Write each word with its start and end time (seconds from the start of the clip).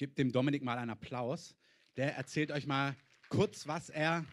Gebt 0.00 0.16
dem 0.16 0.32
Dominik 0.32 0.62
mal 0.62 0.78
einen 0.78 0.88
Applaus. 0.88 1.54
Der 1.98 2.16
erzählt 2.16 2.52
euch 2.52 2.66
mal 2.66 2.96
kurz, 3.28 3.66
was 3.66 3.90
er 3.90 4.24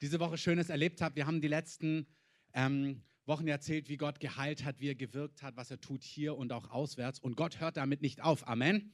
diese 0.00 0.20
Woche 0.20 0.38
Schönes 0.38 0.68
erlebt 0.68 1.00
hat. 1.00 1.16
Wir 1.16 1.26
haben 1.26 1.40
die 1.40 1.48
letzten 1.48 2.06
ähm, 2.52 3.02
Wochen 3.26 3.48
erzählt, 3.48 3.88
wie 3.88 3.96
Gott 3.96 4.20
geheilt 4.20 4.64
hat, 4.64 4.78
wie 4.78 4.90
er 4.90 4.94
gewirkt 4.94 5.42
hat, 5.42 5.56
was 5.56 5.72
er 5.72 5.80
tut 5.80 6.04
hier 6.04 6.36
und 6.36 6.52
auch 6.52 6.70
auswärts. 6.70 7.18
Und 7.18 7.36
Gott 7.36 7.58
hört 7.58 7.78
damit 7.78 8.00
nicht 8.00 8.22
auf. 8.22 8.46
Amen. 8.46 8.92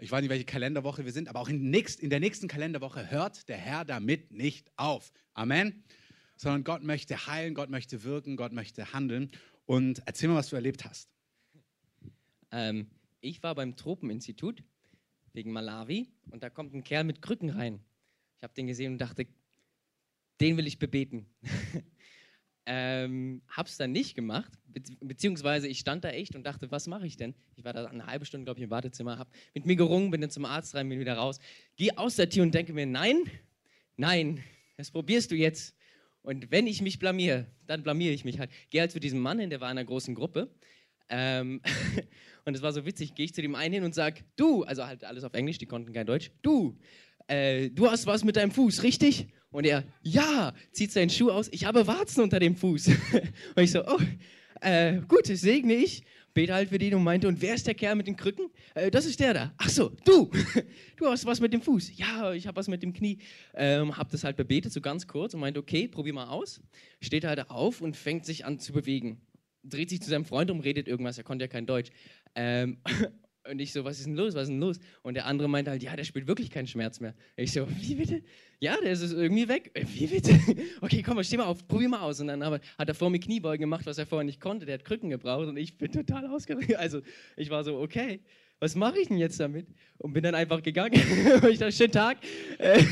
Ich 0.00 0.10
weiß 0.10 0.22
nicht, 0.22 0.30
welche 0.30 0.44
Kalenderwoche 0.44 1.04
wir 1.04 1.12
sind, 1.12 1.28
aber 1.28 1.38
auch 1.38 1.48
in, 1.48 1.70
nächst, 1.70 2.00
in 2.00 2.10
der 2.10 2.18
nächsten 2.18 2.48
Kalenderwoche 2.48 3.12
hört 3.12 3.48
der 3.48 3.56
Herr 3.56 3.84
damit 3.84 4.32
nicht 4.32 4.72
auf. 4.74 5.12
Amen. 5.34 5.84
Sondern 6.36 6.64
Gott 6.64 6.82
möchte 6.82 7.28
heilen, 7.28 7.54
Gott 7.54 7.70
möchte 7.70 8.02
wirken, 8.02 8.36
Gott 8.36 8.52
möchte 8.52 8.92
handeln. 8.92 9.30
Und 9.66 10.02
erzähl 10.04 10.28
mal, 10.28 10.34
was 10.34 10.48
du 10.48 10.56
erlebt 10.56 10.84
hast. 10.84 11.12
Ähm, 12.50 12.90
ich 13.20 13.40
war 13.44 13.54
beim 13.54 13.76
Tropeninstitut 13.76 14.64
wegen 15.34 15.52
Malawi 15.52 16.08
und 16.30 16.42
da 16.42 16.48
kommt 16.48 16.74
ein 16.74 16.82
Kerl 16.82 17.04
mit 17.04 17.20
Krücken 17.20 17.50
rein. 17.50 17.80
Ich 18.38 18.42
habe 18.42 18.54
den 18.54 18.66
gesehen 18.66 18.92
und 18.92 18.98
dachte, 18.98 19.26
den 20.40 20.56
will 20.56 20.66
ich 20.66 20.78
bebeten. 20.78 21.26
ähm, 22.66 23.42
hab's 23.48 23.76
dann 23.76 23.92
nicht 23.92 24.14
gemacht, 24.14 24.52
be 24.66 24.80
beziehungsweise 25.00 25.68
ich 25.68 25.80
stand 25.80 26.04
da 26.04 26.10
echt 26.10 26.34
und 26.34 26.44
dachte, 26.44 26.70
was 26.70 26.86
mache 26.86 27.06
ich 27.06 27.16
denn? 27.16 27.34
Ich 27.56 27.64
war 27.64 27.72
da 27.72 27.84
eine 27.84 28.06
halbe 28.06 28.24
Stunde, 28.24 28.44
glaube 28.44 28.60
ich, 28.60 28.64
im 28.64 28.70
Wartezimmer, 28.70 29.18
hab 29.18 29.28
mit 29.52 29.66
mir 29.66 29.76
gerungen, 29.76 30.10
bin 30.10 30.20
dann 30.20 30.30
zum 30.30 30.44
Arzt 30.44 30.74
rein, 30.74 30.88
bin 30.88 31.00
wieder 31.00 31.14
raus, 31.14 31.38
gehe 31.76 31.96
aus 31.98 32.16
der 32.16 32.28
Tür 32.30 32.44
und 32.44 32.54
denke 32.54 32.72
mir, 32.72 32.86
nein, 32.86 33.30
nein, 33.96 34.42
das 34.76 34.90
probierst 34.90 35.30
du 35.30 35.34
jetzt. 35.34 35.76
Und 36.22 36.50
wenn 36.50 36.66
ich 36.66 36.80
mich 36.80 36.98
blamier, 36.98 37.46
dann 37.66 37.82
blamiere 37.82 38.14
ich 38.14 38.24
mich 38.24 38.38
halt. 38.38 38.50
Gehe 38.70 38.80
halt 38.80 38.92
zu 38.92 38.98
diesem 38.98 39.20
Mann 39.20 39.38
hin, 39.38 39.50
der 39.50 39.60
war 39.60 39.70
in 39.70 39.76
einer 39.76 39.84
großen 39.84 40.14
Gruppe. 40.14 40.48
Ähm, 41.08 41.60
und 42.44 42.54
es 42.54 42.62
war 42.62 42.72
so 42.72 42.84
witzig, 42.86 43.14
gehe 43.14 43.24
ich 43.24 43.34
zu 43.34 43.42
dem 43.42 43.54
einen 43.54 43.74
hin 43.74 43.84
und 43.84 43.94
sage, 43.94 44.22
du, 44.36 44.64
also 44.64 44.86
halt 44.86 45.04
alles 45.04 45.24
auf 45.24 45.34
Englisch, 45.34 45.58
die 45.58 45.66
konnten 45.66 45.92
kein 45.92 46.06
Deutsch, 46.06 46.30
du, 46.42 46.78
äh, 47.26 47.70
du 47.70 47.90
hast 47.90 48.06
was 48.06 48.24
mit 48.24 48.36
deinem 48.36 48.50
Fuß, 48.50 48.82
richtig? 48.82 49.28
Und 49.50 49.64
er, 49.64 49.84
ja, 50.02 50.52
zieht 50.72 50.90
seinen 50.92 51.10
Schuh 51.10 51.30
aus, 51.30 51.48
ich 51.52 51.64
habe 51.64 51.86
Warzen 51.86 52.22
unter 52.22 52.40
dem 52.40 52.56
Fuß. 52.56 52.88
und 53.56 53.62
ich 53.62 53.70
so, 53.70 53.84
oh, 53.86 54.00
äh, 54.60 55.00
gut, 55.06 55.26
segne 55.26 55.74
ich. 55.74 56.04
Bete 56.34 56.52
halt 56.52 56.70
für 56.70 56.78
den 56.78 56.94
und 56.94 57.04
meinte, 57.04 57.28
und 57.28 57.40
wer 57.40 57.54
ist 57.54 57.64
der 57.64 57.74
Kerl 57.74 57.94
mit 57.94 58.08
den 58.08 58.16
Krücken? 58.16 58.50
Äh, 58.74 58.90
das 58.90 59.06
ist 59.06 59.20
der 59.20 59.34
da. 59.34 59.54
Ach 59.56 59.68
so, 59.68 59.90
du, 60.04 60.28
du 60.96 61.06
hast 61.06 61.24
was 61.26 61.38
mit 61.38 61.52
dem 61.52 61.62
Fuß. 61.62 61.96
Ja, 61.96 62.32
ich 62.32 62.48
habe 62.48 62.56
was 62.56 62.66
mit 62.66 62.82
dem 62.82 62.92
Knie. 62.92 63.18
Ähm, 63.54 63.96
hab 63.96 64.10
das 64.10 64.24
halt 64.24 64.36
bebetet, 64.36 64.72
so 64.72 64.80
ganz 64.80 65.06
kurz 65.06 65.34
und 65.34 65.40
meinte, 65.40 65.60
okay, 65.60 65.86
probier 65.86 66.12
mal 66.12 66.26
aus. 66.26 66.60
Steht 67.00 67.24
halt 67.24 67.50
auf 67.50 67.80
und 67.80 67.96
fängt 67.96 68.26
sich 68.26 68.44
an 68.44 68.58
zu 68.58 68.72
bewegen. 68.72 69.20
Dreht 69.64 69.90
sich 69.90 70.00
zu 70.00 70.10
seinem 70.10 70.24
Freund 70.24 70.50
um, 70.50 70.60
redet 70.60 70.88
irgendwas, 70.88 71.18
er 71.18 71.24
konnte 71.24 71.44
ja 71.44 71.48
kein 71.48 71.66
Deutsch. 71.66 71.90
Ähm, 72.34 72.78
Und 73.50 73.58
ich 73.58 73.72
so, 73.72 73.84
was 73.84 73.98
ist 73.98 74.06
denn 74.06 74.14
los, 74.14 74.34
was 74.34 74.44
ist 74.44 74.48
denn 74.48 74.60
los? 74.60 74.80
Und 75.02 75.14
der 75.14 75.26
andere 75.26 75.48
meinte 75.48 75.70
halt, 75.70 75.82
ja, 75.82 75.94
der 75.94 76.04
spielt 76.04 76.26
wirklich 76.26 76.50
keinen 76.50 76.66
Schmerz 76.66 77.00
mehr. 77.00 77.14
Ich 77.36 77.52
so, 77.52 77.66
wie 77.78 77.94
bitte? 77.94 78.22
Ja, 78.58 78.76
der 78.80 78.92
ist 78.92 79.12
irgendwie 79.12 79.48
weg. 79.48 79.70
Äh, 79.74 79.84
wie 79.86 80.06
bitte? 80.06 80.32
Okay, 80.80 81.02
komm 81.02 81.22
steh 81.22 81.36
mal 81.36 81.44
auf, 81.44 81.66
probier 81.66 81.88
mal 81.88 82.00
aus. 82.00 82.20
Und 82.20 82.28
dann 82.28 82.42
aber, 82.42 82.60
hat 82.78 82.88
er 82.88 82.94
vor 82.94 83.10
mir 83.10 83.18
Kniebeugen 83.18 83.60
gemacht, 83.60 83.84
was 83.86 83.98
er 83.98 84.06
vorher 84.06 84.24
nicht 84.24 84.40
konnte. 84.40 84.64
Der 84.64 84.74
hat 84.74 84.84
Krücken 84.84 85.10
gebraucht 85.10 85.46
und 85.46 85.56
ich 85.56 85.76
bin 85.76 85.92
total 85.92 86.26
ausgeregt. 86.26 86.74
Also 86.84 87.00
ich 87.36 87.50
war 87.50 87.64
so, 87.64 87.78
okay, 87.78 88.20
was 88.60 88.74
mache 88.74 88.98
ich 88.98 89.08
denn 89.08 89.18
jetzt 89.18 89.38
damit? 89.40 89.66
Und 89.98 90.12
bin 90.12 90.22
dann 90.22 90.34
einfach 90.34 90.62
gegangen. 90.62 90.94
ich 91.50 91.58
dachte, 91.58 91.72
schönen 91.72 91.92
Tag. 91.92 92.18
Äh, 92.58 92.82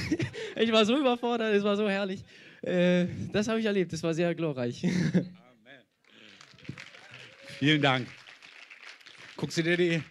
ich 0.61 0.71
war 0.71 0.85
so 0.85 0.99
überfordert, 0.99 1.55
es 1.55 1.65
war 1.65 1.77
so 1.77 1.89
herrlich. 1.89 2.23
Äh, 2.63 3.07
das 3.33 3.49
habe 3.49 3.61
ich 3.61 3.67
erlebt, 3.67 3.93
das 3.93 4.03
war 4.03 4.13
sehr 4.13 4.35
glorreich. 4.35 4.87
Vielen 7.63 7.81
Dank. 7.81 8.09
Guckst 9.37 9.57
du 9.57 9.63
dir 9.63 9.77
die 9.77 10.03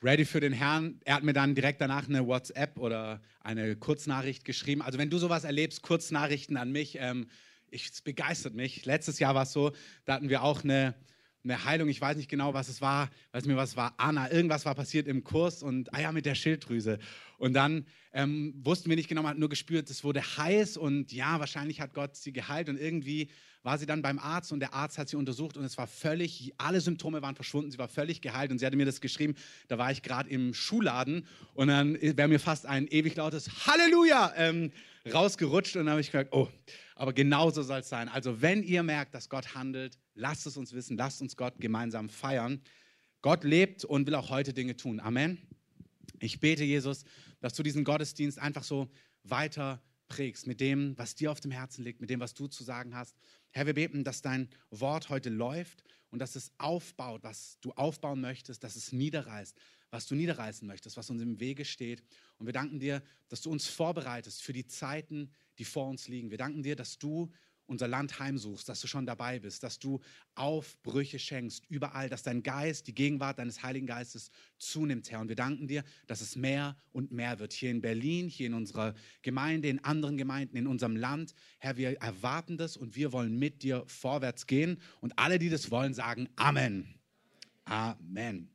ready 0.00 0.24
für 0.24 0.38
den 0.38 0.52
Herrn. 0.52 1.00
Er 1.04 1.16
hat 1.16 1.24
mir 1.24 1.32
dann 1.32 1.56
direkt 1.56 1.80
danach 1.80 2.08
eine 2.08 2.24
WhatsApp 2.28 2.78
oder 2.78 3.20
eine 3.40 3.74
Kurznachricht 3.74 4.44
geschrieben. 4.44 4.82
Also 4.82 5.00
wenn 5.00 5.10
du 5.10 5.18
sowas 5.18 5.42
erlebst, 5.42 5.82
Kurznachrichten 5.82 6.56
an 6.56 6.70
mich, 6.70 6.96
ähm, 7.00 7.26
ich, 7.72 7.90
es 7.90 8.02
begeistert 8.02 8.54
mich. 8.54 8.86
Letztes 8.86 9.18
Jahr 9.18 9.34
war 9.34 9.42
es 9.42 9.52
so, 9.52 9.72
da 10.04 10.14
hatten 10.14 10.28
wir 10.28 10.44
auch 10.44 10.62
eine, 10.62 10.94
eine 11.42 11.64
Heilung, 11.64 11.88
ich 11.88 12.00
weiß 12.00 12.16
nicht 12.18 12.30
genau, 12.30 12.54
was 12.54 12.68
es 12.68 12.80
war, 12.80 13.10
weiß 13.32 13.46
mir, 13.46 13.56
was 13.56 13.76
war, 13.76 13.94
Anna, 13.96 14.30
irgendwas 14.30 14.64
war 14.64 14.76
passiert 14.76 15.08
im 15.08 15.24
Kurs 15.24 15.64
und, 15.64 15.92
ah 15.92 16.00
ja, 16.00 16.12
mit 16.12 16.24
der 16.24 16.36
Schilddrüse. 16.36 17.00
Und 17.38 17.54
dann 17.54 17.86
ähm, 18.12 18.54
wussten 18.58 18.90
wir 18.90 18.96
nicht 18.96 19.08
genau, 19.08 19.22
man 19.22 19.32
hat 19.32 19.38
nur 19.38 19.48
gespürt, 19.48 19.90
es 19.90 20.04
wurde 20.04 20.22
heiß 20.22 20.76
und 20.76 21.12
ja, 21.12 21.40
wahrscheinlich 21.40 21.80
hat 21.80 21.94
Gott 21.94 22.14
sie 22.14 22.32
geheilt 22.32 22.68
und 22.68 22.78
irgendwie 22.78 23.28
war 23.62 23.78
sie 23.78 23.86
dann 23.86 24.02
beim 24.02 24.18
Arzt 24.18 24.52
und 24.52 24.60
der 24.60 24.74
Arzt 24.74 24.98
hat 24.98 25.08
sie 25.08 25.16
untersucht 25.16 25.56
und 25.56 25.64
es 25.64 25.78
war 25.78 25.86
völlig, 25.86 26.52
alle 26.58 26.80
Symptome 26.80 27.22
waren 27.22 27.34
verschwunden, 27.34 27.70
sie 27.70 27.78
war 27.78 27.88
völlig 27.88 28.20
geheilt 28.20 28.50
und 28.50 28.58
sie 28.58 28.66
hatte 28.66 28.76
mir 28.76 28.86
das 28.86 29.00
geschrieben, 29.00 29.34
da 29.68 29.78
war 29.78 29.90
ich 29.92 30.02
gerade 30.02 30.28
im 30.28 30.54
Schuhladen 30.54 31.26
und 31.54 31.68
dann 31.68 32.00
wäre 32.00 32.28
mir 32.28 32.40
fast 32.40 32.66
ein 32.66 32.86
ewig 32.88 33.14
lautes 33.16 33.66
Halleluja 33.66 34.32
ähm, 34.36 34.72
rausgerutscht 35.12 35.76
und 35.76 35.86
dann 35.86 35.90
habe 35.90 36.00
ich 36.00 36.10
gemerkt, 36.10 36.32
oh, 36.32 36.48
aber 36.96 37.12
genauso 37.12 37.62
soll 37.62 37.80
es 37.80 37.88
sein. 37.88 38.08
Also 38.08 38.42
wenn 38.42 38.62
ihr 38.62 38.82
merkt, 38.82 39.14
dass 39.14 39.28
Gott 39.28 39.54
handelt, 39.54 39.98
lasst 40.14 40.46
es 40.46 40.56
uns 40.56 40.72
wissen, 40.72 40.96
lasst 40.96 41.22
uns 41.22 41.36
Gott 41.36 41.54
gemeinsam 41.58 42.08
feiern. 42.08 42.60
Gott 43.22 43.44
lebt 43.44 43.84
und 43.84 44.06
will 44.06 44.16
auch 44.16 44.30
heute 44.30 44.52
Dinge 44.52 44.76
tun. 44.76 44.98
Amen. 44.98 45.38
Ich 46.18 46.40
bete, 46.40 46.64
Jesus, 46.64 47.04
dass 47.40 47.54
du 47.54 47.62
diesen 47.62 47.84
Gottesdienst 47.84 48.38
einfach 48.38 48.64
so 48.64 48.88
weiter 49.24 49.80
prägst 50.12 50.46
mit 50.46 50.60
dem, 50.60 50.96
was 50.98 51.14
dir 51.14 51.32
auf 51.32 51.40
dem 51.40 51.50
Herzen 51.50 51.82
liegt, 51.82 52.02
mit 52.02 52.10
dem, 52.10 52.20
was 52.20 52.34
du 52.34 52.46
zu 52.46 52.64
sagen 52.64 52.94
hast. 52.94 53.16
Herr, 53.50 53.64
wir 53.64 53.72
beten, 53.72 54.04
dass 54.04 54.20
dein 54.20 54.50
Wort 54.70 55.08
heute 55.08 55.30
läuft 55.30 55.84
und 56.10 56.18
dass 56.18 56.36
es 56.36 56.52
aufbaut, 56.58 57.22
was 57.22 57.56
du 57.62 57.72
aufbauen 57.72 58.20
möchtest, 58.20 58.62
dass 58.62 58.76
es 58.76 58.92
niederreißt, 58.92 59.56
was 59.90 60.06
du 60.06 60.14
niederreißen 60.14 60.68
möchtest, 60.68 60.98
was 60.98 61.08
uns 61.08 61.22
im 61.22 61.40
Wege 61.40 61.64
steht. 61.64 62.02
Und 62.36 62.44
wir 62.44 62.52
danken 62.52 62.78
dir, 62.78 63.02
dass 63.30 63.40
du 63.40 63.50
uns 63.50 63.66
vorbereitest 63.66 64.42
für 64.42 64.52
die 64.52 64.66
Zeiten, 64.66 65.30
die 65.58 65.64
vor 65.64 65.88
uns 65.88 66.08
liegen. 66.08 66.30
Wir 66.30 66.36
danken 66.36 66.62
dir, 66.62 66.76
dass 66.76 66.98
du 66.98 67.32
unser 67.72 67.88
Land 67.88 68.20
heimsuchst, 68.20 68.68
dass 68.68 68.80
du 68.80 68.86
schon 68.86 69.06
dabei 69.06 69.40
bist, 69.40 69.62
dass 69.62 69.78
du 69.78 70.00
Aufbrüche 70.34 71.18
schenkst, 71.18 71.64
überall, 71.68 72.08
dass 72.08 72.22
dein 72.22 72.42
Geist, 72.42 72.86
die 72.86 72.94
Gegenwart 72.94 73.38
deines 73.38 73.62
Heiligen 73.62 73.86
Geistes 73.86 74.30
zunimmt, 74.58 75.10
Herr. 75.10 75.20
Und 75.20 75.28
wir 75.28 75.36
danken 75.36 75.66
dir, 75.66 75.82
dass 76.06 76.20
es 76.20 76.36
mehr 76.36 76.76
und 76.92 77.10
mehr 77.10 77.38
wird. 77.38 77.52
Hier 77.52 77.70
in 77.70 77.80
Berlin, 77.80 78.28
hier 78.28 78.46
in 78.46 78.54
unserer 78.54 78.94
Gemeinde, 79.22 79.68
in 79.68 79.82
anderen 79.82 80.16
Gemeinden, 80.16 80.56
in 80.56 80.66
unserem 80.66 80.94
Land. 80.94 81.34
Herr, 81.58 81.76
wir 81.76 82.00
erwarten 82.00 82.56
das 82.56 82.76
und 82.76 82.94
wir 82.94 83.12
wollen 83.12 83.38
mit 83.38 83.62
dir 83.62 83.82
vorwärts 83.86 84.46
gehen. 84.46 84.80
Und 85.00 85.18
alle, 85.18 85.38
die 85.38 85.50
das 85.50 85.70
wollen, 85.70 85.94
sagen 85.94 86.28
Amen. 86.36 86.94
Amen. 87.64 88.50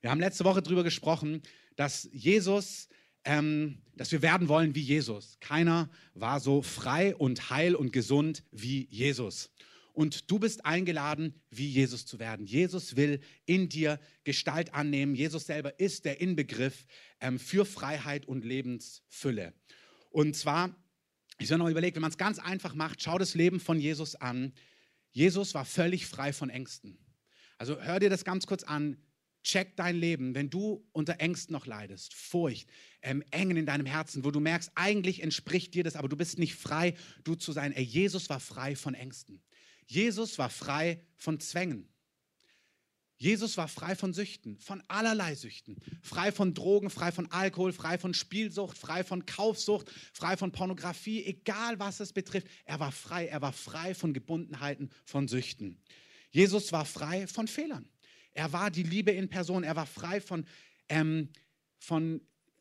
Wir 0.00 0.10
haben 0.10 0.20
letzte 0.20 0.44
Woche 0.44 0.62
darüber 0.62 0.84
gesprochen, 0.84 1.42
dass 1.76 2.08
Jesus 2.12 2.88
ähm, 3.28 3.82
dass 3.94 4.10
wir 4.10 4.22
werden 4.22 4.48
wollen 4.48 4.74
wie 4.74 4.80
Jesus. 4.80 5.36
Keiner 5.40 5.90
war 6.14 6.40
so 6.40 6.62
frei 6.62 7.14
und 7.14 7.50
heil 7.50 7.74
und 7.74 7.92
gesund 7.92 8.42
wie 8.50 8.88
Jesus. 8.90 9.50
Und 9.92 10.30
du 10.30 10.38
bist 10.38 10.64
eingeladen, 10.64 11.34
wie 11.50 11.68
Jesus 11.68 12.06
zu 12.06 12.18
werden. 12.18 12.46
Jesus 12.46 12.96
will 12.96 13.20
in 13.44 13.68
dir 13.68 14.00
Gestalt 14.24 14.72
annehmen. 14.72 15.14
Jesus 15.14 15.44
selber 15.44 15.78
ist 15.78 16.06
der 16.06 16.22
Inbegriff 16.22 16.86
ähm, 17.20 17.38
für 17.38 17.66
Freiheit 17.66 18.24
und 18.24 18.46
Lebensfülle. 18.46 19.52
Und 20.08 20.34
zwar, 20.34 20.74
ich 21.38 21.52
habe 21.52 21.58
noch 21.58 21.68
überlegt, 21.68 21.96
wenn 21.96 22.02
man 22.02 22.12
es 22.12 22.16
ganz 22.16 22.38
einfach 22.38 22.74
macht, 22.74 23.02
schau 23.02 23.18
das 23.18 23.34
Leben 23.34 23.60
von 23.60 23.78
Jesus 23.78 24.14
an. 24.14 24.54
Jesus 25.10 25.52
war 25.52 25.66
völlig 25.66 26.06
frei 26.06 26.32
von 26.32 26.48
Ängsten. 26.48 26.96
Also 27.58 27.78
hör 27.78 28.00
dir 28.00 28.08
das 28.08 28.24
ganz 28.24 28.46
kurz 28.46 28.62
an 28.62 28.96
check 29.48 29.76
dein 29.76 29.96
Leben, 29.96 30.34
wenn 30.34 30.50
du 30.50 30.86
unter 30.92 31.20
Ängsten 31.20 31.52
noch 31.52 31.66
leidest, 31.66 32.14
Furcht, 32.14 32.68
ähm, 33.02 33.24
Engen 33.30 33.56
in 33.56 33.66
deinem 33.66 33.86
Herzen, 33.86 34.24
wo 34.24 34.30
du 34.30 34.40
merkst, 34.40 34.70
eigentlich 34.74 35.22
entspricht 35.22 35.74
dir 35.74 35.84
das, 35.84 35.96
aber 35.96 36.08
du 36.08 36.16
bist 36.16 36.38
nicht 36.38 36.54
frei, 36.54 36.94
du 37.24 37.34
zu 37.34 37.52
sein. 37.52 37.72
Ey, 37.72 37.82
Jesus 37.82 38.28
war 38.28 38.40
frei 38.40 38.76
von 38.76 38.94
Ängsten. 38.94 39.42
Jesus 39.86 40.38
war 40.38 40.50
frei 40.50 41.00
von 41.16 41.40
Zwängen. 41.40 41.88
Jesus 43.16 43.56
war 43.56 43.66
frei 43.66 43.96
von 43.96 44.12
Süchten, 44.12 44.60
von 44.60 44.82
allerlei 44.86 45.34
Süchten. 45.34 45.78
Frei 46.02 46.30
von 46.30 46.54
Drogen, 46.54 46.88
frei 46.88 47.10
von 47.10 47.26
Alkohol, 47.32 47.72
frei 47.72 47.98
von 47.98 48.14
Spielsucht, 48.14 48.78
frei 48.78 49.02
von 49.02 49.26
Kaufsucht, 49.26 49.90
frei 50.12 50.36
von 50.36 50.52
Pornografie, 50.52 51.24
egal 51.24 51.80
was 51.80 51.98
es 51.98 52.12
betrifft. 52.12 52.46
Er 52.64 52.78
war 52.78 52.92
frei, 52.92 53.26
er 53.26 53.42
war 53.42 53.52
frei 53.52 53.94
von 53.94 54.12
Gebundenheiten, 54.12 54.90
von 55.04 55.26
Süchten. 55.26 55.82
Jesus 56.30 56.70
war 56.70 56.84
frei 56.84 57.26
von 57.26 57.48
Fehlern. 57.48 57.88
Er 58.38 58.52
war 58.52 58.70
die 58.70 58.84
Liebe 58.84 59.10
in 59.10 59.28
Person. 59.28 59.64
Er 59.64 59.74
war 59.74 59.84
frei 59.84 60.20
von, 60.20 60.46
ähm, 60.88 61.28
von 61.80 62.20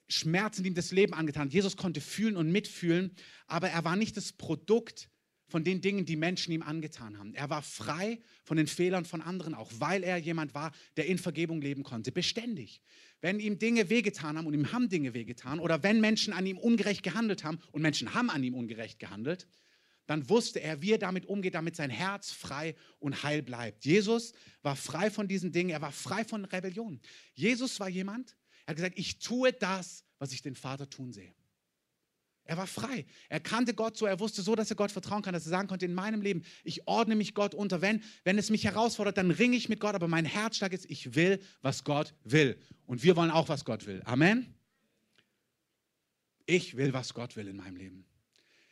Schmerzen, 0.10 0.64
die 0.64 0.70
ihm 0.70 0.76
das 0.76 0.92
Leben 0.92 1.14
angetan. 1.14 1.50
Jesus 1.50 1.78
konnte 1.78 2.02
fühlen 2.02 2.36
und 2.36 2.52
mitfühlen, 2.52 3.16
aber 3.46 3.70
er 3.70 3.84
war 3.84 3.96
nicht 3.96 4.18
das 4.18 4.34
Produkt 4.34 5.08
von 5.48 5.64
den 5.64 5.80
Dingen, 5.80 6.04
die 6.06 6.16
Menschen 6.16 6.52
ihm 6.52 6.64
angetan 6.64 7.20
haben. 7.20 7.36
Er 7.36 7.52
war 7.52 7.62
frei 7.62 8.20
von 8.44 8.58
den 8.58 8.66
Fehlern 8.66 9.06
von 9.06 9.22
anderen 9.22 9.54
auch, 9.54 9.72
weil 9.78 10.04
er 10.04 10.18
jemand 10.18 10.56
war, 10.56 10.72
der 10.98 11.06
in 11.06 11.20
Vergebung 11.20 11.62
leben 11.62 11.84
konnte, 11.84 12.12
beständig. 12.12 12.82
Wenn 13.22 13.40
ihm 13.40 13.60
Dinge 13.60 13.92
wehgetan 13.92 14.36
haben 14.36 14.48
und 14.48 14.56
ihm 14.56 14.72
haben 14.72 14.90
Dinge 14.90 15.14
wehgetan 15.14 15.60
oder 15.60 15.84
wenn 15.84 16.02
Menschen 16.02 16.34
an 16.34 16.48
ihm 16.48 16.58
ungerecht 16.58 17.04
gehandelt 17.04 17.44
haben 17.44 17.60
und 17.72 17.84
Menschen 17.84 18.16
haben 18.16 18.32
an 18.32 18.44
ihm 18.44 18.56
ungerecht 18.56 18.98
gehandelt, 18.98 19.48
dann 20.08 20.28
wusste 20.30 20.60
er, 20.60 20.82
wie 20.82 20.94
er 20.94 20.98
damit 20.98 21.26
umgeht, 21.26 21.54
damit 21.54 21.76
sein 21.76 21.90
Herz 21.90 22.32
frei 22.32 22.76
und 23.00 23.24
heil 23.24 23.44
bleibt. 23.44 23.86
Jesus 23.86 24.34
war 24.64 24.76
frei 24.76 25.12
von 25.12 25.28
diesen 25.28 25.52
Dingen, 25.52 25.70
er 25.70 25.82
war 25.82 25.92
frei 25.92 26.24
von 26.24 26.46
Rebellion. 26.46 27.00
Jesus 27.34 27.80
war 27.80 27.90
jemand, 27.90 28.36
Er 28.66 28.72
hat 28.72 28.78
gesagt, 28.78 28.98
ich 28.98 29.20
tue 29.20 29.54
das, 29.54 30.04
was 30.18 30.32
ich 30.32 30.42
den 30.42 30.56
Vater 30.56 30.90
tun 30.90 31.14
sehe. 31.14 31.34
Er 32.48 32.56
war 32.56 32.68
frei. 32.68 33.06
Er 33.28 33.42
kannte 33.42 33.74
Gott 33.74 33.98
so, 33.98 34.06
er 34.06 34.22
wusste 34.22 34.42
so, 34.42 34.56
dass 34.56 34.70
er 34.70 34.78
Gott 34.78 34.92
vertrauen 34.92 35.22
kann, 35.22 35.34
dass 35.34 35.46
er 35.46 35.50
sagen 35.50 35.68
konnte, 35.68 35.86
in 35.86 35.94
meinem 35.94 36.22
Leben, 36.22 36.44
ich 36.64 36.88
ordne 36.88 37.16
mich 37.16 37.34
Gott 37.34 37.54
unter. 37.54 37.82
Wenn, 37.82 38.02
wenn 38.24 38.38
es 38.38 38.50
mich 38.50 38.64
herausfordert, 38.64 39.18
dann 39.18 39.32
ringe 39.32 39.58
ich 39.58 39.68
mit 39.68 39.82
Gott, 39.82 39.96
aber 39.96 40.08
mein 40.08 40.24
Herzschlag 40.24 40.72
ist, 40.72 40.90
ich 40.90 41.16
will, 41.16 41.42
was 41.62 41.84
Gott 41.84 42.14
will. 42.24 42.58
Und 42.86 43.04
wir 43.04 43.18
wollen 43.18 43.32
auch, 43.32 43.50
was 43.50 43.66
Gott 43.66 43.86
will. 43.86 44.02
Amen. 44.06 44.56
Ich 46.46 46.78
will, 46.78 46.94
was 46.94 47.14
Gott 47.14 47.36
will 47.36 47.50
in 47.50 47.58
meinem 47.58 47.76
Leben. 47.76 48.07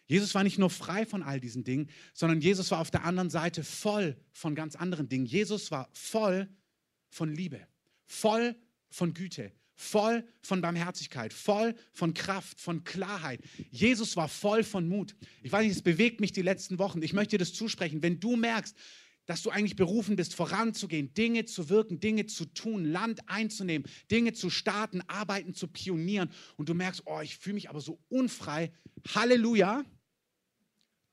Jesus 0.08 0.36
war 0.36 0.44
nicht 0.44 0.60
nur 0.60 0.70
frei 0.70 1.06
von 1.06 1.24
all 1.24 1.40
diesen 1.40 1.64
Dingen, 1.64 1.90
sondern 2.14 2.42
Jesus 2.42 2.72
war 2.72 2.80
auf 2.80 2.92
der 2.92 3.06
anderen 3.06 3.30
Seite 3.30 3.64
voll 3.64 4.18
von 4.32 4.56
ganz 4.56 4.76
anderen 4.76 5.10
Dingen. 5.10 5.26
Jesus 5.26 5.72
war 5.72 5.90
voll 5.94 6.48
von 7.10 7.34
Liebe, 7.34 7.68
voll 8.06 8.56
von 8.90 9.14
Güte, 9.14 9.52
voll 9.74 10.24
von 10.42 10.62
Barmherzigkeit, 10.62 11.34
voll 11.34 11.76
von 11.92 12.14
Kraft, 12.14 12.60
von 12.60 12.84
Klarheit. 12.84 13.42
Jesus 13.72 14.16
war 14.16 14.28
voll 14.28 14.64
von 14.64 14.88
Mut. 14.88 15.16
Ich 15.42 15.52
weiß 15.52 15.64
nicht, 15.64 15.76
es 15.76 15.82
bewegt 15.82 16.22
mich 16.22 16.32
die 16.32 16.42
letzten 16.42 16.78
Wochen. 16.80 17.02
Ich 17.02 17.14
möchte 17.14 17.32
dir 17.32 17.40
das 17.40 17.54
zusprechen. 17.54 18.04
Wenn 18.04 18.20
du 18.20 18.36
merkst, 18.36 18.76
dass 19.26 19.42
du 19.42 19.50
eigentlich 19.50 19.76
berufen 19.76 20.16
bist, 20.16 20.36
voranzugehen, 20.36 21.14
Dinge 21.14 21.46
zu 21.46 21.70
wirken, 21.70 22.00
Dinge 22.00 22.28
zu 22.28 22.46
tun, 22.46 22.86
Land 22.86 23.28
einzunehmen, 23.28 23.88
Dinge 24.12 24.34
zu 24.34 24.50
starten, 24.50 25.02
Arbeiten 25.08 25.54
zu 25.54 25.68
pionieren 25.68 26.30
und 26.58 26.70
du 26.70 26.74
merkst, 26.74 27.04
oh, 27.06 27.22
ich 27.22 27.38
fühle 27.38 27.56
mich 27.56 27.70
aber 27.70 27.82
so 27.82 28.00
unfrei. 28.08 28.72
Halleluja. 29.14 29.84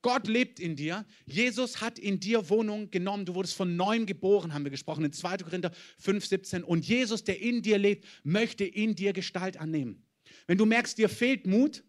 Gott 0.03 0.27
lebt 0.27 0.59
in 0.59 0.75
dir. 0.75 1.05
Jesus 1.25 1.81
hat 1.81 1.97
in 1.97 2.19
dir 2.19 2.49
Wohnung 2.49 2.91
genommen. 2.91 3.25
Du 3.25 3.33
wurdest 3.33 3.55
von 3.55 3.75
neuem 3.75 4.05
geboren, 4.05 4.53
haben 4.53 4.65
wir 4.65 4.69
gesprochen 4.69 5.05
in 5.05 5.13
2. 5.13 5.37
Korinther 5.37 5.71
5, 5.97 6.25
17. 6.25 6.63
Und 6.63 6.85
Jesus, 6.85 7.23
der 7.23 7.41
in 7.41 7.63
dir 7.63 7.79
lebt, 7.79 8.05
möchte 8.23 8.65
in 8.65 8.93
dir 8.93 9.13
Gestalt 9.13 9.57
annehmen. 9.57 10.05
Wenn 10.45 10.57
du 10.57 10.65
merkst, 10.65 10.97
dir 10.97 11.09
fehlt 11.09 11.47
Mut, 11.47 11.83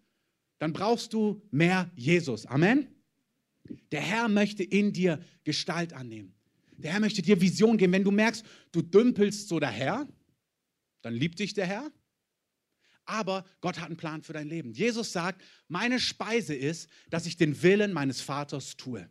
dann 0.59 0.73
brauchst 0.73 1.13
du 1.13 1.43
mehr 1.51 1.91
Jesus. 1.97 2.47
Amen. 2.47 2.89
Der 3.91 4.01
Herr 4.01 4.29
möchte 4.29 4.63
in 4.63 4.93
dir 4.93 5.21
Gestalt 5.43 5.93
annehmen. 5.93 6.35
Der 6.77 6.93
Herr 6.93 7.01
möchte 7.01 7.21
dir 7.21 7.41
Vision 7.41 7.77
geben. 7.77 7.93
Wenn 7.93 8.05
du 8.05 8.13
merkst, 8.13 8.45
du 8.73 8.81
dümpelst 8.81 9.49
so 9.49 9.59
daher, 9.59 10.09
dann 11.03 11.15
liebt 11.15 11.41
dich 11.41 11.53
der 11.53 11.67
Herr 11.67 11.91
aber 13.07 13.45
Gott 13.61 13.79
hat 13.79 13.87
einen 13.87 13.97
Plan 13.97 14.23
für 14.23 14.33
dein 14.33 14.49
Leben. 14.49 14.73
Jesus 14.73 15.13
sagt, 15.13 15.43
meine 15.69 16.01
Speise 16.01 16.55
ist, 16.55 16.89
dass 17.11 17.27
ich 17.27 17.37
den 17.37 17.63
Willen 17.63 17.93
meines 17.93 18.21
Vaters 18.21 18.77
tue. 18.77 19.09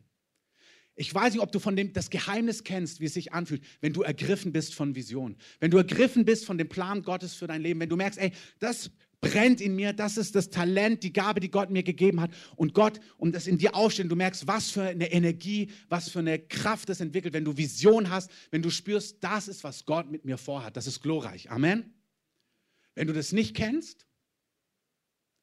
Ich 0.95 1.13
weiß 1.13 1.33
nicht, 1.33 1.41
ob 1.41 1.51
du 1.51 1.59
von 1.59 1.75
dem 1.75 1.91
das 1.93 2.09
Geheimnis 2.09 2.63
kennst, 2.63 2.99
wie 2.99 3.05
es 3.05 3.15
sich 3.15 3.33
anfühlt, 3.33 3.63
wenn 3.81 3.93
du 3.93 4.03
ergriffen 4.03 4.51
bist 4.51 4.75
von 4.75 4.93
Vision, 4.93 5.37
wenn 5.59 5.71
du 5.71 5.77
ergriffen 5.77 6.23
bist 6.23 6.45
von 6.45 6.57
dem 6.57 6.69
Plan 6.69 7.01
Gottes 7.01 7.33
für 7.33 7.47
dein 7.47 7.63
Leben, 7.63 7.79
wenn 7.79 7.89
du 7.89 7.95
merkst, 7.95 8.19
ey, 8.19 8.31
das 8.59 8.91
brennt 9.19 9.61
in 9.61 9.75
mir, 9.75 9.93
das 9.93 10.17
ist 10.17 10.35
das 10.35 10.49
Talent, 10.49 11.01
die 11.01 11.13
Gabe, 11.13 11.39
die 11.39 11.49
Gott 11.49 11.71
mir 11.71 11.81
gegeben 11.81 12.21
hat 12.21 12.31
und 12.57 12.75
Gott, 12.75 12.99
um 13.17 13.31
das 13.31 13.47
in 13.47 13.57
dir 13.57 13.73
aufsteht, 13.73 14.11
du 14.11 14.15
merkst, 14.15 14.45
was 14.45 14.69
für 14.69 14.83
eine 14.83 15.11
Energie, 15.11 15.71
was 15.89 16.09
für 16.09 16.19
eine 16.19 16.37
Kraft 16.37 16.89
das 16.89 16.99
entwickelt, 16.99 17.33
wenn 17.33 17.45
du 17.45 17.57
Vision 17.57 18.09
hast, 18.09 18.29
wenn 18.51 18.61
du 18.61 18.69
spürst, 18.69 19.17
das 19.21 19.47
ist, 19.47 19.63
was 19.63 19.85
Gott 19.85 20.11
mit 20.11 20.25
mir 20.25 20.37
vorhat, 20.37 20.77
das 20.77 20.85
ist 20.85 21.01
glorreich. 21.01 21.49
Amen. 21.49 22.02
Wenn 22.95 23.07
du 23.07 23.13
das 23.13 23.31
nicht 23.31 23.55
kennst, 23.55 24.07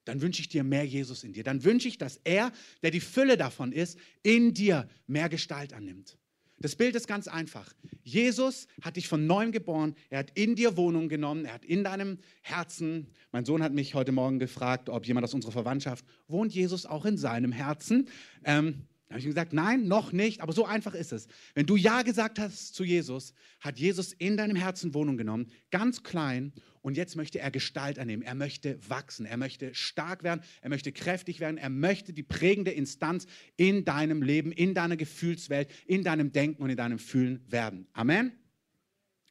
dann 0.04 0.20
wünsche 0.22 0.40
ich 0.40 0.48
dir 0.48 0.64
mehr 0.64 0.84
Jesus 0.84 1.24
in 1.24 1.32
dir. 1.32 1.44
Dann 1.44 1.64
wünsche 1.64 1.88
ich, 1.88 1.98
dass 1.98 2.20
er, 2.24 2.52
der 2.82 2.90
die 2.90 3.00
Fülle 3.00 3.36
davon 3.36 3.72
ist, 3.72 3.98
in 4.22 4.54
dir 4.54 4.88
mehr 5.06 5.28
Gestalt 5.28 5.72
annimmt. 5.72 6.18
Das 6.62 6.76
Bild 6.76 6.94
ist 6.94 7.06
ganz 7.06 7.26
einfach. 7.26 7.72
Jesus 8.02 8.66
hat 8.82 8.96
dich 8.96 9.08
von 9.08 9.26
neuem 9.26 9.50
geboren, 9.50 9.94
er 10.10 10.18
hat 10.18 10.30
in 10.36 10.56
dir 10.56 10.76
Wohnung 10.76 11.08
genommen, 11.08 11.46
er 11.46 11.54
hat 11.54 11.64
in 11.64 11.84
deinem 11.84 12.18
Herzen, 12.42 13.06
mein 13.32 13.46
Sohn 13.46 13.62
hat 13.62 13.72
mich 13.72 13.94
heute 13.94 14.12
Morgen 14.12 14.38
gefragt, 14.38 14.90
ob 14.90 15.06
jemand 15.06 15.24
aus 15.24 15.32
unserer 15.32 15.52
Verwandtschaft, 15.52 16.04
wohnt 16.28 16.52
Jesus 16.52 16.84
auch 16.84 17.06
in 17.06 17.16
seinem 17.16 17.50
Herzen? 17.50 18.08
Ähm, 18.44 18.86
da 19.06 19.14
habe 19.14 19.20
ich 19.20 19.24
ihm 19.24 19.30
gesagt, 19.30 19.54
nein, 19.54 19.88
noch 19.88 20.12
nicht, 20.12 20.42
aber 20.42 20.52
so 20.52 20.66
einfach 20.66 20.94
ist 20.94 21.12
es. 21.12 21.28
Wenn 21.54 21.66
du 21.66 21.76
Ja 21.76 22.02
gesagt 22.02 22.38
hast 22.38 22.74
zu 22.74 22.84
Jesus, 22.84 23.32
hat 23.60 23.78
Jesus 23.78 24.12
in 24.12 24.36
deinem 24.36 24.54
Herzen 24.54 24.92
Wohnung 24.92 25.16
genommen, 25.16 25.50
ganz 25.70 26.02
klein, 26.02 26.52
und 26.82 26.96
jetzt 26.96 27.16
möchte 27.16 27.38
er 27.38 27.50
Gestalt 27.50 27.98
annehmen. 27.98 28.22
Er 28.22 28.34
möchte 28.34 28.78
wachsen, 28.88 29.26
er 29.26 29.36
möchte 29.36 29.74
stark 29.74 30.22
werden, 30.22 30.42
er 30.62 30.70
möchte 30.70 30.92
kräftig 30.92 31.40
werden, 31.40 31.58
er 31.58 31.70
möchte 31.70 32.12
die 32.12 32.22
prägende 32.22 32.70
Instanz 32.70 33.26
in 33.56 33.84
deinem 33.84 34.22
Leben, 34.22 34.52
in 34.52 34.74
deiner 34.74 34.96
Gefühlswelt, 34.96 35.68
in 35.86 36.04
deinem 36.04 36.32
Denken 36.32 36.62
und 36.62 36.70
in 36.70 36.76
deinem 36.76 36.98
Fühlen 36.98 37.44
werden. 37.48 37.86
Amen. 37.92 38.32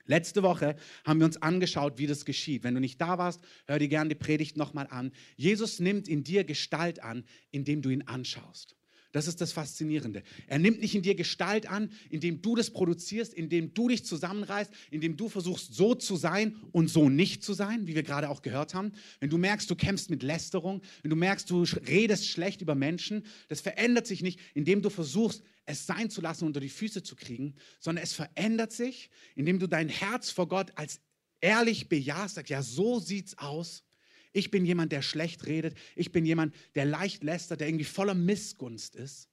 Letzte 0.06 0.42
Woche 0.42 0.76
haben 1.04 1.20
wir 1.20 1.26
uns 1.28 1.40
angeschaut, 1.40 2.00
wie 2.00 2.08
das 2.08 2.26
geschieht. 2.26 2.64
Wenn 2.64 2.74
du 2.74 2.80
nicht 2.80 3.00
da 3.00 3.20
warst, 3.20 3.42
hör 3.68 3.78
dir 3.78 3.88
gerne 3.88 4.10
die 4.10 4.16
Predigt 4.16 4.58
nochmal 4.58 4.88
an. 4.90 5.12
Jesus 5.36 5.80
nimmt 5.80 6.08
in 6.08 6.24
dir 6.24 6.44
Gestalt 6.44 7.04
an, 7.04 7.26
indem 7.52 7.84
du 7.84 7.90
ihn 7.90 8.02
anschaust. 8.02 8.79
Das 9.12 9.28
ist 9.28 9.42
das 9.42 9.52
Faszinierende. 9.52 10.22
Er 10.46 10.60
nimmt 10.60 10.82
nicht 10.82 10.94
in 10.94 11.02
dir 11.02 11.16
Gestalt 11.16 11.68
an, 11.68 11.92
indem 12.12 12.44
du 12.44 12.56
das 12.56 12.70
produzierst, 12.70 13.34
indem 13.34 13.74
du 13.74 13.88
dich 13.88 14.06
zusammenreißt, 14.06 14.72
indem 14.92 15.18
du 15.18 15.30
versuchst, 15.30 15.74
so 15.74 15.96
zu 15.96 16.16
sein 16.16 16.56
und 16.72 16.90
so 16.90 17.10
nicht 17.10 17.44
zu 17.44 17.54
sein, 17.54 17.88
wie 17.88 17.96
wir 17.96 18.04
gerade 18.04 18.30
auch 18.30 18.44
gehört 18.44 18.76
haben. 18.76 18.92
Wenn 19.20 19.32
du 19.32 19.40
merkst, 19.40 19.70
du 19.70 19.76
kämpfst 19.76 20.12
mit 20.12 20.22
Lästerung, 20.22 20.82
wenn 21.02 21.10
du 21.10 21.16
merkst, 21.16 21.50
du 21.50 21.64
redest 21.88 22.28
schlecht 22.28 22.62
über 22.62 22.76
Menschen, 22.76 23.26
das 23.48 23.62
verändert 23.62 24.06
sich 24.06 24.22
nicht, 24.22 24.40
indem 24.54 24.84
du 24.84 24.92
versuchst, 24.92 25.42
es 25.66 25.88
sein 25.88 26.12
zu 26.12 26.22
lassen, 26.22 26.46
unter 26.46 26.60
die 26.60 26.70
Füße 26.70 27.02
zu 27.02 27.16
kriegen, 27.16 27.56
sondern 27.80 28.04
es 28.04 28.14
verändert 28.14 28.74
sich, 28.74 29.10
indem 29.36 29.58
du 29.58 29.68
dein 29.68 29.90
Herz 29.90 30.30
vor 30.30 30.48
Gott 30.48 30.72
als 30.76 31.02
ehrlich 31.42 31.90
bejahst, 31.90 32.36
sagst, 32.36 32.50
ja, 32.50 32.62
so 32.62 33.00
sieht's 33.00 33.38
aus. 33.38 33.84
Ich 34.32 34.52
bin 34.52 34.66
jemand, 34.66 34.92
der 34.92 35.02
schlecht 35.02 35.46
redet. 35.48 35.76
Ich 35.96 36.12
bin 36.12 36.26
jemand, 36.26 36.56
der 36.76 36.86
leicht 36.86 37.24
lästert, 37.24 37.62
der 37.62 37.68
irgendwie 37.68 37.86
voller 37.86 38.14
Missgunst 38.14 38.96
ist. 38.96 39.30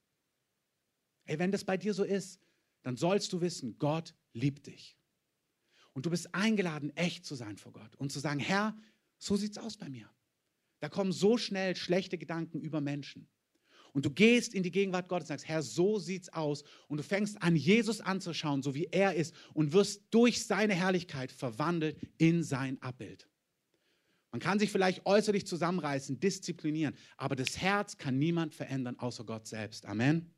Ey, 1.27 1.39
wenn 1.39 1.53
das 1.53 1.65
bei 1.65 1.77
dir 1.77 1.93
so 1.93 2.05
ist, 2.05 2.41
dann 2.83 2.97
sollst 2.97 3.33
du 3.33 3.41
wissen, 3.41 3.79
Gott 3.79 4.15
liebt 4.33 4.67
dich. 4.67 4.97
Und 5.93 6.07
du 6.07 6.11
bist 6.11 6.35
eingeladen, 6.35 6.95
echt 6.97 7.25
zu 7.25 7.35
sein 7.35 7.57
vor 7.57 7.73
Gott 7.73 7.97
und 7.97 8.13
zu 8.13 8.21
sagen, 8.21 8.39
Herr, 8.39 8.77
so 9.19 9.37
sieht's 9.37 9.59
aus 9.59 9.77
bei 9.77 9.89
mir. 9.89 10.09
Da 10.81 10.89
kommen 10.89 11.13
so 11.13 11.39
schnell 11.39 11.75
schlechte 11.75 12.19
Gedanken 12.19 12.61
über 12.61 12.81
Menschen. 12.81 13.29
Und 13.93 14.05
du 14.05 14.11
gehst 14.11 14.53
in 14.53 14.63
die 14.63 14.71
Gegenwart 14.71 15.09
Gottes 15.09 15.25
und 15.25 15.29
sagst, 15.29 15.49
Herr, 15.49 15.63
so 15.63 15.99
sieht's 15.99 16.29
aus. 16.29 16.65
Und 16.87 16.99
du 16.99 17.03
fängst 17.03 17.43
an, 17.43 17.57
Jesus 17.57 18.03
anzuschauen, 18.03 18.63
so 18.63 18.75
wie 18.75 18.89
er 18.91 19.15
ist, 19.15 19.35
und 19.55 19.73
wirst 19.73 20.03
durch 20.11 20.45
seine 20.45 20.75
Herrlichkeit 20.75 21.33
verwandelt 21.33 21.99
in 22.19 22.43
sein 22.43 22.81
Abbild. 22.83 23.27
Man 24.37 24.41
kann 24.43 24.59
sich 24.59 24.71
vielleicht 24.71 25.07
äußerlich 25.07 25.47
zusammenreißen, 25.47 26.21
disziplinieren, 26.21 26.95
aber 27.17 27.37
das 27.37 27.57
Herz 27.57 27.97
kann 27.97 28.19
niemand 28.19 28.55
verändern 28.55 28.99
außer 28.99 29.25
Gott 29.25 29.47
selbst. 29.47 29.87
Amen. 29.87 30.31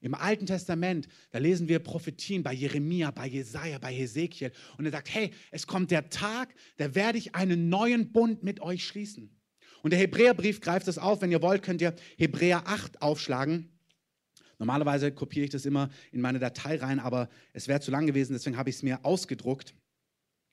Im 0.00 0.12
Alten 0.16 0.44
Testament, 0.44 1.06
da 1.30 1.38
lesen 1.38 1.68
wir 1.68 1.78
Prophetien 1.78 2.42
bei 2.42 2.52
Jeremia, 2.52 3.12
bei 3.12 3.28
Jesaja, 3.28 3.78
bei 3.78 3.94
Hesekiel. 3.94 4.50
Und 4.76 4.86
er 4.86 4.90
sagt: 4.90 5.14
Hey, 5.14 5.30
es 5.52 5.68
kommt 5.68 5.92
der 5.92 6.10
Tag, 6.10 6.52
da 6.78 6.92
werde 6.96 7.16
ich 7.16 7.36
einen 7.36 7.68
neuen 7.68 8.10
Bund 8.10 8.42
mit 8.42 8.58
euch 8.58 8.84
schließen. 8.84 9.38
Und 9.82 9.92
der 9.92 10.00
Hebräerbrief 10.00 10.60
greift 10.60 10.88
das 10.88 10.98
auf. 10.98 11.22
Wenn 11.22 11.30
ihr 11.30 11.42
wollt, 11.42 11.62
könnt 11.62 11.80
ihr 11.80 11.94
Hebräer 12.16 12.66
8 12.66 13.02
aufschlagen. 13.02 13.68
Normalerweise 14.58 15.12
kopiere 15.12 15.44
ich 15.44 15.50
das 15.50 15.64
immer 15.64 15.90
in 16.10 16.20
meine 16.20 16.40
Datei 16.40 16.74
rein, 16.74 16.98
aber 16.98 17.28
es 17.52 17.68
wäre 17.68 17.78
zu 17.78 17.92
lang 17.92 18.08
gewesen, 18.08 18.32
deswegen 18.32 18.56
habe 18.56 18.68
ich 18.68 18.76
es 18.76 18.82
mir 18.82 19.04
ausgedruckt. 19.04 19.76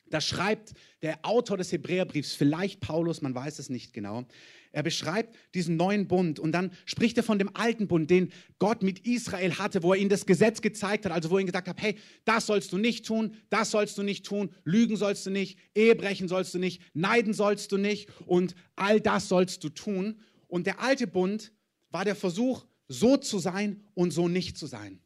Da 0.09 0.21
schreibt 0.21 0.73
der 1.01 1.19
Autor 1.23 1.57
des 1.57 1.71
Hebräerbriefs, 1.71 2.33
vielleicht 2.33 2.79
Paulus, 2.79 3.21
man 3.21 3.35
weiß 3.35 3.59
es 3.59 3.69
nicht 3.69 3.93
genau. 3.93 4.25
Er 4.71 4.83
beschreibt 4.83 5.35
diesen 5.55 5.75
neuen 5.75 6.07
Bund 6.07 6.39
und 6.39 6.51
dann 6.51 6.71
spricht 6.85 7.17
er 7.17 7.23
von 7.23 7.39
dem 7.39 7.55
alten 7.55 7.87
Bund, 7.87 8.09
den 8.09 8.31
Gott 8.59 8.83
mit 8.83 9.07
Israel 9.07 9.57
hatte, 9.57 9.81
wo 9.81 9.93
er 9.93 9.99
ihnen 9.99 10.09
das 10.09 10.25
Gesetz 10.25 10.61
gezeigt 10.61 11.05
hat, 11.05 11.11
also 11.11 11.29
wo 11.29 11.35
er 11.35 11.39
ihnen 11.39 11.47
gesagt 11.47 11.67
hat, 11.67 11.81
hey, 11.81 11.97
das 12.25 12.45
sollst 12.45 12.71
du 12.73 12.77
nicht 12.77 13.05
tun, 13.05 13.33
das 13.49 13.71
sollst 13.71 13.97
du 13.97 14.03
nicht 14.03 14.25
tun, 14.25 14.49
lügen 14.63 14.95
sollst 14.95 15.25
du 15.25 15.31
nicht, 15.31 15.57
Ehe 15.73 15.95
brechen 15.95 16.27
sollst 16.27 16.53
du 16.53 16.59
nicht, 16.59 16.81
neiden 16.93 17.33
sollst 17.33 17.71
du 17.71 17.77
nicht 17.77 18.09
und 18.25 18.55
all 18.75 19.01
das 19.01 19.29
sollst 19.29 19.63
du 19.63 19.69
tun. 19.69 20.19
Und 20.47 20.67
der 20.67 20.79
alte 20.79 21.07
Bund 21.07 21.53
war 21.89 22.05
der 22.05 22.15
Versuch, 22.15 22.65
so 22.87 23.17
zu 23.17 23.39
sein 23.39 23.83
und 23.93 24.11
so 24.11 24.27
nicht 24.27 24.57
zu 24.57 24.67
sein. 24.67 24.99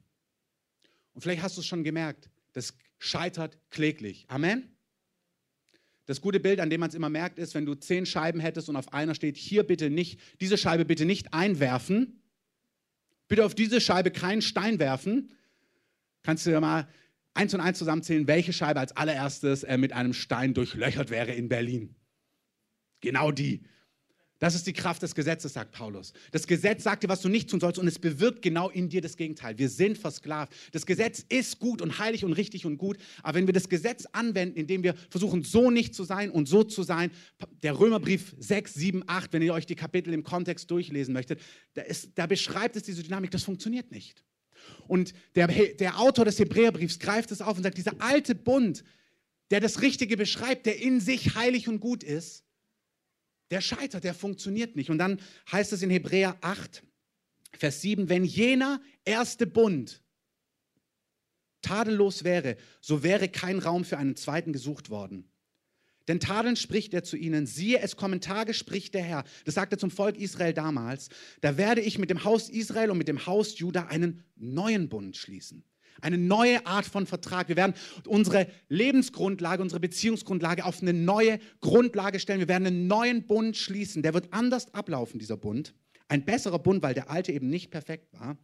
Und 1.13 1.21
vielleicht 1.21 1.41
hast 1.41 1.57
du 1.57 1.61
es 1.61 1.67
schon 1.67 1.83
gemerkt, 1.83 2.29
das 2.53 2.73
scheitert 2.99 3.57
kläglich. 3.69 4.25
Amen. 4.27 4.75
Das 6.11 6.19
gute 6.19 6.41
Bild, 6.41 6.59
an 6.59 6.69
dem 6.69 6.81
man 6.81 6.89
es 6.89 6.93
immer 6.93 7.07
merkt, 7.07 7.39
ist, 7.39 7.55
wenn 7.55 7.65
du 7.65 7.73
zehn 7.73 8.05
Scheiben 8.05 8.41
hättest 8.41 8.67
und 8.67 8.75
auf 8.75 8.91
einer 8.91 9.15
steht, 9.15 9.37
hier 9.37 9.63
bitte 9.63 9.89
nicht, 9.89 10.19
diese 10.41 10.57
Scheibe 10.57 10.83
bitte 10.83 11.05
nicht 11.05 11.33
einwerfen, 11.33 12.21
bitte 13.29 13.45
auf 13.45 13.55
diese 13.55 13.79
Scheibe 13.79 14.11
keinen 14.11 14.41
Stein 14.41 14.77
werfen, 14.77 15.31
kannst 16.21 16.45
du 16.45 16.49
ja 16.49 16.59
mal 16.59 16.89
eins 17.33 17.53
und 17.53 17.61
eins 17.61 17.77
zusammenzählen, 17.77 18.27
welche 18.27 18.51
Scheibe 18.51 18.81
als 18.81 18.97
allererstes 18.97 19.63
äh, 19.63 19.77
mit 19.77 19.93
einem 19.93 20.11
Stein 20.11 20.53
durchlöchert 20.53 21.11
wäre 21.11 21.31
in 21.31 21.47
Berlin. 21.47 21.95
Genau 22.99 23.31
die. 23.31 23.63
Das 24.41 24.55
ist 24.55 24.65
die 24.65 24.73
Kraft 24.73 25.03
des 25.03 25.13
Gesetzes, 25.13 25.53
sagt 25.53 25.71
Paulus. 25.71 26.13
Das 26.31 26.47
Gesetz 26.47 26.81
sagt 26.81 27.03
dir, 27.03 27.09
was 27.09 27.21
du 27.21 27.29
nicht 27.29 27.51
tun 27.51 27.59
sollst 27.59 27.77
und 27.77 27.87
es 27.87 27.99
bewirkt 27.99 28.41
genau 28.41 28.71
in 28.71 28.89
dir 28.89 28.99
das 28.99 29.15
Gegenteil. 29.15 29.59
Wir 29.59 29.69
sind 29.69 29.99
versklavt. 29.99 30.51
Das 30.71 30.87
Gesetz 30.87 31.23
ist 31.29 31.59
gut 31.59 31.79
und 31.79 31.99
heilig 31.99 32.25
und 32.25 32.33
richtig 32.33 32.65
und 32.65 32.77
gut, 32.77 32.97
aber 33.21 33.37
wenn 33.37 33.45
wir 33.45 33.53
das 33.53 33.69
Gesetz 33.69 34.07
anwenden, 34.13 34.57
indem 34.57 34.81
wir 34.81 34.95
versuchen, 35.11 35.43
so 35.43 35.69
nicht 35.69 35.93
zu 35.93 36.05
sein 36.05 36.31
und 36.31 36.47
so 36.47 36.63
zu 36.63 36.81
sein, 36.81 37.11
der 37.61 37.79
Römerbrief 37.79 38.35
6, 38.39 38.73
7, 38.73 39.03
8, 39.05 39.31
wenn 39.31 39.43
ihr 39.43 39.53
euch 39.53 39.67
die 39.67 39.75
Kapitel 39.75 40.11
im 40.11 40.23
Kontext 40.23 40.71
durchlesen 40.71 41.13
möchtet, 41.13 41.39
da, 41.75 41.83
ist, 41.83 42.09
da 42.15 42.25
beschreibt 42.25 42.75
es 42.75 42.81
diese 42.81 43.03
Dynamik, 43.03 43.29
das 43.29 43.43
funktioniert 43.43 43.91
nicht. 43.91 44.23
Und 44.87 45.13
der, 45.35 45.49
der 45.49 45.99
Autor 45.99 46.25
des 46.25 46.39
Hebräerbriefs 46.39 46.97
greift 46.97 47.29
es 47.29 47.41
auf 47.41 47.57
und 47.57 47.63
sagt, 47.63 47.77
dieser 47.77 48.01
alte 48.01 48.33
Bund, 48.33 48.83
der 49.51 49.59
das 49.59 49.83
Richtige 49.83 50.17
beschreibt, 50.17 50.65
der 50.65 50.81
in 50.81 50.99
sich 50.99 51.35
heilig 51.35 51.67
und 51.67 51.79
gut 51.79 52.03
ist, 52.03 52.43
der 53.51 53.61
scheitert, 53.61 54.03
der 54.03 54.13
funktioniert 54.13 54.75
nicht. 54.75 54.89
Und 54.89 54.97
dann 54.97 55.19
heißt 55.51 55.73
es 55.73 55.83
in 55.83 55.89
Hebräer 55.89 56.37
8, 56.41 56.83
Vers 57.53 57.81
7, 57.81 58.09
wenn 58.09 58.23
jener 58.23 58.81
erste 59.05 59.45
Bund 59.45 60.01
tadellos 61.61 62.23
wäre, 62.23 62.57
so 62.79 63.03
wäre 63.03 63.29
kein 63.29 63.59
Raum 63.59 63.85
für 63.85 63.97
einen 63.97 64.15
zweiten 64.15 64.53
gesucht 64.53 64.89
worden. 64.89 65.29
Denn 66.07 66.19
tadelnd 66.19 66.57
spricht 66.57 66.93
er 66.93 67.03
zu 67.03 67.15
ihnen, 67.15 67.45
siehe, 67.45 67.79
es 67.79 67.95
kommen 67.95 68.21
Tage, 68.21 68.53
spricht 68.53 68.95
der 68.95 69.03
Herr. 69.03 69.23
Das 69.45 69.55
sagte 69.55 69.77
zum 69.77 69.91
Volk 69.91 70.17
Israel 70.17 70.53
damals. 70.53 71.09
Da 71.41 71.57
werde 71.57 71.81
ich 71.81 71.99
mit 71.99 72.09
dem 72.09 72.23
Haus 72.23 72.49
Israel 72.49 72.89
und 72.89 72.97
mit 72.97 73.07
dem 73.07 73.27
Haus 73.27 73.59
Juda 73.59 73.85
einen 73.85 74.23
neuen 74.35 74.89
Bund 74.89 75.15
schließen. 75.15 75.63
Eine 76.01 76.17
neue 76.17 76.65
Art 76.65 76.85
von 76.85 77.05
Vertrag. 77.05 77.47
Wir 77.47 77.55
werden 77.55 77.73
unsere 78.07 78.47
Lebensgrundlage, 78.69 79.61
unsere 79.61 79.79
Beziehungsgrundlage 79.79 80.65
auf 80.65 80.81
eine 80.81 80.93
neue 80.93 81.39
Grundlage 81.61 82.19
stellen. 82.19 82.39
Wir 82.39 82.47
werden 82.47 82.67
einen 82.67 82.87
neuen 82.87 83.27
Bund 83.27 83.55
schließen. 83.55 84.01
Der 84.01 84.13
wird 84.13 84.33
anders 84.33 84.73
ablaufen, 84.73 85.19
dieser 85.19 85.37
Bund. 85.37 85.73
Ein 86.07 86.25
besserer 86.25 86.59
Bund, 86.59 86.83
weil 86.83 86.93
der 86.93 87.09
alte 87.09 87.31
eben 87.31 87.49
nicht 87.49 87.71
perfekt 87.71 88.11
war. 88.13 88.37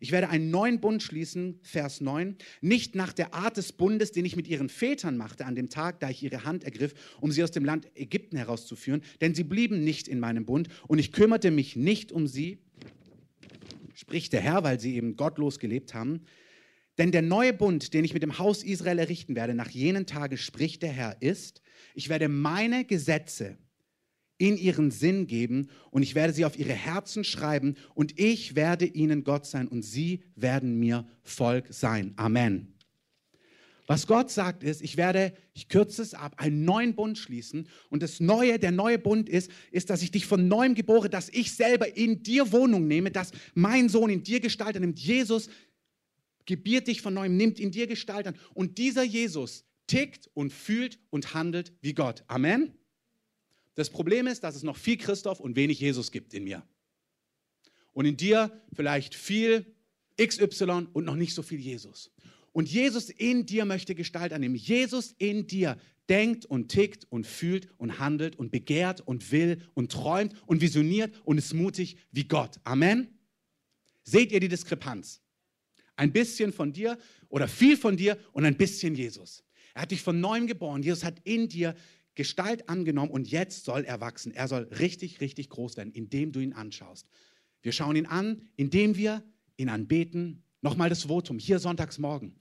Ich 0.00 0.12
werde 0.12 0.28
einen 0.28 0.50
neuen 0.50 0.80
Bund 0.80 1.02
schließen, 1.02 1.60
Vers 1.62 2.00
9, 2.00 2.36
nicht 2.60 2.94
nach 2.94 3.12
der 3.12 3.32
Art 3.32 3.56
des 3.56 3.72
Bundes, 3.72 4.12
den 4.12 4.24
ich 4.24 4.36
mit 4.36 4.48
ihren 4.48 4.68
Vätern 4.68 5.16
machte 5.16 5.46
an 5.46 5.54
dem 5.54 5.70
Tag, 5.70 6.00
da 6.00 6.10
ich 6.10 6.22
ihre 6.22 6.44
Hand 6.44 6.64
ergriff, 6.64 6.92
um 7.20 7.30
sie 7.30 7.42
aus 7.42 7.52
dem 7.52 7.64
Land 7.64 7.88
Ägypten 7.94 8.36
herauszuführen, 8.36 9.02
denn 9.20 9.34
sie 9.34 9.44
blieben 9.44 9.82
nicht 9.82 10.08
in 10.08 10.20
meinem 10.20 10.44
Bund 10.44 10.68
und 10.88 10.98
ich 10.98 11.12
kümmerte 11.12 11.50
mich 11.50 11.76
nicht 11.76 12.12
um 12.12 12.26
sie, 12.26 12.58
spricht 13.94 14.32
der 14.32 14.40
Herr, 14.40 14.64
weil 14.64 14.80
sie 14.80 14.96
eben 14.96 15.16
gottlos 15.16 15.58
gelebt 15.58 15.94
haben. 15.94 16.22
Denn 16.98 17.10
der 17.10 17.22
neue 17.22 17.52
Bund, 17.52 17.92
den 17.92 18.04
ich 18.04 18.14
mit 18.14 18.22
dem 18.22 18.38
Haus 18.38 18.62
Israel 18.62 18.98
errichten 18.98 19.34
werde, 19.34 19.54
nach 19.54 19.70
jenen 19.70 20.06
Tagen 20.06 20.36
spricht 20.36 20.82
der 20.82 20.92
Herr, 20.92 21.20
ist, 21.20 21.60
ich 21.94 22.08
werde 22.08 22.28
meine 22.28 22.84
Gesetze 22.84 23.56
in 24.38 24.56
ihren 24.56 24.90
Sinn 24.90 25.26
geben 25.26 25.68
und 25.90 26.02
ich 26.02 26.14
werde 26.14 26.32
sie 26.32 26.44
auf 26.44 26.58
ihre 26.58 26.72
Herzen 26.72 27.24
schreiben 27.24 27.76
und 27.94 28.18
ich 28.18 28.54
werde 28.54 28.84
ihnen 28.84 29.24
Gott 29.24 29.46
sein 29.46 29.68
und 29.68 29.82
sie 29.82 30.22
werden 30.34 30.78
mir 30.78 31.06
Volk 31.22 31.66
sein. 31.70 32.12
Amen. 32.16 32.74
Was 33.86 34.06
Gott 34.06 34.30
sagt 34.30 34.64
ist, 34.64 34.80
ich 34.80 34.96
werde, 34.96 35.34
ich 35.52 35.68
kürze 35.68 36.00
es 36.00 36.14
ab, 36.14 36.36
einen 36.38 36.64
neuen 36.64 36.94
Bund 36.94 37.18
schließen. 37.18 37.68
Und 37.90 38.02
das 38.02 38.18
Neue, 38.18 38.58
der 38.58 38.70
neue 38.70 38.98
Bund 38.98 39.28
ist, 39.28 39.50
ist, 39.70 39.90
dass 39.90 40.00
ich 40.00 40.10
dich 40.10 40.24
von 40.24 40.48
neuem 40.48 40.74
gebore, 40.74 41.10
dass 41.10 41.28
ich 41.28 41.52
selber 41.52 41.94
in 41.94 42.22
dir 42.22 42.50
Wohnung 42.50 42.86
nehme, 42.86 43.10
dass 43.10 43.32
mein 43.52 43.90
Sohn 43.90 44.08
in 44.08 44.22
dir 44.22 44.40
Gestalt 44.40 44.80
nimmt. 44.80 44.98
Jesus 44.98 45.50
gebiert 46.46 46.86
dich 46.86 47.02
von 47.02 47.14
neuem, 47.14 47.36
nimmt 47.36 47.58
in 47.58 47.70
dir 47.70 47.86
Gestalt 47.86 48.26
an. 48.26 48.36
Und 48.54 48.78
dieser 48.78 49.02
Jesus 49.02 49.64
tickt 49.86 50.30
und 50.34 50.52
fühlt 50.52 50.98
und 51.10 51.34
handelt 51.34 51.72
wie 51.80 51.94
Gott. 51.94 52.24
Amen. 52.26 52.74
Das 53.74 53.90
Problem 53.90 54.26
ist, 54.26 54.44
dass 54.44 54.54
es 54.54 54.62
noch 54.62 54.76
viel 54.76 54.96
Christoph 54.96 55.40
und 55.40 55.56
wenig 55.56 55.80
Jesus 55.80 56.12
gibt 56.12 56.32
in 56.34 56.44
mir. 56.44 56.62
Und 57.92 58.06
in 58.06 58.16
dir 58.16 58.62
vielleicht 58.72 59.14
viel 59.14 59.74
XY 60.20 60.88
und 60.92 61.04
noch 61.04 61.16
nicht 61.16 61.34
so 61.34 61.42
viel 61.42 61.60
Jesus. 61.60 62.10
Und 62.52 62.68
Jesus 62.70 63.10
in 63.10 63.46
dir 63.46 63.64
möchte 63.64 63.94
Gestalt 63.94 64.32
annehmen. 64.32 64.54
Jesus 64.54 65.12
in 65.18 65.46
dir 65.46 65.76
denkt 66.08 66.46
und 66.46 66.68
tickt 66.68 67.06
und 67.10 67.26
fühlt 67.26 67.68
und 67.78 67.98
handelt 67.98 68.36
und 68.36 68.52
begehrt 68.52 69.00
und 69.00 69.32
will 69.32 69.60
und 69.74 69.90
träumt 69.90 70.34
und 70.46 70.60
visioniert 70.60 71.12
und 71.24 71.38
ist 71.38 71.54
mutig 71.54 71.96
wie 72.12 72.24
Gott. 72.24 72.60
Amen. 72.62 73.18
Seht 74.04 74.30
ihr 74.30 74.40
die 74.40 74.48
Diskrepanz? 74.48 75.23
Ein 75.96 76.12
bisschen 76.12 76.52
von 76.52 76.72
dir 76.72 76.98
oder 77.28 77.48
viel 77.48 77.76
von 77.76 77.96
dir 77.96 78.18
und 78.32 78.44
ein 78.44 78.56
bisschen 78.56 78.94
Jesus. 78.94 79.44
Er 79.74 79.82
hat 79.82 79.90
dich 79.90 80.02
von 80.02 80.20
neuem 80.20 80.46
geboren. 80.46 80.82
Jesus 80.82 81.04
hat 81.04 81.20
in 81.24 81.48
dir 81.48 81.74
Gestalt 82.14 82.68
angenommen 82.68 83.10
und 83.10 83.28
jetzt 83.28 83.64
soll 83.64 83.84
er 83.84 84.00
wachsen. 84.00 84.32
Er 84.32 84.46
soll 84.46 84.64
richtig, 84.78 85.20
richtig 85.20 85.48
groß 85.48 85.76
werden, 85.76 85.92
indem 85.92 86.32
du 86.32 86.40
ihn 86.40 86.52
anschaust. 86.52 87.08
Wir 87.62 87.72
schauen 87.72 87.96
ihn 87.96 88.06
an, 88.06 88.42
indem 88.56 88.96
wir 88.96 89.24
ihn 89.56 89.68
anbeten. 89.68 90.42
Nochmal 90.60 90.88
das 90.88 91.04
Votum 91.04 91.38
hier 91.38 91.58
sonntags 91.58 91.98
morgen, 91.98 92.36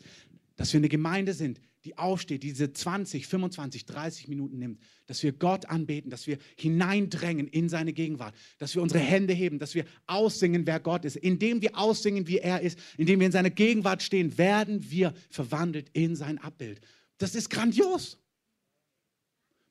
dass 0.56 0.72
wir 0.74 0.80
eine 0.80 0.90
Gemeinde 0.90 1.34
sind, 1.34 1.60
die 1.86 1.98
aufsteht, 1.98 2.44
diese 2.44 2.72
20, 2.72 3.28
25, 3.28 3.86
30 3.86 4.28
Minuten 4.30 4.58
nimmt, 4.58 4.80
dass 5.06 5.22
wir 5.22 5.34
Gott 5.34 5.66
anbeten, 5.66 6.10
dass 6.10 6.28
wir 6.28 6.38
hineindrängen 6.58 7.48
in 7.48 7.68
seine 7.68 7.92
Gegenwart, 7.92 8.36
dass 8.58 8.74
wir 8.76 8.82
unsere 8.82 9.02
Hände 9.02 9.34
heben, 9.34 9.60
dass 9.60 9.76
wir 9.76 9.86
aussingen, 10.08 10.66
wer 10.66 10.80
Gott 10.80 11.04
ist. 11.04 11.18
Indem 11.18 11.62
wir 11.62 11.78
aussingen, 11.78 12.28
wie 12.28 12.38
er 12.38 12.62
ist, 12.62 12.80
indem 12.98 13.20
wir 13.20 13.26
in 13.26 13.34
seiner 13.34 13.50
Gegenwart 13.50 14.02
stehen, 14.02 14.38
werden 14.38 14.90
wir 14.90 15.14
verwandelt 15.30 15.90
in 15.94 16.16
sein 16.16 16.38
Abbild. 16.38 16.80
Das 17.18 17.36
ist 17.36 17.50
grandios. 17.50 18.18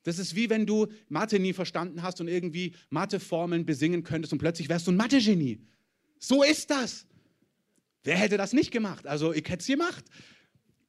Das 0.03 0.19
ist 0.19 0.35
wie 0.35 0.49
wenn 0.49 0.65
du 0.65 0.87
Mathe 1.09 1.39
nie 1.39 1.53
verstanden 1.53 2.03
hast 2.03 2.21
und 2.21 2.27
irgendwie 2.27 2.75
Matheformeln 2.89 3.65
besingen 3.65 4.03
könntest 4.03 4.33
und 4.33 4.39
plötzlich 4.39 4.69
wärst 4.69 4.85
du 4.85 4.91
ein 4.91 4.97
Mathe-Genie. 4.97 5.61
So 6.19 6.43
ist 6.43 6.69
das. 6.69 7.07
Wer 8.03 8.17
hätte 8.17 8.37
das 8.37 8.53
nicht 8.53 8.71
gemacht? 8.71 9.07
Also 9.07 9.33
ich 9.33 9.47
hätte 9.49 9.61
es 9.61 9.67
gemacht 9.67 10.03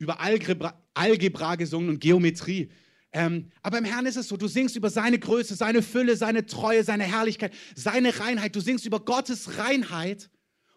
über 0.05 0.21
Algebra, 0.21 0.81
Algebra 0.95 1.57
gesungen 1.57 1.89
und 1.89 2.01
Geometrie. 2.01 2.71
Ähm, 3.13 3.51
aber 3.63 3.79
im 3.79 3.85
Herrn 3.85 4.07
ist 4.07 4.17
es 4.17 4.29
so, 4.29 4.37
du 4.37 4.49
singst 4.49 4.77
über 4.77 4.91
seine 4.91 5.19
Größe, 5.19 5.55
seine 5.55 5.83
Fülle, 5.83 6.17
seine 6.17 6.47
Treue, 6.47 6.83
seine 6.83 7.05
Herrlichkeit, 7.05 7.53
seine 7.75 8.19
Reinheit. 8.19 8.57
Du 8.57 8.61
singst 8.61 8.87
über 8.87 9.01
Gottes 9.01 9.59
Reinheit 9.59 10.31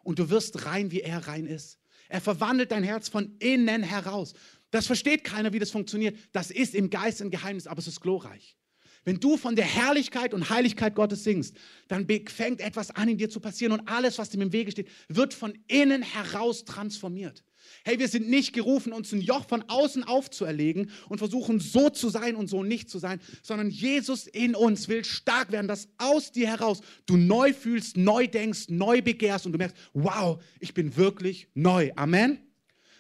und 0.04 0.20
du 0.20 0.30
wirst 0.30 0.66
rein, 0.66 0.92
wie 0.92 1.02
er 1.02 1.28
rein 1.28 1.48
ist. 1.48 1.80
Er 2.10 2.22
verwandelt 2.22 2.72
dein 2.72 2.84
Herz 2.84 3.10
von 3.10 3.36
innen 3.40 3.84
heraus. 3.84 4.34
Das 4.72 4.86
versteht 4.86 5.24
keiner, 5.24 5.54
wie 5.54 5.60
das 5.60 5.72
funktioniert. 5.72 6.18
Das 6.32 6.52
ist 6.52 6.76
im 6.76 6.90
Geist 6.90 7.22
ein 7.22 7.32
Geheimnis, 7.32 7.68
aber 7.68 7.80
es 7.80 7.88
ist 7.88 8.02
glorreich. 8.02 8.58
Wenn 9.04 9.20
du 9.20 9.38
von 9.38 9.56
der 9.56 9.66
Herrlichkeit 9.66 10.34
und 10.34 10.50
Heiligkeit 10.50 10.94
Gottes 10.94 11.24
singst, 11.24 11.56
dann 11.88 12.06
fängt 12.28 12.60
etwas 12.60 12.92
an 12.92 13.08
in 13.08 13.18
dir 13.18 13.30
zu 13.30 13.40
passieren 13.40 13.72
und 13.72 13.88
alles, 13.88 14.18
was 14.18 14.30
dem 14.30 14.42
im 14.42 14.52
Wege 14.52 14.72
steht, 14.72 14.90
wird 15.08 15.34
von 15.34 15.58
innen 15.68 16.02
heraus 16.02 16.66
transformiert. 16.66 17.44
Hey, 17.84 18.00
wir 18.00 18.08
sind 18.08 18.30
nicht 18.30 18.54
gerufen, 18.54 18.94
uns 18.94 19.12
ein 19.12 19.22
Joch 19.22 19.48
von 19.48 19.64
außen 19.68 20.04
aufzuerlegen 20.04 20.92
und 21.10 21.18
versuchen 21.18 21.60
so 21.60 21.90
zu 21.90 22.10
sein 22.10 22.36
und 22.36 22.48
so 22.48 22.64
nicht 22.64 22.90
zu 22.90 23.00
sein, 23.00 23.20
sondern 23.44 23.70
Jesus 23.70 24.28
in 24.28 24.56
uns 24.56 24.88
will 24.88 25.06
stark 25.06 25.52
werden, 25.52 25.68
dass 25.68 25.90
aus 25.98 26.32
dir 26.32 26.48
heraus 26.48 26.82
du 27.06 27.18
neu 27.18 27.54
fühlst, 27.54 27.98
neu 27.98 28.28
denkst, 28.28 28.70
neu 28.70 29.02
begehrst 29.02 29.46
und 29.46 29.52
du 29.52 29.58
merkst, 29.58 29.78
wow, 29.94 30.42
ich 30.60 30.74
bin 30.74 30.96
wirklich 30.96 31.48
neu. 31.54 31.92
Amen. 31.96 32.40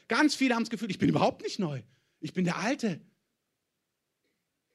Ganz 0.08 0.36
viele 0.36 0.56
haben 0.56 0.64
das 0.64 0.70
Gefühl, 0.70 0.90
ich 0.92 1.00
bin 1.00 1.10
überhaupt 1.10 1.44
nicht 1.44 1.60
neu. 1.60 1.82
Ich 2.20 2.34
bin 2.34 2.46
der 2.46 2.58
Alte. 2.58 3.02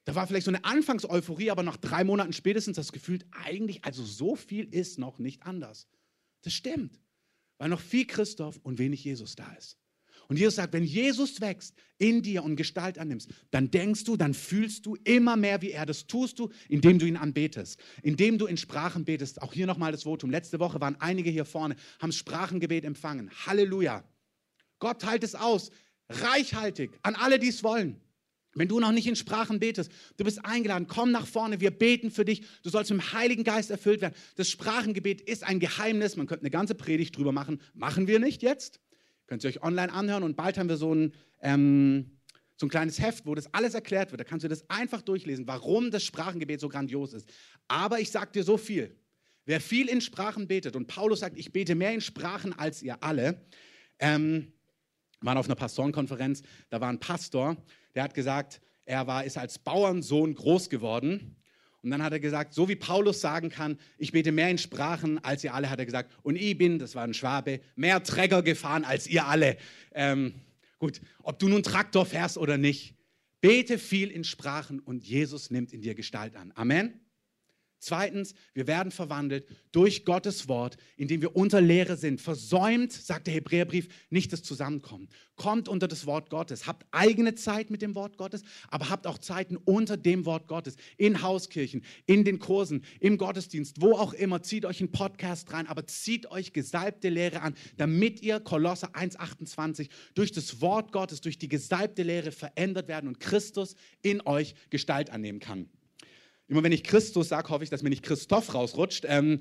Da 0.05 0.15
war 0.15 0.27
vielleicht 0.27 0.45
so 0.45 0.51
eine 0.51 0.65
Anfangseuphorie, 0.65 1.49
aber 1.49 1.63
nach 1.63 1.77
drei 1.77 2.03
Monaten 2.03 2.33
spätestens 2.33 2.75
das 2.75 2.91
Gefühl, 2.91 3.19
eigentlich, 3.31 3.85
also 3.85 4.03
so 4.03 4.35
viel 4.35 4.65
ist 4.65 4.99
noch 4.99 5.17
nicht 5.17 5.43
anders. 5.43 5.87
Das 6.41 6.53
stimmt, 6.53 6.99
weil 7.57 7.69
noch 7.69 7.79
viel 7.79 8.05
Christoph 8.05 8.59
und 8.63 8.79
wenig 8.79 9.03
Jesus 9.03 9.35
da 9.35 9.49
ist. 9.53 9.77
Und 10.27 10.37
Jesus 10.37 10.55
sagt, 10.55 10.73
wenn 10.73 10.83
Jesus 10.83 11.41
wächst 11.41 11.75
in 11.97 12.21
dir 12.21 12.43
und 12.43 12.55
Gestalt 12.55 12.97
annimmst, 12.97 13.29
dann 13.51 13.71
denkst 13.71 14.03
du, 14.03 14.17
dann 14.17 14.33
fühlst 14.33 14.85
du 14.85 14.95
immer 15.03 15.35
mehr 15.35 15.61
wie 15.61 15.71
er. 15.71 15.85
Das 15.85 16.07
tust 16.07 16.39
du, 16.39 16.49
indem 16.69 16.99
du 16.99 17.05
ihn 17.05 17.17
anbetest, 17.17 17.79
indem 18.01 18.37
du 18.37 18.45
in 18.45 18.57
Sprachen 18.57 19.05
betest. 19.05 19.41
Auch 19.41 19.53
hier 19.53 19.67
nochmal 19.67 19.91
das 19.91 20.03
Votum. 20.03 20.29
Letzte 20.29 20.59
Woche 20.59 20.81
waren 20.81 20.95
einige 20.99 21.29
hier 21.29 21.45
vorne, 21.45 21.75
haben 21.99 22.11
Sprachengebet 22.11 22.85
empfangen. 22.85 23.29
Halleluja. 23.45 24.03
Gott 24.79 25.01
teilt 25.01 25.23
es 25.23 25.35
aus, 25.35 25.71
reichhaltig, 26.09 26.91
an 27.03 27.15
alle, 27.15 27.39
die 27.39 27.47
es 27.47 27.63
wollen. 27.63 28.01
Wenn 28.55 28.67
du 28.67 28.79
noch 28.79 28.91
nicht 28.91 29.07
in 29.07 29.15
Sprachen 29.15 29.59
betest, 29.59 29.91
du 30.17 30.23
bist 30.23 30.45
eingeladen, 30.45 30.87
komm 30.87 31.11
nach 31.11 31.25
vorne, 31.25 31.59
wir 31.59 31.71
beten 31.71 32.11
für 32.11 32.25
dich. 32.25 32.45
Du 32.61 32.69
sollst 32.69 32.91
mit 32.91 33.01
dem 33.01 33.13
Heiligen 33.13 33.43
Geist 33.43 33.71
erfüllt 33.71 34.01
werden. 34.01 34.13
Das 34.35 34.49
Sprachengebet 34.49 35.21
ist 35.21 35.43
ein 35.43 35.59
Geheimnis. 35.59 36.17
Man 36.17 36.27
könnte 36.27 36.43
eine 36.43 36.51
ganze 36.51 36.75
Predigt 36.75 37.17
drüber 37.17 37.31
machen. 37.31 37.61
Machen 37.73 38.07
wir 38.07 38.19
nicht 38.19 38.43
jetzt. 38.43 38.79
Könnt 39.33 39.45
ihr 39.45 39.49
euch 39.49 39.63
online 39.63 39.91
anhören 39.91 40.21
und 40.21 40.35
bald 40.35 40.59
haben 40.59 40.69
wir 40.69 40.77
so 40.77 40.93
ein, 40.93 41.11
ähm, 41.41 42.19
so 42.55 42.67
ein 42.67 42.69
kleines 42.69 43.01
Heft, 43.01 43.25
wo 43.25 43.33
das 43.33 43.51
alles 43.51 43.73
erklärt 43.73 44.11
wird. 44.11 44.19
Da 44.19 44.23
kannst 44.23 44.43
du 44.43 44.47
das 44.47 44.69
einfach 44.69 45.01
durchlesen, 45.01 45.47
warum 45.47 45.89
das 45.89 46.03
Sprachengebet 46.03 46.59
so 46.59 46.69
grandios 46.69 47.13
ist. 47.13 47.27
Aber 47.67 47.99
ich 47.99 48.11
sage 48.11 48.29
dir 48.31 48.43
so 48.43 48.57
viel. 48.57 48.95
Wer 49.45 49.59
viel 49.59 49.89
in 49.89 50.01
Sprachen 50.01 50.47
betet, 50.47 50.75
und 50.75 50.85
Paulus 50.85 51.21
sagt, 51.21 51.35
ich 51.35 51.51
bete 51.51 51.73
mehr 51.73 51.95
in 51.95 52.01
Sprachen 52.01 52.53
als 52.53 52.83
ihr 52.83 53.01
alle, 53.01 53.43
ähm, 53.97 54.53
waren 55.21 55.39
auf 55.39 55.47
einer 55.47 55.55
Pastorenkonferenz, 55.55 56.43
da 56.69 56.79
war 56.79 56.89
ein 56.89 56.99
Pastor, 56.99 57.57
der 57.95 58.03
hat 58.03 58.13
gesagt, 58.13 58.61
er 58.85 59.07
war, 59.07 59.23
ist 59.23 59.39
als 59.39 59.57
Bauernsohn 59.57 60.35
groß 60.35 60.69
geworden 60.69 61.37
Und 61.83 61.91
dann 61.91 62.01
hat 62.01 62.13
er 62.13 62.19
gesagt, 62.21 62.53
so 62.53 62.69
wie 62.69 62.77
Paulus 62.77 63.19
sagen 63.19 63.49
kann, 63.49 63.77
ich 63.97 64.13
bete 64.13 64.31
mehr 64.31 64.49
in 64.49 64.57
Sprachen 64.57 65.21
als 65.23 65.43
ihr 65.43 65.53
alle, 65.53 65.69
hat 65.69 65.79
er 65.79 65.85
gesagt, 65.85 66.11
und 66.23 66.37
ich 66.37 66.57
bin, 66.57 66.79
das 66.79 66.95
war 66.95 67.03
ein 67.03 67.13
Schwabe, 67.13 67.59
mehr 67.75 68.01
Träger 68.01 68.41
gefahren 68.41 68.85
als 68.85 69.05
ihr 69.05 69.27
alle. 69.27 69.57
Ähm, 69.93 70.33
gut, 70.79 71.01
ob 71.23 71.39
du 71.39 71.49
nun 71.49 71.61
Traktor 71.61 72.05
fährst 72.05 72.37
oder 72.37 72.57
nicht, 72.57 72.95
bete 73.41 73.77
viel 73.77 74.09
in 74.09 74.23
Sprachen 74.23 74.79
und 74.79 75.03
Jesus 75.03 75.51
nimmt 75.51 75.73
in 75.73 75.81
dir 75.81 75.93
Gestalt 75.93 76.37
an. 76.37 76.53
Amen. 76.55 77.02
Zweitens, 77.83 78.33
wir 78.53 78.65
werden 78.65 78.93
verwandelt 78.93 79.45
durch 79.73 80.05
Gottes 80.05 80.47
Wort, 80.47 80.77
indem 80.95 81.21
wir 81.21 81.35
unter 81.35 81.59
Lehre 81.59 81.97
sind. 81.97 82.21
Versäumt, 82.21 82.93
sagt 82.93 83.27
der 83.27 83.33
Hebräerbrief, 83.33 83.89
nicht 84.09 84.31
das 84.31 84.41
Zusammenkommen. 84.41 85.09
Kommt 85.35 85.67
unter 85.67 85.89
das 85.89 86.05
Wort 86.05 86.29
Gottes. 86.29 86.65
Habt 86.65 86.85
eigene 86.91 87.35
Zeit 87.35 87.69
mit 87.69 87.81
dem 87.81 87.93
Wort 87.93 88.17
Gottes, 88.17 88.43
aber 88.69 88.89
habt 88.89 89.05
auch 89.05 89.17
Zeiten 89.17 89.57
unter 89.57 89.97
dem 89.97 90.25
Wort 90.25 90.47
Gottes. 90.47 90.77
In 90.95 91.21
Hauskirchen, 91.21 91.83
in 92.05 92.23
den 92.23 92.39
Kursen, 92.39 92.85
im 93.01 93.17
Gottesdienst, 93.17 93.81
wo 93.81 93.97
auch 93.97 94.13
immer. 94.13 94.41
Zieht 94.41 94.63
euch 94.63 94.79
einen 94.79 94.93
Podcast 94.93 95.51
rein, 95.51 95.67
aber 95.67 95.85
zieht 95.85 96.31
euch 96.31 96.53
gesalbte 96.53 97.09
Lehre 97.09 97.41
an, 97.41 97.53
damit 97.75 98.21
ihr 98.21 98.39
Kolosse 98.39 98.95
1,28 98.95 99.89
durch 100.13 100.31
das 100.31 100.61
Wort 100.61 100.93
Gottes, 100.93 101.19
durch 101.19 101.37
die 101.37 101.49
gesalbte 101.49 102.03
Lehre 102.03 102.31
verändert 102.31 102.87
werden 102.87 103.09
und 103.09 103.19
Christus 103.19 103.75
in 104.01 104.21
euch 104.21 104.55
Gestalt 104.69 105.09
annehmen 105.09 105.41
kann. 105.41 105.67
Immer 106.53 106.61
wenn 106.61 106.71
ich 106.71 106.83
Christus 106.83 107.29
sage, 107.29 107.49
hoffe 107.49 107.63
ich, 107.63 107.71
dass 107.71 107.81
mir 107.81 107.89
nicht 107.89 108.03
Christoph 108.03 108.53
rausrutscht. 108.53 109.05
Ähm, 109.07 109.39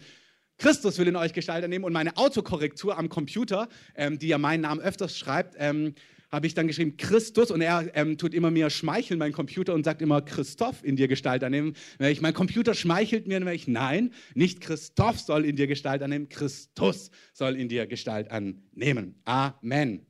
Christus 0.57 0.97
will 0.97 1.07
in 1.09 1.17
euch 1.17 1.35
Gestalt 1.35 1.63
annehmen 1.63 1.85
und 1.85 1.93
meine 1.93 2.17
Autokorrektur 2.17 2.97
am 2.97 3.11
Computer, 3.11 3.69
ähm, 3.95 4.19
die 4.19 4.29
ja 4.29 4.39
meinen 4.39 4.63
Namen 4.63 4.81
öfters 4.81 5.19
schreibt, 5.19 5.55
ähm, 5.59 5.95
habe 6.31 6.47
ich 6.47 6.55
dann 6.55 6.67
geschrieben 6.67 6.97
Christus 6.97 7.51
und 7.51 7.61
er 7.61 7.95
ähm, 7.95 8.17
tut 8.17 8.33
immer 8.33 8.51
mir 8.51 8.71
schmeicheln, 8.71 9.19
mein 9.19 9.33
Computer, 9.33 9.75
und 9.75 9.85
sagt 9.85 10.01
immer 10.01 10.23
Christoph 10.23 10.83
in 10.83 10.97
dir 10.97 11.07
Gestalt 11.07 11.45
annehmen. 11.45 11.75
Wenn 11.99 12.11
ich, 12.11 12.23
mein 12.23 12.33
Computer 12.33 12.73
schmeichelt 12.73 13.27
mir, 13.27 13.39
dann 13.39 13.49
ich, 13.53 13.69
nein, 13.69 14.15
nicht 14.35 14.63
Christoph 14.63 15.21
soll 15.21 15.45
in 15.45 15.57
dir 15.57 15.67
Gestalt 15.67 16.01
annehmen, 16.01 16.31
Christus 16.31 17.11
soll 17.35 17.57
in 17.57 17.69
dir 17.69 17.87
Gestalt 17.87 18.31
annehmen. 18.31 19.21
Amen. 19.27 20.07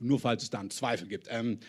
Nur 0.00 0.18
falls 0.18 0.42
es 0.42 0.50
da 0.50 0.58
einen 0.58 0.70
Zweifel 0.70 1.06
gibt. 1.06 1.28
Ähm, 1.30 1.60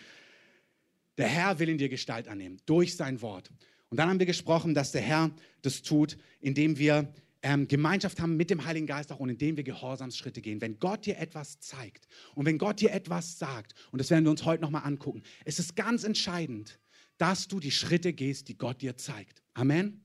der 1.16 1.28
Herr 1.28 1.60
will 1.60 1.68
in 1.68 1.78
dir 1.78 1.88
Gestalt 1.88 2.26
annehmen, 2.26 2.60
durch 2.66 2.96
sein 2.96 3.22
Wort. 3.22 3.52
Und 3.90 3.96
dann 3.96 4.08
haben 4.08 4.18
wir 4.18 4.26
gesprochen, 4.26 4.74
dass 4.74 4.92
der 4.92 5.00
Herr 5.00 5.30
das 5.62 5.82
tut, 5.82 6.18
indem 6.40 6.78
wir 6.78 7.12
ähm, 7.42 7.68
Gemeinschaft 7.68 8.20
haben 8.20 8.36
mit 8.36 8.50
dem 8.50 8.64
Heiligen 8.64 8.86
Geist 8.86 9.12
auch 9.12 9.20
und 9.20 9.28
indem 9.28 9.56
wir 9.56 9.64
Gehorsamsschritte 9.64 10.40
gehen. 10.40 10.60
Wenn 10.60 10.78
Gott 10.78 11.06
dir 11.06 11.18
etwas 11.18 11.60
zeigt 11.60 12.08
und 12.34 12.46
wenn 12.46 12.58
Gott 12.58 12.80
dir 12.80 12.92
etwas 12.92 13.38
sagt, 13.38 13.74
und 13.92 13.98
das 14.00 14.10
werden 14.10 14.24
wir 14.24 14.30
uns 14.30 14.44
heute 14.44 14.62
nochmal 14.62 14.84
angucken, 14.84 15.22
es 15.44 15.58
ist 15.58 15.76
ganz 15.76 16.04
entscheidend, 16.04 16.78
dass 17.16 17.48
du 17.48 17.60
die 17.60 17.70
Schritte 17.70 18.12
gehst, 18.12 18.48
die 18.48 18.58
Gott 18.58 18.82
dir 18.82 18.96
zeigt. 18.96 19.42
Amen. 19.54 20.04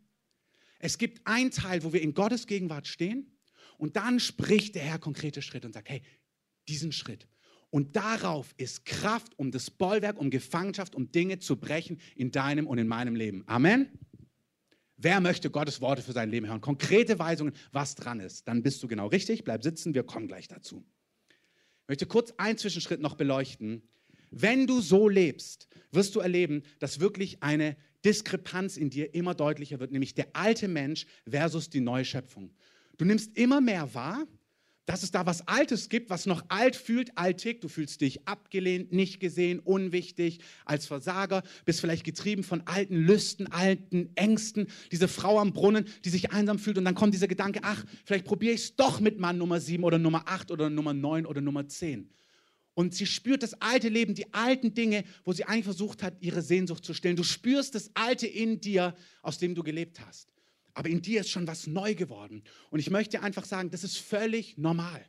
Es 0.79 0.97
gibt 0.97 1.25
einen 1.25 1.51
Teil, 1.51 1.83
wo 1.83 1.93
wir 1.93 2.01
in 2.01 2.13
Gottes 2.13 2.47
Gegenwart 2.47 2.87
stehen 2.87 3.31
und 3.77 3.95
dann 3.95 4.19
spricht 4.19 4.75
der 4.75 4.83
Herr 4.83 4.99
konkrete 4.99 5.41
Schritte 5.41 5.67
und 5.67 5.73
sagt, 5.73 5.89
hey, 5.89 6.01
diesen 6.67 6.91
Schritt. 6.91 7.27
Und 7.73 7.95
darauf 7.95 8.53
ist 8.57 8.85
Kraft, 8.85 9.33
um 9.39 9.49
das 9.49 9.71
Bollwerk, 9.71 10.19
um 10.19 10.29
Gefangenschaft, 10.29 10.93
um 10.93 11.11
Dinge 11.11 11.39
zu 11.39 11.55
brechen 11.55 11.99
in 12.15 12.29
deinem 12.29 12.67
und 12.67 12.77
in 12.77 12.87
meinem 12.87 13.15
Leben. 13.15 13.43
Amen. 13.47 13.89
Wer 14.95 15.19
möchte 15.19 15.49
Gottes 15.49 15.81
Worte 15.81 16.03
für 16.03 16.11
sein 16.11 16.29
Leben 16.29 16.45
hören? 16.45 16.61
Konkrete 16.61 17.17
Weisungen, 17.17 17.55
was 17.71 17.95
dran 17.95 18.19
ist. 18.19 18.47
Dann 18.47 18.61
bist 18.61 18.83
du 18.83 18.87
genau 18.87 19.07
richtig. 19.07 19.43
Bleib 19.43 19.63
sitzen, 19.63 19.95
wir 19.95 20.03
kommen 20.03 20.27
gleich 20.27 20.47
dazu. 20.47 20.85
Ich 21.31 21.87
möchte 21.87 22.05
kurz 22.05 22.31
einen 22.37 22.59
Zwischenschritt 22.59 23.01
noch 23.01 23.15
beleuchten. 23.15 23.81
Wenn 24.29 24.67
du 24.67 24.79
so 24.79 25.09
lebst, 25.09 25.67
wirst 25.91 26.13
du 26.13 26.19
erleben, 26.19 26.61
dass 26.77 26.99
wirklich 26.99 27.41
eine 27.41 27.75
Diskrepanz 28.05 28.77
in 28.77 28.91
dir 28.91 29.15
immer 29.15 29.33
deutlicher 29.33 29.79
wird, 29.79 29.91
nämlich 29.91 30.13
der 30.13 30.27
alte 30.33 30.67
Mensch 30.67 31.07
versus 31.27 31.71
die 31.71 31.81
neue 31.81 32.05
Schöpfung. 32.05 32.53
Du 32.97 33.05
nimmst 33.05 33.35
immer 33.35 33.61
mehr 33.61 33.95
wahr, 33.95 34.27
dass 34.85 35.03
es 35.03 35.11
da 35.11 35.25
was 35.25 35.47
Altes 35.47 35.87
gibt, 35.87 36.09
was 36.09 36.25
noch 36.25 36.43
alt 36.49 36.75
fühlt, 36.75 37.17
altig. 37.17 37.61
Du 37.61 37.69
fühlst 37.69 38.01
dich 38.01 38.27
abgelehnt, 38.27 38.91
nicht 38.91 39.19
gesehen, 39.19 39.59
unwichtig, 39.59 40.39
als 40.65 40.85
Versager, 40.85 41.43
bist 41.65 41.79
vielleicht 41.79 42.03
getrieben 42.03 42.43
von 42.43 42.61
alten 42.65 42.95
Lüsten, 42.95 43.51
alten 43.51 44.09
Ängsten. 44.15 44.67
Diese 44.91 45.07
Frau 45.07 45.39
am 45.39 45.53
Brunnen, 45.53 45.85
die 46.03 46.09
sich 46.09 46.31
einsam 46.31 46.59
fühlt 46.59 46.77
und 46.77 46.85
dann 46.85 46.95
kommt 46.95 47.13
dieser 47.13 47.27
Gedanke, 47.27 47.61
ach, 47.63 47.85
vielleicht 48.05 48.25
probiere 48.25 48.53
ich 48.53 48.61
es 48.61 48.75
doch 48.75 48.99
mit 48.99 49.19
Mann 49.19 49.37
Nummer 49.37 49.59
7 49.59 49.83
oder 49.83 49.99
Nummer 49.99 50.23
8 50.27 50.51
oder 50.51 50.69
Nummer 50.69 50.93
9 50.93 51.25
oder 51.25 51.41
Nummer 51.41 51.67
10. 51.67 52.09
Und 52.75 52.95
sie 52.95 53.05
spürt 53.05 53.43
das 53.43 53.53
alte 53.61 53.87
Leben, 53.87 54.15
die 54.15 54.33
alten 54.33 54.73
Dinge, 54.73 55.03
wo 55.23 55.31
sie 55.31 55.45
eigentlich 55.45 55.65
versucht 55.65 56.01
hat, 56.01 56.15
ihre 56.21 56.41
Sehnsucht 56.41 56.83
zu 56.83 56.93
stillen. 56.93 57.15
Du 57.15 57.23
spürst 57.23 57.75
das 57.75 57.91
Alte 57.93 58.25
in 58.25 58.59
dir, 58.59 58.95
aus 59.21 59.37
dem 59.37 59.53
du 59.53 59.63
gelebt 59.63 59.99
hast 60.05 60.32
aber 60.73 60.89
in 60.89 61.01
dir 61.01 61.21
ist 61.21 61.29
schon 61.29 61.47
was 61.47 61.67
neu 61.67 61.95
geworden. 61.95 62.43
Und 62.69 62.79
ich 62.79 62.89
möchte 62.89 63.21
einfach 63.21 63.45
sagen, 63.45 63.69
das 63.69 63.83
ist 63.83 63.97
völlig 63.97 64.57
normal. 64.57 65.05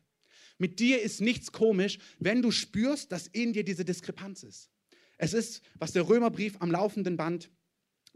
Mit 0.58 0.78
dir 0.78 1.02
ist 1.02 1.20
nichts 1.20 1.52
komisch, 1.52 1.98
wenn 2.18 2.42
du 2.42 2.50
spürst, 2.50 3.10
dass 3.12 3.26
in 3.26 3.52
dir 3.52 3.64
diese 3.64 3.84
Diskrepanz 3.84 4.42
ist. 4.42 4.70
Es 5.18 5.32
ist, 5.32 5.62
was 5.78 5.92
der 5.92 6.08
Römerbrief 6.08 6.56
am 6.60 6.70
laufenden 6.70 7.16
Band 7.16 7.50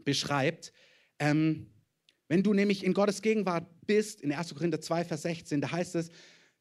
beschreibt. 0.03 0.71
Ähm, 1.17 1.67
wenn 2.27 2.43
du 2.43 2.53
nämlich 2.53 2.83
in 2.83 2.93
Gottes 2.93 3.21
Gegenwart 3.21 3.67
bist, 3.85 4.21
in 4.21 4.31
1. 4.31 4.53
Korinther 4.53 4.79
2, 4.79 5.05
Vers 5.05 5.23
16, 5.23 5.61
da 5.61 5.71
heißt 5.71 5.95
es, 5.95 6.09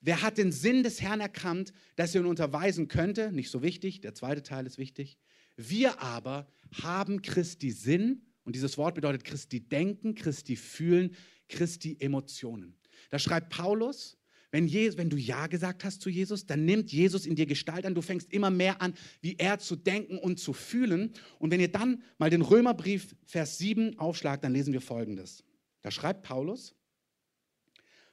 wer 0.00 0.22
hat 0.22 0.38
den 0.38 0.50
Sinn 0.50 0.82
des 0.82 1.00
Herrn 1.02 1.20
erkannt, 1.20 1.72
dass 1.96 2.14
er 2.14 2.22
ihn 2.22 2.26
unterweisen 2.26 2.88
könnte? 2.88 3.30
Nicht 3.32 3.50
so 3.50 3.62
wichtig, 3.62 4.00
der 4.00 4.14
zweite 4.14 4.42
Teil 4.42 4.66
ist 4.66 4.78
wichtig. 4.78 5.18
Wir 5.56 6.00
aber 6.00 6.50
haben 6.82 7.20
Christi 7.22 7.70
Sinn 7.70 8.27
und 8.48 8.54
dieses 8.54 8.78
Wort 8.78 8.94
bedeutet 8.94 9.24
Christi 9.24 9.60
Denken, 9.60 10.14
Christi 10.14 10.56
Fühlen, 10.56 11.14
Christi 11.50 11.98
Emotionen. 12.00 12.74
Da 13.10 13.18
schreibt 13.18 13.50
Paulus, 13.50 14.16
wenn, 14.50 14.66
Jesus, 14.66 14.96
wenn, 14.96 15.10
du 15.10 15.18
Ja 15.18 15.48
gesagt 15.48 15.84
hast 15.84 16.00
zu 16.00 16.08
Jesus, 16.08 16.46
dann 16.46 16.64
nimmt 16.64 16.90
Jesus 16.90 17.26
in 17.26 17.36
dir 17.36 17.44
Gestalt 17.44 17.84
an. 17.84 17.94
Du 17.94 18.00
fängst 18.00 18.32
immer 18.32 18.48
mehr 18.48 18.80
an, 18.80 18.94
wie 19.20 19.36
er 19.36 19.58
zu 19.58 19.76
denken 19.76 20.16
und 20.16 20.40
zu 20.40 20.54
fühlen. 20.54 21.12
Und 21.38 21.50
wenn 21.50 21.60
ihr 21.60 21.70
dann 21.70 22.02
mal 22.16 22.30
den 22.30 22.40
Römerbrief, 22.40 23.14
Vers 23.26 23.58
7 23.58 23.98
aufschlagt, 23.98 24.42
dann 24.44 24.54
lesen 24.54 24.72
wir 24.72 24.80
Folgendes. 24.80 25.44
Da 25.82 25.90
schreibt 25.90 26.22
Paulus, 26.22 26.74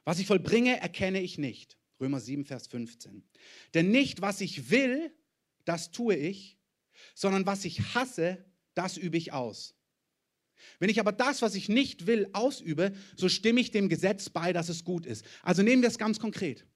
was 0.04 0.18
ich 0.18 0.26
vollbringe, 0.26 0.78
erkenne 0.82 1.22
ich 1.22 1.38
nicht. 1.38 1.78
Römer 1.98 2.20
7, 2.20 2.44
Vers 2.44 2.66
15. 2.66 3.22
Denn 3.72 3.90
nicht, 3.90 4.20
was 4.20 4.42
ich 4.42 4.70
will, 4.70 5.10
das 5.64 5.92
tue 5.92 6.14
ich, 6.14 6.58
sondern 7.14 7.46
was 7.46 7.64
ich 7.64 7.94
hasse, 7.94 8.44
das 8.74 8.98
übe 8.98 9.16
ich 9.16 9.32
aus. 9.32 9.72
Wenn 10.78 10.90
ich 10.90 11.00
aber 11.00 11.12
das, 11.12 11.42
was 11.42 11.54
ich 11.54 11.68
nicht 11.68 12.06
will, 12.06 12.28
ausübe, 12.32 12.92
so 13.16 13.28
stimme 13.28 13.60
ich 13.60 13.70
dem 13.70 13.88
Gesetz 13.88 14.30
bei, 14.30 14.52
dass 14.52 14.68
es 14.68 14.84
gut 14.84 15.06
ist. 15.06 15.24
Also 15.42 15.62
nehmen 15.62 15.82
wir 15.82 15.88
es 15.88 15.98
ganz 15.98 16.18
konkret. 16.18 16.66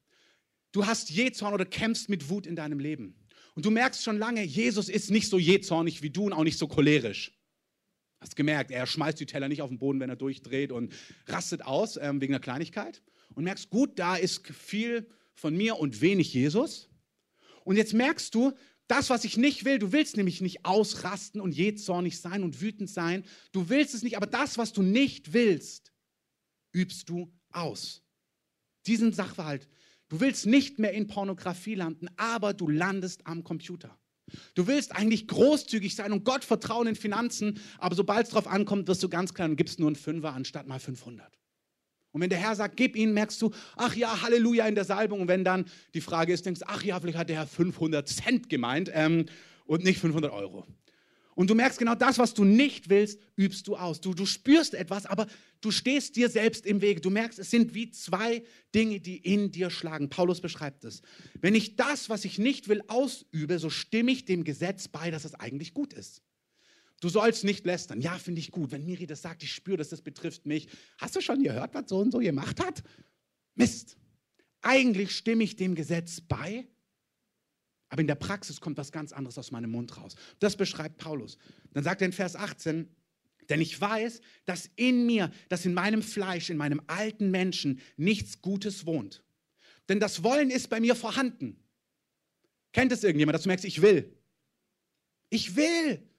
Du 0.72 0.86
hast 0.86 1.10
Jezorn 1.10 1.54
oder 1.54 1.64
kämpfst 1.64 2.08
mit 2.08 2.28
Wut 2.28 2.46
in 2.46 2.56
deinem 2.56 2.78
Leben. 2.78 3.14
Und 3.54 3.66
du 3.66 3.70
merkst 3.70 4.02
schon 4.02 4.18
lange, 4.18 4.42
Jesus 4.42 4.88
ist 4.88 5.10
nicht 5.10 5.28
so 5.28 5.38
jezornig 5.38 6.02
wie 6.02 6.10
du 6.10 6.24
und 6.24 6.32
auch 6.32 6.44
nicht 6.44 6.58
so 6.58 6.68
cholerisch. 6.68 7.32
Hast 8.20 8.36
gemerkt, 8.36 8.70
er 8.70 8.86
schmeißt 8.86 9.18
die 9.18 9.26
Teller 9.26 9.48
nicht 9.48 9.62
auf 9.62 9.70
den 9.70 9.78
Boden, 9.78 9.98
wenn 9.98 10.10
er 10.10 10.16
durchdreht 10.16 10.72
und 10.72 10.92
rastet 11.26 11.64
aus 11.64 11.96
ähm, 11.96 12.20
wegen 12.20 12.34
einer 12.34 12.40
Kleinigkeit. 12.40 13.02
Und 13.34 13.44
merkst, 13.44 13.70
gut, 13.70 13.98
da 13.98 14.16
ist 14.16 14.46
viel 14.46 15.08
von 15.34 15.56
mir 15.56 15.78
und 15.78 16.00
wenig 16.00 16.32
Jesus. 16.34 16.90
Und 17.64 17.76
jetzt 17.76 17.94
merkst 17.94 18.34
du, 18.34 18.52
das, 18.90 19.08
was 19.10 19.24
ich 19.24 19.36
nicht 19.36 19.64
will, 19.64 19.78
du 19.78 19.92
willst 19.92 20.16
nämlich 20.16 20.40
nicht 20.40 20.64
ausrasten 20.64 21.40
und 21.40 21.52
jähzornig 21.52 22.20
sein 22.20 22.42
und 22.42 22.60
wütend 22.60 22.90
sein. 22.90 23.24
Du 23.52 23.68
willst 23.68 23.94
es 23.94 24.02
nicht, 24.02 24.16
aber 24.16 24.26
das, 24.26 24.58
was 24.58 24.72
du 24.72 24.82
nicht 24.82 25.32
willst, 25.32 25.92
übst 26.72 27.08
du 27.08 27.32
aus. 27.52 28.02
Diesen 28.86 29.12
Sachverhalt. 29.12 29.68
Du 30.08 30.20
willst 30.20 30.46
nicht 30.46 30.78
mehr 30.78 30.92
in 30.92 31.06
Pornografie 31.06 31.76
landen, 31.76 32.08
aber 32.16 32.52
du 32.52 32.68
landest 32.68 33.26
am 33.26 33.44
Computer. 33.44 33.96
Du 34.54 34.66
willst 34.66 34.92
eigentlich 34.92 35.28
großzügig 35.28 35.94
sein 35.94 36.12
und 36.12 36.24
Gott 36.24 36.44
vertrauen 36.44 36.88
in 36.88 36.96
Finanzen, 36.96 37.60
aber 37.78 37.94
sobald 37.94 38.26
es 38.26 38.32
darauf 38.32 38.46
ankommt, 38.46 38.88
wirst 38.88 39.02
du 39.02 39.08
ganz 39.08 39.34
klein 39.34 39.50
und 39.50 39.56
gibst 39.56 39.78
nur 39.78 39.88
einen 39.88 39.96
Fünfer 39.96 40.32
anstatt 40.32 40.66
mal 40.66 40.80
500. 40.80 41.39
Und 42.12 42.20
wenn 42.20 42.30
der 42.30 42.38
Herr 42.38 42.56
sagt, 42.56 42.76
gib 42.76 42.96
ihn, 42.96 43.12
merkst 43.12 43.40
du, 43.40 43.50
ach 43.76 43.94
ja, 43.94 44.22
Halleluja 44.22 44.66
in 44.66 44.74
der 44.74 44.84
Salbung. 44.84 45.20
Und 45.20 45.28
wenn 45.28 45.44
dann 45.44 45.66
die 45.94 46.00
Frage 46.00 46.32
ist, 46.32 46.44
denkst 46.44 46.60
du, 46.60 46.68
ach 46.68 46.82
ja, 46.82 46.98
vielleicht 46.98 47.18
hat 47.18 47.28
der 47.28 47.36
Herr 47.36 47.46
500 47.46 48.08
Cent 48.08 48.48
gemeint 48.48 48.90
ähm, 48.92 49.26
und 49.66 49.84
nicht 49.84 50.00
500 50.00 50.32
Euro. 50.32 50.66
Und 51.40 51.48
du 51.48 51.54
merkst 51.54 51.78
genau 51.78 51.94
das, 51.94 52.18
was 52.18 52.34
du 52.34 52.44
nicht 52.44 52.90
willst, 52.90 53.18
übst 53.36 53.66
du 53.66 53.76
aus. 53.76 54.00
Du, 54.00 54.12
du 54.12 54.26
spürst 54.26 54.74
etwas, 54.74 55.06
aber 55.06 55.26
du 55.60 55.70
stehst 55.70 56.16
dir 56.16 56.28
selbst 56.28 56.66
im 56.66 56.82
Weg. 56.82 57.00
Du 57.02 57.08
merkst, 57.08 57.38
es 57.38 57.50
sind 57.50 57.72
wie 57.72 57.90
zwei 57.90 58.42
Dinge, 58.74 59.00
die 59.00 59.16
in 59.16 59.50
dir 59.50 59.70
schlagen. 59.70 60.10
Paulus 60.10 60.40
beschreibt 60.40 60.84
es. 60.84 61.02
Wenn 61.40 61.54
ich 61.54 61.76
das, 61.76 62.10
was 62.10 62.24
ich 62.24 62.38
nicht 62.38 62.68
will, 62.68 62.82
ausübe, 62.88 63.58
so 63.58 63.70
stimme 63.70 64.10
ich 64.10 64.24
dem 64.24 64.44
Gesetz 64.44 64.88
bei, 64.88 65.10
dass 65.10 65.24
es 65.24 65.34
eigentlich 65.34 65.72
gut 65.72 65.92
ist. 65.92 66.22
Du 67.00 67.08
sollst 67.08 67.44
nicht 67.44 67.64
lästern. 67.64 68.00
Ja, 68.00 68.18
finde 68.18 68.40
ich 68.40 68.50
gut. 68.50 68.70
Wenn 68.70 68.84
Miri 68.84 69.06
das 69.06 69.22
sagt, 69.22 69.42
ich 69.42 69.52
spüre, 69.52 69.78
dass 69.78 69.88
das 69.88 70.02
betrifft 70.02 70.46
mich. 70.46 70.68
Hast 70.98 71.16
du 71.16 71.20
schon 71.20 71.42
gehört, 71.42 71.74
was 71.74 71.88
so 71.88 71.98
und 71.98 72.12
so 72.12 72.18
gemacht 72.18 72.60
hat? 72.60 72.82
Mist. 73.54 73.96
Eigentlich 74.62 75.16
stimme 75.16 75.42
ich 75.42 75.56
dem 75.56 75.74
Gesetz 75.74 76.20
bei, 76.20 76.68
aber 77.88 78.02
in 78.02 78.06
der 78.06 78.14
Praxis 78.14 78.60
kommt 78.60 78.76
was 78.76 78.92
ganz 78.92 79.12
anderes 79.12 79.38
aus 79.38 79.50
meinem 79.50 79.70
Mund 79.70 79.96
raus. 79.96 80.14
Das 80.38 80.56
beschreibt 80.56 80.98
Paulus. 80.98 81.38
Dann 81.72 81.82
sagt 81.82 82.02
er 82.02 82.06
in 82.06 82.12
Vers 82.12 82.36
18, 82.36 82.88
Denn 83.48 83.60
ich 83.60 83.80
weiß, 83.80 84.20
dass 84.44 84.70
in 84.76 85.06
mir, 85.06 85.30
dass 85.48 85.64
in 85.64 85.74
meinem 85.74 86.02
Fleisch, 86.02 86.50
in 86.50 86.56
meinem 86.58 86.82
alten 86.86 87.30
Menschen 87.30 87.80
nichts 87.96 88.42
Gutes 88.42 88.84
wohnt. 88.86 89.24
Denn 89.88 89.98
das 89.98 90.22
Wollen 90.22 90.50
ist 90.50 90.68
bei 90.68 90.78
mir 90.78 90.94
vorhanden. 90.94 91.56
Kennt 92.72 92.92
es 92.92 93.02
irgendjemand, 93.02 93.34
dass 93.34 93.42
du 93.42 93.48
merkst, 93.48 93.64
ich 93.64 93.82
will? 93.82 94.16
Ich 95.30 95.56
will. 95.56 96.09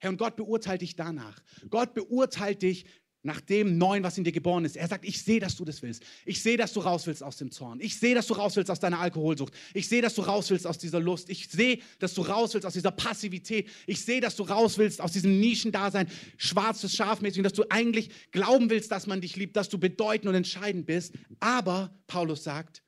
Herr, 0.00 0.10
und 0.10 0.16
Gott 0.16 0.36
beurteilt 0.36 0.82
dich 0.82 0.96
danach. 0.96 1.40
Gott 1.68 1.94
beurteilt 1.94 2.62
dich 2.62 2.84
nach 3.22 3.40
dem 3.40 3.76
Neuen, 3.76 4.02
was 4.02 4.16
in 4.16 4.24
dir 4.24 4.32
geboren 4.32 4.64
ist. 4.64 4.76
Er 4.76 4.88
sagt, 4.88 5.04
ich 5.04 5.22
sehe, 5.22 5.40
dass 5.40 5.56
du 5.56 5.64
das 5.64 5.82
willst. 5.82 6.02
Ich 6.24 6.42
sehe, 6.42 6.56
dass 6.56 6.72
du 6.72 6.80
raus 6.80 7.06
willst 7.06 7.22
aus 7.22 7.36
dem 7.36 7.50
Zorn. 7.50 7.78
Ich 7.80 7.98
sehe, 7.98 8.14
dass 8.14 8.26
du 8.26 8.34
raus 8.34 8.56
willst 8.56 8.70
aus 8.70 8.80
deiner 8.80 8.98
Alkoholsucht. 8.98 9.52
Ich 9.74 9.88
sehe, 9.88 10.00
dass 10.00 10.14
du 10.14 10.22
raus 10.22 10.48
willst 10.50 10.66
aus 10.66 10.78
dieser 10.78 11.00
Lust. 11.00 11.28
Ich 11.28 11.48
sehe, 11.48 11.80
dass 11.98 12.14
du 12.14 12.22
raus 12.22 12.54
willst 12.54 12.66
aus 12.66 12.72
dieser 12.72 12.90
Passivität. 12.90 13.68
Ich 13.86 14.00
sehe, 14.00 14.20
dass 14.20 14.36
du 14.36 14.44
raus 14.44 14.78
willst 14.78 15.00
aus 15.02 15.12
diesem 15.12 15.38
Nischendasein, 15.38 16.08
schwarzes 16.38 16.94
Schafmäßig, 16.94 17.42
dass 17.42 17.52
du 17.52 17.64
eigentlich 17.68 18.10
glauben 18.30 18.70
willst, 18.70 18.90
dass 18.90 19.06
man 19.06 19.20
dich 19.20 19.36
liebt, 19.36 19.56
dass 19.56 19.68
du 19.68 19.78
bedeutend 19.78 20.28
und 20.28 20.34
entscheidend 20.34 20.86
bist. 20.86 21.12
Aber, 21.40 21.94
Paulus 22.06 22.42
sagt, 22.42 22.82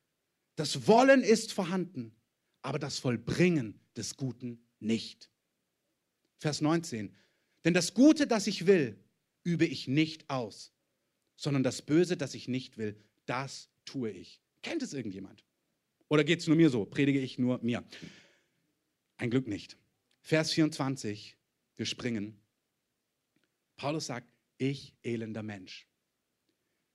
das 0.57 0.87
Wollen 0.87 1.23
ist 1.23 1.53
vorhanden, 1.53 2.15
aber 2.63 2.79
das 2.79 2.99
Vollbringen 2.99 3.81
des 3.97 4.17
Guten 4.17 4.67
nicht. 4.81 5.32
Vers 6.43 6.61
19. 6.61 7.15
Denn 7.65 7.73
das 7.73 7.95
Gute, 7.95 8.27
das 8.27 8.49
ich 8.49 8.67
will, 8.67 8.99
übe 9.45 9.65
ich 9.65 9.87
nicht 9.87 10.29
aus, 10.29 10.73
sondern 11.37 11.63
das 11.63 11.83
Böse, 11.83 12.17
das 12.17 12.35
ich 12.35 12.49
nicht 12.49 12.79
will, 12.79 13.01
das 13.27 13.71
tue 13.85 14.11
ich. 14.11 14.43
Kennt 14.61 14.83
es 14.83 14.93
irgendjemand? 14.93 15.45
Oder 16.09 16.25
geht 16.25 16.41
es 16.41 16.49
nur 16.49 16.57
mir 16.57 16.69
so? 16.69 16.85
Predige 16.85 17.21
ich 17.21 17.39
nur 17.39 17.61
mir? 17.63 17.85
Ein 19.19 19.31
Glück 19.31 19.47
nicht. 19.47 19.79
Vers 20.21 20.51
24, 20.51 21.37
wir 21.77 21.87
springen. 21.87 22.41
Paulus 23.77 24.07
sagt, 24.07 24.29
ich 24.59 24.97
elender 25.05 25.45
Mensch. 25.45 25.87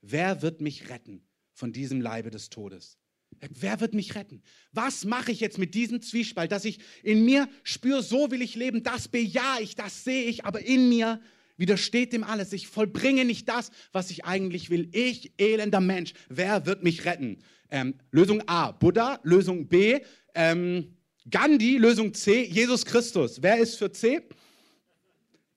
Wer 0.01 0.41
wird 0.41 0.59
mich 0.59 0.89
retten 0.89 1.25
von 1.53 1.71
diesem 1.71 2.01
Leibe 2.01 2.31
des 2.31 2.49
Todes? 2.49 2.97
Wer 3.39 3.79
wird 3.79 3.93
mich 3.93 4.15
retten? 4.15 4.41
Was 4.71 5.05
mache 5.05 5.31
ich 5.31 5.39
jetzt 5.39 5.57
mit 5.57 5.75
diesem 5.75 6.01
Zwiespalt, 6.01 6.51
dass 6.51 6.65
ich 6.65 6.79
in 7.03 7.23
mir 7.23 7.47
spüre, 7.63 8.01
so 8.01 8.31
will 8.31 8.41
ich 8.41 8.55
leben, 8.55 8.83
das 8.83 9.07
bejahe 9.07 9.61
ich, 9.61 9.75
das 9.75 10.03
sehe 10.03 10.23
ich, 10.23 10.45
aber 10.45 10.61
in 10.61 10.89
mir 10.89 11.21
widersteht 11.57 12.13
dem 12.13 12.23
alles. 12.23 12.53
Ich 12.53 12.67
vollbringe 12.67 13.25
nicht 13.25 13.47
das, 13.49 13.71
was 13.91 14.09
ich 14.11 14.25
eigentlich 14.25 14.69
will. 14.69 14.89
Ich, 14.91 15.33
elender 15.37 15.81
Mensch, 15.81 16.13
wer 16.29 16.65
wird 16.65 16.83
mich 16.83 17.05
retten? 17.05 17.39
Ähm, 17.69 17.95
Lösung 18.11 18.41
A, 18.47 18.71
Buddha. 18.71 19.19
Lösung 19.23 19.67
B, 19.67 19.99
ähm, 20.33 20.95
Gandhi. 21.29 21.77
Lösung 21.77 22.13
C, 22.13 22.43
Jesus 22.45 22.85
Christus. 22.85 23.41
Wer 23.41 23.57
ist 23.57 23.75
für 23.75 23.91
C? 23.91 24.21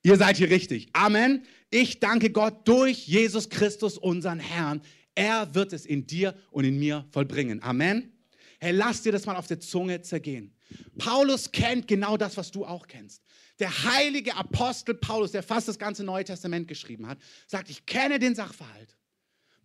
Ihr 0.03 0.17
seid 0.17 0.37
hier 0.37 0.49
richtig. 0.49 0.89
Amen. 0.93 1.43
Ich 1.69 1.99
danke 1.99 2.31
Gott 2.31 2.67
durch 2.67 3.07
Jesus 3.07 3.49
Christus, 3.49 3.97
unseren 3.97 4.39
Herrn. 4.39 4.81
Er 5.15 5.53
wird 5.53 5.73
es 5.73 5.85
in 5.85 6.07
dir 6.07 6.35
und 6.51 6.65
in 6.65 6.79
mir 6.79 7.05
vollbringen. 7.11 7.61
Amen. 7.61 8.13
Hey, 8.59 8.71
lass 8.71 9.01
dir 9.01 9.11
das 9.11 9.25
mal 9.25 9.35
auf 9.35 9.47
der 9.47 9.59
Zunge 9.59 10.01
zergehen. 10.01 10.55
Paulus 10.97 11.51
kennt 11.51 11.87
genau 11.87 12.15
das, 12.15 12.37
was 12.37 12.51
du 12.51 12.65
auch 12.65 12.87
kennst 12.87 13.21
der 13.61 13.83
heilige 13.83 14.35
Apostel 14.35 14.95
Paulus, 14.95 15.31
der 15.31 15.43
fast 15.43 15.67
das 15.67 15.77
ganze 15.77 16.03
Neue 16.03 16.23
Testament 16.23 16.67
geschrieben 16.67 17.07
hat, 17.07 17.19
sagt, 17.45 17.69
ich 17.69 17.85
kenne 17.85 18.17
den 18.17 18.33
Sachverhalt, 18.33 18.97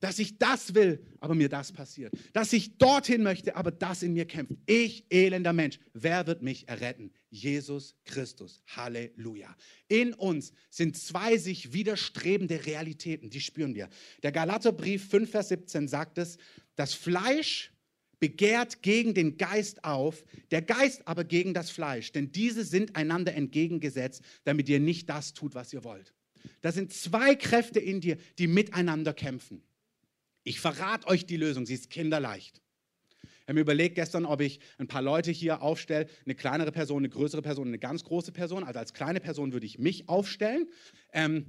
dass 0.01 0.19
ich 0.19 0.39
das 0.39 0.75
will, 0.75 1.05
aber 1.21 1.35
mir 1.35 1.49
das 1.49 1.73
passiert. 1.73 2.13
Dass 2.33 2.53
ich 2.53 2.79
dorthin 2.79 3.23
möchte, 3.23 3.57
aber 3.57 3.71
das 3.71 4.03
in 4.03 4.13
mir 4.13 4.27
kämpft. 4.27 4.55
Ich, 4.67 5.07
elender 5.11 5.53
Mensch, 5.53 5.79
wer 5.93 6.27
wird 6.27 6.43
mich 6.43 6.69
erretten? 6.69 7.13
Jesus 7.31 7.95
Christus. 8.05 8.61
Halleluja. 8.67 9.55
In 9.89 10.15
uns 10.15 10.53
sind 10.71 10.97
zwei 10.97 11.39
sich 11.39 11.73
widerstrebende 11.73 12.67
Realitäten, 12.67 13.31
die 13.31 13.41
spüren 13.41 13.75
wir. 13.75 13.89
Der 14.23 14.33
Galaterbrief 14.33 15.09
5, 15.09 15.31
Vers 15.31 15.49
17 15.49 15.89
sagt 15.89 16.19
es, 16.19 16.39
das 16.77 16.95
Fleisch 16.95 17.73
begehrt 18.19 18.83
gegen 18.83 19.15
den 19.15 19.37
Geist 19.37 19.85
auf, 19.85 20.25
der 20.51 20.63
Geist 20.63 21.07
aber 21.07 21.25
gegen 21.25 21.55
das 21.55 21.71
Fleisch, 21.71 22.13
denn 22.13 22.33
diese 22.33 22.65
sind 22.65 22.97
einander 22.97 23.35
entgegengesetzt, 23.35 24.23
damit 24.45 24.69
ihr 24.69 24.81
nicht 24.81 25.09
das 25.09 25.35
tut, 25.35 25.55
was 25.55 25.73
ihr 25.73 25.85
wollt. 25.85 26.15
Da 26.61 26.73
sind 26.73 26.93
zwei 26.93 27.35
Kräfte 27.35 27.81
in 27.81 28.01
dir, 28.01 28.17
die 28.39 28.47
miteinander 28.47 29.13
kämpfen. 29.13 29.63
Ich 30.47 30.61
verrate 30.61 31.09
euch 31.09 31.27
die 31.27 31.37
Lösung, 31.37 31.67
sie 31.67 31.75
ist 31.75 31.91
kinderleicht. 31.91 32.63
Ich 33.21 33.49
habe 33.49 33.55
mir 33.55 33.63
überlegt 33.63 33.97
gestern, 33.97 34.25
ob 34.25 34.41
ich 34.41 34.61
ein 34.79 34.87
paar 34.87 35.03
Leute 35.03 35.33
hier 35.33 35.61
aufstelle, 35.61 36.07
eine 36.25 36.37
kleinere 36.37 36.71
Person, 36.71 36.99
eine 36.99 37.09
größere 37.09 37.43
Person, 37.43 37.67
eine 37.67 37.81
ganz 37.81 38.05
große 38.05 38.31
Person. 38.31 38.63
Also 38.63 38.79
als 38.79 38.95
kleine 38.95 39.19
Person 39.19 39.53
würde 39.53 39.67
ich 39.67 39.81
mich 39.81 40.09
aufstellen. 40.09 40.69
Ähm, 41.13 41.47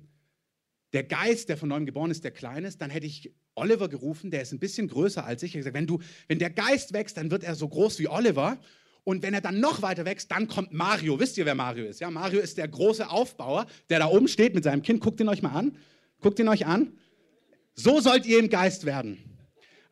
der 0.94 1.04
Geist, 1.04 1.50
der 1.50 1.58
von 1.58 1.70
neuem 1.70 1.86
geboren 1.86 2.10
ist, 2.10 2.24
der 2.24 2.32
klein 2.32 2.66
ist, 2.66 2.82
dann 2.82 2.90
hätte 2.90 3.06
ich 3.06 3.36
Oliver 3.54 3.88
gerufen, 3.88 4.32
der 4.32 4.42
ist 4.42 4.52
ein 4.52 4.58
bisschen 4.58 4.88
größer 4.88 5.24
als 5.24 5.44
ich. 5.44 5.50
Ich 5.50 5.54
habe 5.54 5.60
gesagt, 5.60 5.76
wenn, 5.76 5.86
du, 5.86 6.00
wenn 6.28 6.40
der 6.40 6.50
Geist 6.50 6.92
wächst, 6.92 7.18
dann 7.18 7.30
wird 7.30 7.44
er 7.44 7.54
so 7.54 7.70
groß 7.70 8.00
wie 8.00 8.08
Oliver. 8.08 8.60
Und 9.04 9.22
wenn 9.22 9.36
er 9.36 9.42
dann 9.42 9.60
noch 9.60 9.84
weiter 9.84 10.06
wächst, 10.06 10.32
dann 10.32 10.48
kommt 10.48 10.74
Mario. 10.74 11.20
Wisst 11.20 11.38
ihr, 11.38 11.46
wer 11.46 11.54
Mario 11.54 11.86
ist? 11.86 12.00
Ja, 12.00 12.10
Mario 12.10 12.40
ist 12.40 12.58
der 12.58 12.68
große 12.68 13.08
Aufbauer, 13.08 13.68
der 13.92 14.00
da 14.00 14.08
oben 14.08 14.28
steht 14.28 14.56
mit 14.56 14.64
seinem 14.64 14.82
Kind. 14.82 15.02
Guckt 15.02 15.20
ihn 15.20 15.30
euch 15.30 15.44
mal 15.44 15.54
an. 15.54 15.78
Guckt 16.20 16.40
ihn 16.40 16.48
euch 16.48 16.66
an. 16.66 16.98
So 17.78 18.02
sollt 18.02 18.26
ihr 18.26 18.40
im 18.40 18.50
Geist 18.50 18.86
werden. 18.86 19.24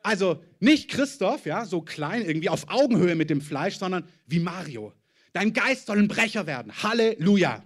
Also 0.01 0.43
nicht 0.59 0.89
Christoph, 0.89 1.45
ja, 1.45 1.65
so 1.65 1.81
klein 1.81 2.25
irgendwie 2.25 2.49
auf 2.49 2.67
Augenhöhe 2.67 3.15
mit 3.15 3.29
dem 3.29 3.41
Fleisch, 3.41 3.77
sondern 3.77 4.07
wie 4.27 4.39
Mario. 4.39 4.93
Dein 5.33 5.53
Geist 5.53 5.85
soll 5.85 5.99
ein 5.99 6.07
Brecher 6.07 6.47
werden. 6.47 6.83
Halleluja. 6.83 7.63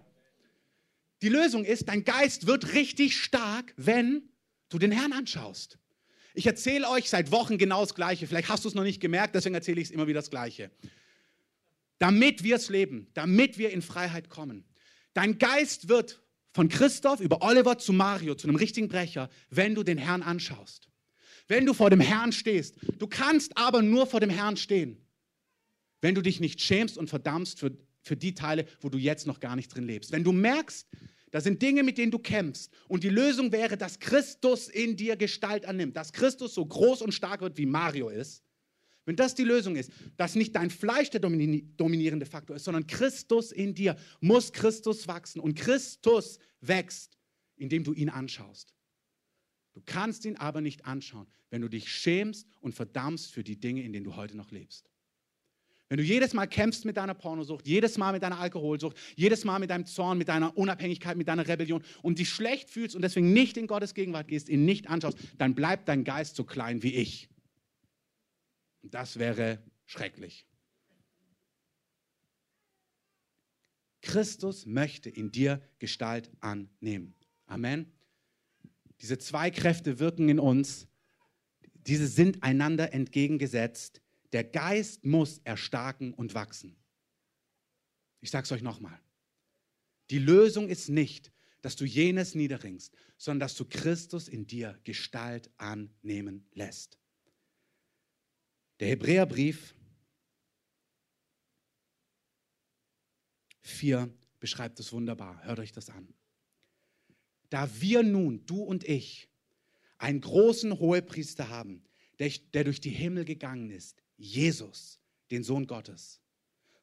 Die 1.22 1.30
Lösung 1.30 1.66
ist, 1.66 1.90
dein 1.90 2.04
Geist 2.04 2.48
wird 2.48 2.74
richtig 2.74 3.18
stark, 3.18 3.74
wenn 3.78 4.30
du 4.70 4.78
den 4.78 4.92
Herrn 4.92 5.14
anschaust. 5.14 5.78
Ich 6.34 6.46
erzähle 6.46 6.90
euch 6.90 7.10
seit 7.10 7.32
Wochen 7.32 7.58
genau 7.58 7.82
das 7.82 7.96
Gleiche. 7.96 8.28
Vielleicht 8.28 8.50
hast 8.50 8.64
du 8.64 8.70
es 8.70 8.76
noch 8.76 8.84
nicht 8.84 9.02
gemerkt, 9.02 9.36
deswegen 9.36 9.56
erzähle 9.56 9.82
ich 9.82 9.88
es 9.88 9.92
immer 9.92 10.08
wieder 10.08 10.20
das 10.20 10.30
Gleiche. 10.30 10.72
Damit 11.98 12.44
wir 12.44 12.56
es 12.56 12.70
leben, 12.70 13.08
damit 13.14 13.58
wir 13.58 13.72
in 13.72 13.82
Freiheit 13.82 14.30
kommen. 14.30 14.66
Dein 15.14 15.38
Geist 15.38 15.90
wird 15.90 16.22
von 16.52 16.70
Christoph 16.70 17.20
über 17.20 17.42
Oliver 17.42 17.78
zu 17.78 17.94
Mario, 17.94 18.36
zu 18.36 18.48
einem 18.48 18.56
richtigen 18.56 18.88
Brecher, 18.88 19.30
wenn 19.50 19.76
du 19.76 19.84
den 19.84 19.98
Herrn 19.98 20.24
anschaust. 20.24 20.90
Wenn 21.48 21.66
du 21.66 21.74
vor 21.74 21.90
dem 21.90 22.00
Herrn 22.00 22.32
stehst. 22.32 22.76
Du 22.98 23.08
kannst 23.08 23.58
aber 23.58 23.82
nur 23.82 24.08
vor 24.08 24.20
dem 24.20 24.30
Herrn 24.30 24.58
stehen, 24.58 24.98
wenn 26.02 26.16
du 26.16 26.22
dich 26.22 26.40
nicht 26.40 26.62
schämst 26.62 26.98
und 26.98 27.10
verdammst 27.10 27.60
für, 27.60 27.72
für 28.02 28.16
die 28.16 28.36
Teile, 28.36 28.66
wo 28.82 28.90
du 28.90 28.98
jetzt 28.98 29.26
noch 29.26 29.40
gar 29.40 29.56
nicht 29.56 29.74
drin 29.74 29.86
lebst. 29.86 30.12
Wenn 30.12 30.24
du 30.24 30.32
merkst, 30.32 30.88
das 31.32 31.44
sind 31.44 31.62
Dinge, 31.62 31.84
mit 31.84 31.98
denen 31.98 32.12
du 32.12 32.20
kämpfst. 32.20 32.72
Und 32.88 33.04
die 33.04 33.10
Lösung 33.10 33.52
wäre, 33.52 33.78
dass 33.78 34.00
Christus 34.00 34.68
in 34.68 34.96
dir 34.96 35.16
Gestalt 35.16 35.66
annimmt, 35.66 35.96
dass 35.96 36.14
Christus 36.14 36.54
so 36.54 36.66
groß 36.66 37.02
und 37.02 37.14
stark 37.14 37.42
wird, 37.42 37.58
wie 37.58 37.66
Mario 37.66 38.10
ist. 38.10 38.44
Wenn 39.10 39.16
das 39.16 39.34
die 39.34 39.44
Lösung 39.44 39.76
ist, 39.76 39.92
dass 40.18 40.36
nicht 40.36 40.56
dein 40.56 40.70
Fleisch 40.70 41.10
der 41.10 41.20
dominierende 41.20 42.28
Faktor 42.28 42.58
ist, 42.58 42.66
sondern 42.66 42.86
Christus 42.86 43.52
in 43.52 43.74
dir, 43.74 43.96
muss 44.20 44.54
Christus 44.54 45.08
wachsen. 45.08 45.40
Und 45.40 45.56
Christus 45.56 46.38
wächst, 46.62 47.18
indem 47.56 47.84
du 47.84 47.94
ihn 47.94 48.10
anschaust. 48.10 48.76
Du 49.74 49.82
kannst 49.84 50.26
ihn 50.26 50.36
aber 50.36 50.62
nicht 50.62 50.86
anschauen, 50.86 51.26
wenn 51.50 51.64
du 51.64 51.70
dich 51.70 51.92
schämst 51.92 52.48
und 52.62 52.76
verdammst 52.76 53.32
für 53.32 53.44
die 53.44 53.60
Dinge, 53.60 53.82
in 53.82 53.94
denen 53.94 54.04
du 54.04 54.16
heute 54.16 54.38
noch 54.38 54.52
lebst. 54.52 54.92
Wenn 55.88 55.98
du 55.98 56.04
jedes 56.04 56.36
Mal 56.36 56.46
kämpfst 56.46 56.86
mit 56.86 56.96
deiner 56.96 57.16
Pornosucht, 57.16 57.68
jedes 57.68 57.98
Mal 57.98 58.12
mit 58.12 58.22
deiner 58.22 58.40
Alkoholsucht, 58.40 58.96
jedes 59.16 59.44
Mal 59.44 59.58
mit 59.58 59.72
deinem 59.72 59.88
Zorn, 59.88 60.20
mit 60.20 60.28
deiner 60.28 60.56
Unabhängigkeit, 60.56 61.18
mit 61.18 61.28
deiner 61.28 61.48
Rebellion 61.48 61.82
und 62.04 62.20
dich 62.20 62.30
schlecht 62.30 62.70
fühlst 62.70 62.96
und 62.96 63.02
deswegen 63.02 63.34
nicht 63.34 63.58
in 63.58 63.66
Gottes 63.66 63.96
Gegenwart 63.96 64.28
gehst, 64.28 64.50
ihn 64.50 64.66
nicht 64.66 64.88
anschaust, 64.88 65.18
dann 65.40 65.56
bleibt 65.56 65.90
dein 65.90 66.04
Geist 66.04 66.36
so 66.36 66.44
klein 66.44 66.84
wie 66.84 66.94
ich. 66.94 67.28
Das 68.82 69.20
wäre 69.20 69.64
schrecklich. 69.86 70.46
Christus 74.02 74.66
möchte 74.66 75.10
in 75.10 75.32
dir 75.32 75.62
Gestalt 75.80 76.32
annehmen. 76.40 77.16
Amen. 77.46 77.92
Diese 79.02 79.18
zwei 79.18 79.52
Kräfte 79.52 80.00
wirken 80.00 80.30
in 80.30 80.40
uns. 80.40 80.88
Diese 81.74 82.08
sind 82.08 82.44
einander 82.44 82.94
entgegengesetzt. 82.94 84.02
Der 84.32 84.44
Geist 84.44 85.06
muss 85.06 85.40
erstarken 85.44 86.14
und 86.14 86.34
wachsen. 86.34 86.76
Ich 88.22 88.32
sage 88.32 88.46
es 88.46 88.52
euch 88.52 88.62
nochmal. 88.62 89.00
Die 90.10 90.20
Lösung 90.20 90.70
ist 90.70 90.90
nicht, 90.90 91.32
dass 91.62 91.76
du 91.76 91.86
jenes 91.86 92.36
niederringst, 92.36 92.96
sondern 93.18 93.42
dass 93.42 93.56
du 93.56 93.66
Christus 93.66 94.28
in 94.28 94.48
dir 94.48 94.80
Gestalt 94.84 95.50
annehmen 95.58 96.48
lässt. 96.54 96.98
Der 98.80 98.90
Hebräerbrief 98.90 99.76
4 103.62 104.14
beschreibt 104.40 104.80
es 104.80 104.94
wunderbar. 104.94 105.44
Hört 105.44 105.60
euch 105.60 105.72
das 105.72 105.90
an. 105.90 106.14
Da 107.50 107.70
wir 107.82 108.04
nun, 108.04 108.46
du 108.46 108.64
und 108.64 108.84
ich, 108.84 109.30
einen 109.98 110.22
großen 110.22 110.80
Hohepriester 110.80 111.50
haben, 111.50 111.84
der, 112.20 112.30
der 112.54 112.64
durch 112.64 112.80
die 112.80 112.90
Himmel 112.90 113.26
gegangen 113.26 113.70
ist, 113.70 114.02
Jesus, 114.16 115.00
den 115.32 115.44
Sohn 115.44 115.68
Gottes, 115.68 116.22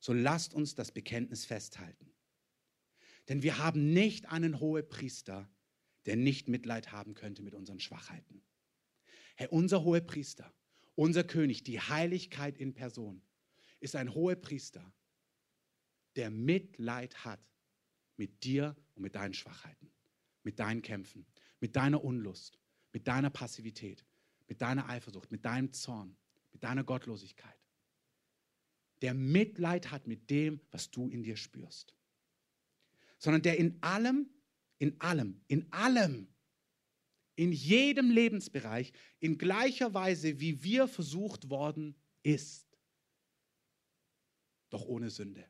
so 0.01 0.13
lasst 0.13 0.55
uns 0.55 0.75
das 0.75 0.93
Bekenntnis 0.93 1.45
festhalten. 1.45 2.13
Denn 3.29 3.43
wir 3.43 3.59
haben 3.59 3.93
nicht 3.93 4.27
einen 4.27 4.61
Hohepriester, 4.61 5.51
der 6.05 6.17
nicht 6.17 6.49
Mitleid 6.49 6.93
haben 6.93 7.15
könnte 7.15 7.43
mit 7.43 7.55
unseren 7.55 7.81
Schwachheiten. 7.81 8.43
Herr, 9.35 9.53
unser 9.53 9.83
hoher 9.83 10.01
Priester, 10.01 10.53
unser 10.97 11.23
König, 11.23 11.63
die 11.63 11.81
Heiligkeit 11.81 12.59
in 12.59 12.75
Person, 12.75 13.23
ist 13.79 13.95
ein 13.95 14.13
hoher 14.13 14.35
Priester, 14.35 14.93
der 16.17 16.31
Mitleid 16.31 17.25
hat 17.25 17.41
mit 18.17 18.43
dir 18.43 18.75
und 18.95 19.03
mit 19.03 19.15
deinen 19.15 19.35
Schwachheiten, 19.35 19.93
mit 20.43 20.59
deinen 20.59 20.83
Kämpfen, 20.83 21.27
mit 21.61 21.77
deiner 21.77 22.03
Unlust, 22.03 22.59
mit 22.93 23.07
deiner 23.07 23.31
Passivität, 23.31 24.05
mit 24.49 24.63
deiner 24.63 24.89
Eifersucht, 24.89 25.31
mit 25.31 25.45
deinem 25.45 25.73
Zorn, 25.73 26.17
mit 26.53 26.65
deiner 26.65 26.83
Gottlosigkeit. 26.83 27.59
Der 29.03 29.13
Mitleid 29.13 29.91
hat 29.91 30.07
mit 30.07 30.31
dem, 30.31 30.61
was 30.71 30.91
du 30.91 31.11
in 31.11 31.23
dir 31.23 31.37
spürst. 31.37 31.95
Sondern 33.19 33.43
der 33.43 33.59
in 33.59 33.83
allem, 33.83 34.31
in 34.79 34.99
allem, 35.01 35.43
in 35.49 35.71
allem, 35.73 36.29
in 37.37 37.53
jedem 37.53 38.11
Lebensbereich 38.11 38.93
in 39.21 39.39
gleicher 39.39 39.95
Weise, 39.95 40.41
wie 40.41 40.63
wir 40.63 40.89
versucht 40.89 41.51
worden 41.51 41.95
ist. 42.23 42.67
Doch 44.71 44.85
ohne 44.87 45.11
Sünde. 45.11 45.45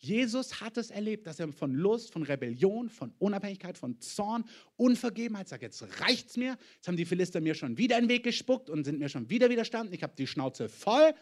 Jesus 0.00 0.60
hat 0.60 0.76
es 0.76 0.90
erlebt, 0.90 1.26
dass 1.26 1.40
er 1.40 1.52
von 1.52 1.74
Lust, 1.74 2.12
von 2.12 2.22
Rebellion, 2.22 2.88
von 2.88 3.12
Unabhängigkeit, 3.18 3.76
von 3.76 4.00
Zorn, 4.00 4.48
Unvergebenheit 4.76 5.48
sagt, 5.48 5.62
jetzt 5.62 5.82
reicht's 6.00 6.36
mir. 6.36 6.56
Jetzt 6.76 6.86
haben 6.86 6.96
die 6.96 7.04
Philister 7.04 7.40
mir 7.40 7.54
schon 7.54 7.76
wieder 7.78 7.98
in 7.98 8.04
den 8.04 8.10
Weg 8.10 8.22
gespuckt 8.22 8.70
und 8.70 8.84
sind 8.84 9.00
mir 9.00 9.08
schon 9.08 9.28
wieder 9.28 9.50
widerstanden. 9.50 9.92
Ich 9.92 10.04
habe 10.04 10.14
die 10.16 10.28
Schnauze 10.28 10.68
voll. 10.68 11.12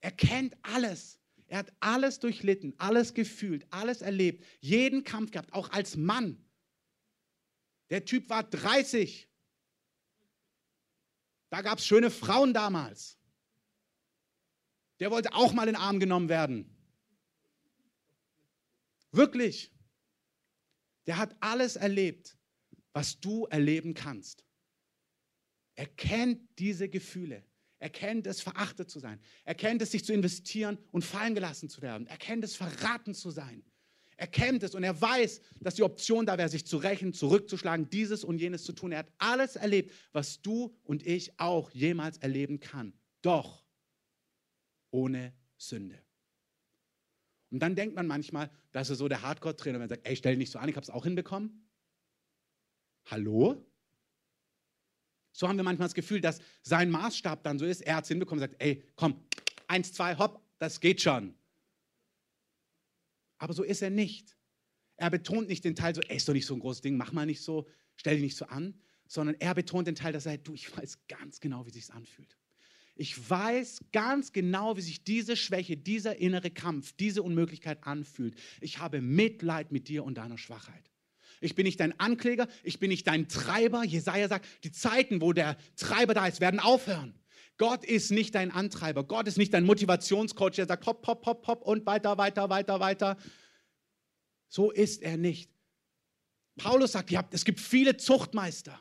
Er 0.00 0.12
kennt 0.12 0.54
alles. 0.62 1.18
Er 1.46 1.58
hat 1.60 1.72
alles 1.80 2.18
durchlitten, 2.20 2.74
alles 2.76 3.14
gefühlt, 3.14 3.66
alles 3.70 4.02
erlebt, 4.02 4.44
jeden 4.60 5.02
Kampf 5.02 5.30
gehabt, 5.30 5.54
auch 5.54 5.70
als 5.70 5.96
Mann. 5.96 6.36
Der 7.90 8.04
Typ 8.04 8.28
war 8.28 8.44
30. 8.44 9.28
Da 11.50 11.62
gab 11.62 11.78
es 11.78 11.86
schöne 11.86 12.10
Frauen 12.10 12.52
damals. 12.52 13.18
Der 15.00 15.10
wollte 15.10 15.32
auch 15.32 15.52
mal 15.52 15.68
in 15.68 15.74
den 15.74 15.80
Arm 15.80 16.00
genommen 16.00 16.28
werden. 16.28 16.76
Wirklich. 19.12 19.72
Der 21.06 21.16
hat 21.16 21.36
alles 21.40 21.76
erlebt, 21.76 22.36
was 22.92 23.20
du 23.20 23.46
erleben 23.46 23.94
kannst. 23.94 24.44
Er 25.74 25.86
kennt 25.86 26.58
diese 26.58 26.88
Gefühle. 26.88 27.44
Er 27.78 27.90
kennt 27.90 28.26
es, 28.26 28.40
verachtet 28.40 28.90
zu 28.90 28.98
sein. 28.98 29.20
Er 29.44 29.54
kennt 29.54 29.80
es, 29.80 29.92
sich 29.92 30.04
zu 30.04 30.12
investieren 30.12 30.76
und 30.90 31.04
fallen 31.04 31.34
gelassen 31.34 31.68
zu 31.68 31.80
werden. 31.80 32.06
Er 32.08 32.16
kennt 32.16 32.42
es, 32.42 32.56
verraten 32.56 33.14
zu 33.14 33.30
sein. 33.30 33.64
Er 34.18 34.26
kennt 34.26 34.64
es 34.64 34.74
und 34.74 34.82
er 34.82 35.00
weiß, 35.00 35.40
dass 35.60 35.76
die 35.76 35.84
Option 35.84 36.26
da 36.26 36.36
wäre, 36.38 36.48
sich 36.48 36.66
zu 36.66 36.76
rächen, 36.78 37.12
zurückzuschlagen, 37.12 37.88
dieses 37.88 38.24
und 38.24 38.40
jenes 38.40 38.64
zu 38.64 38.72
tun. 38.72 38.90
Er 38.90 38.98
hat 38.98 39.12
alles 39.18 39.54
erlebt, 39.54 39.94
was 40.10 40.42
du 40.42 40.76
und 40.82 41.06
ich 41.06 41.38
auch 41.38 41.70
jemals 41.70 42.18
erleben 42.18 42.58
kann. 42.58 42.92
Doch 43.22 43.64
ohne 44.90 45.32
Sünde. 45.56 46.02
Und 47.50 47.60
dann 47.60 47.76
denkt 47.76 47.94
man 47.94 48.08
manchmal, 48.08 48.50
dass 48.72 48.90
er 48.90 48.96
so 48.96 49.06
der 49.06 49.22
Hardcore-Trainer, 49.22 49.78
wenn 49.78 49.86
er 49.86 49.94
sagt, 49.94 50.06
ey, 50.06 50.16
stell 50.16 50.32
dich 50.32 50.40
nicht 50.40 50.50
so 50.50 50.58
an, 50.58 50.68
ich 50.68 50.74
habe 50.74 50.82
es 50.82 50.90
auch 50.90 51.04
hinbekommen. 51.04 51.70
Hallo? 53.06 53.64
So 55.30 55.46
haben 55.46 55.56
wir 55.56 55.62
manchmal 55.62 55.86
das 55.86 55.94
Gefühl, 55.94 56.20
dass 56.20 56.40
sein 56.62 56.90
Maßstab 56.90 57.44
dann 57.44 57.60
so 57.60 57.66
ist, 57.66 57.82
er 57.82 57.94
hat 57.94 58.02
es 58.02 58.08
hinbekommen 58.08 58.40
sagt, 58.40 58.56
ey, 58.58 58.82
komm, 58.96 59.24
eins, 59.68 59.92
zwei, 59.92 60.18
hopp, 60.18 60.42
das 60.58 60.80
geht 60.80 61.00
schon. 61.00 61.37
Aber 63.38 63.54
so 63.54 63.62
ist 63.62 63.82
er 63.82 63.90
nicht. 63.90 64.36
Er 64.96 65.10
betont 65.10 65.48
nicht 65.48 65.64
den 65.64 65.76
Teil 65.76 65.94
so, 65.94 66.00
ey, 66.02 66.16
ist 66.16 66.28
doch 66.28 66.34
nicht 66.34 66.46
so 66.46 66.54
ein 66.54 66.60
großes 66.60 66.82
Ding, 66.82 66.96
mach 66.96 67.12
mal 67.12 67.24
nicht 67.24 67.40
so, 67.40 67.66
stell 67.96 68.14
dich 68.14 68.22
nicht 68.22 68.36
so 68.36 68.46
an, 68.46 68.74
sondern 69.06 69.36
er 69.38 69.54
betont 69.54 69.86
den 69.86 69.94
Teil, 69.94 70.12
dass 70.12 70.26
er 70.26 70.38
du, 70.38 70.54
ich 70.54 70.76
weiß 70.76 70.98
ganz 71.08 71.40
genau, 71.40 71.64
wie 71.66 71.70
sich 71.70 71.90
anfühlt. 71.92 72.36
Ich 72.96 73.30
weiß 73.30 73.80
ganz 73.92 74.32
genau, 74.32 74.76
wie 74.76 74.80
sich 74.80 75.04
diese 75.04 75.36
Schwäche, 75.36 75.76
dieser 75.76 76.16
innere 76.16 76.50
Kampf, 76.50 76.92
diese 76.92 77.22
Unmöglichkeit 77.22 77.86
anfühlt. 77.86 78.34
Ich 78.60 78.78
habe 78.78 79.00
Mitleid 79.00 79.70
mit 79.70 79.86
dir 79.86 80.02
und 80.02 80.18
deiner 80.18 80.36
Schwachheit. 80.36 80.90
Ich 81.40 81.54
bin 81.54 81.64
nicht 81.64 81.78
dein 81.78 81.98
Ankläger, 82.00 82.48
ich 82.64 82.80
bin 82.80 82.88
nicht 82.88 83.06
dein 83.06 83.28
Treiber. 83.28 83.84
Jesaja 83.84 84.26
sagt, 84.26 84.46
die 84.64 84.72
Zeiten, 84.72 85.20
wo 85.20 85.32
der 85.32 85.56
Treiber 85.76 86.12
da 86.12 86.26
ist, 86.26 86.40
werden 86.40 86.58
aufhören. 86.58 87.14
Gott 87.58 87.84
ist 87.84 88.10
nicht 88.10 88.34
dein 88.34 88.50
Antreiber. 88.52 89.04
Gott 89.04 89.26
ist 89.26 89.36
nicht 89.36 89.52
dein 89.52 89.64
Motivationscoach, 89.64 90.52
der 90.52 90.66
sagt 90.66 90.86
hopp, 90.86 91.06
hopp, 91.06 91.26
hopp, 91.26 91.46
hopp 91.46 91.62
und 91.62 91.84
weiter, 91.86 92.16
weiter, 92.16 92.48
weiter, 92.48 92.80
weiter. 92.80 93.18
So 94.48 94.70
ist 94.70 95.02
er 95.02 95.16
nicht. 95.16 95.50
Paulus 96.56 96.92
sagt, 96.92 97.10
ja, 97.10 97.28
es 97.30 97.44
gibt 97.44 97.60
viele 97.60 97.96
Zuchtmeister, 97.96 98.80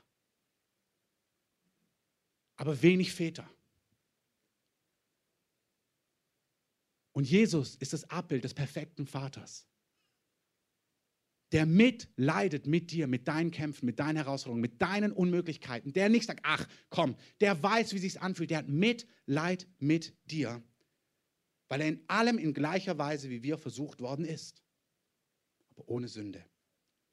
aber 2.55 2.81
wenig 2.81 3.11
Väter. 3.13 3.49
Und 7.13 7.27
Jesus 7.27 7.75
ist 7.75 7.93
das 7.93 8.07
Abbild 8.11 8.43
des 8.43 8.53
perfekten 8.53 9.07
Vaters, 9.07 9.67
der 11.51 11.65
mitleidet 11.65 12.67
mit 12.67 12.91
dir, 12.91 13.07
mit 13.07 13.27
deinen 13.27 13.51
Kämpfen, 13.51 13.85
mit 13.85 13.99
deinen 13.99 14.17
Herausforderungen, 14.17 14.61
mit 14.61 14.81
deinen 14.81 15.11
Unmöglichkeiten, 15.11 15.93
der 15.93 16.09
nicht 16.09 16.27
sagt, 16.27 16.41
ach 16.43 16.67
komm, 16.89 17.15
der 17.39 17.61
weiß, 17.61 17.93
wie 17.93 17.99
sich 17.99 18.21
anfühlt, 18.21 18.49
der 18.49 18.59
hat 18.59 18.67
Mitleid 18.67 19.67
mit 19.79 20.13
dir, 20.25 20.61
weil 21.69 21.81
er 21.81 21.87
in 21.87 22.03
allem 22.07 22.37
in 22.37 22.53
gleicher 22.53 22.97
Weise 22.97 23.29
wie 23.29 23.43
wir 23.43 23.57
versucht 23.57 24.01
worden 24.01 24.25
ist, 24.25 24.61
aber 25.71 25.87
ohne 25.87 26.07
Sünde. 26.07 26.43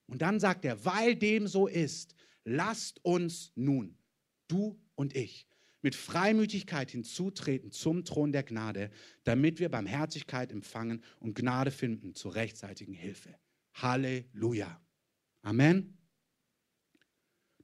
Und 0.07 0.21
dann 0.21 0.41
sagt 0.41 0.65
er, 0.65 0.85
weil 0.85 1.15
dem 1.17 1.47
so 1.47 1.67
ist, 1.67 2.15
lasst 2.45 3.05
uns 3.05 3.53
nun, 3.55 3.97
du 4.49 4.79
und 4.97 5.17
ich, 5.17 5.47
mit 5.81 5.95
Freimütigkeit 5.95 6.91
hinzutreten 6.91 7.71
zum 7.71 8.05
Thron 8.05 8.33
der 8.33 8.43
Gnade, 8.43 8.91
damit 9.23 9.61
wir 9.61 9.69
Barmherzigkeit 9.69 10.51
empfangen 10.51 11.05
und 11.21 11.35
Gnade 11.35 11.71
finden 11.71 12.15
zur 12.15 12.35
rechtzeitigen 12.35 12.95
Hilfe. 12.95 13.35
Halleluja. 13.75 14.81
Amen. 15.43 15.99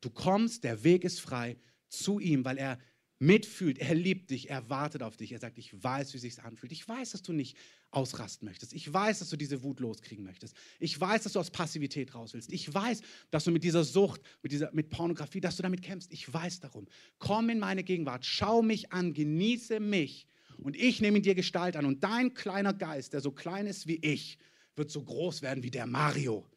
Du 0.01 0.11
kommst, 0.11 0.65
der 0.65 0.83
Weg 0.85 1.05
ist 1.05 1.21
frei 1.21 1.59
zu 1.89 2.21
ihm, 2.21 2.45
weil 2.45 2.59
er 2.59 2.79
mitfühlt. 3.19 3.79
Er 3.79 3.95
liebt 3.95 4.31
dich, 4.31 4.49
er 4.49 4.69
wartet 4.71 5.03
auf 5.03 5.17
dich. 5.17 5.33
Er 5.33 5.39
sagt, 5.39 5.59
ich 5.59 5.83
weiß, 5.83 6.13
wie 6.13 6.17
es 6.17 6.23
sich 6.23 6.43
anfühlt. 6.43 6.73
Ich 6.73 6.89
weiß, 6.89 7.11
dass 7.11 7.23
du 7.23 7.33
nicht 7.33 7.57
ausrasten 7.91 8.47
möchtest. 8.49 8.73
Ich 8.73 8.91
weiß, 8.93 9.19
dass 9.19 9.29
du 9.29 9.37
diese 9.37 9.63
Wut 9.63 9.81
loskriegen 9.81 10.25
möchtest. 10.25 10.57
Ich 10.79 10.99
weiß, 10.99 11.25
dass 11.25 11.35
du 11.35 11.39
aus 11.39 11.51
Passivität 11.51 12.15
raus 12.15 12.33
willst. 12.33 12.51
Ich 12.53 12.73
weiß, 12.73 13.03
dass 13.31 13.45
du 13.45 13.51
mit 13.51 13.63
dieser 13.63 13.85
Sucht, 13.85 14.23
mit, 14.43 14.53
dieser, 14.53 14.73
mit 14.73 14.89
Pornografie, 14.89 15.41
dass 15.41 15.57
du 15.57 15.63
damit 15.63 15.83
kämpfst. 15.83 16.13
Ich 16.13 16.33
weiß 16.33 16.61
darum. 16.61 16.89
Komm 17.19 17.51
in 17.51 17.59
meine 17.59 17.85
Gegenwart, 17.85 18.25
schau 18.25 18.63
mich 18.63 18.93
an, 18.93 19.13
genieße 19.13 19.81
mich 19.81 20.27
und 20.59 20.77
ich 20.77 21.01
nehme 21.01 21.19
in 21.19 21.23
dir 21.23 21.35
Gestalt 21.35 21.77
an. 21.77 21.85
Und 21.85 22.03
dein 22.05 22.33
kleiner 22.33 22.73
Geist, 22.73 23.13
der 23.13 23.21
so 23.21 23.33
klein 23.33 23.67
ist 23.67 23.87
wie 23.87 23.97
ich, 23.97 24.39
wird 24.81 24.91
so 24.91 25.05
groß 25.05 25.43
werden 25.43 25.63
wie 25.63 25.71
der 25.71 25.87
Mario. 25.87 26.49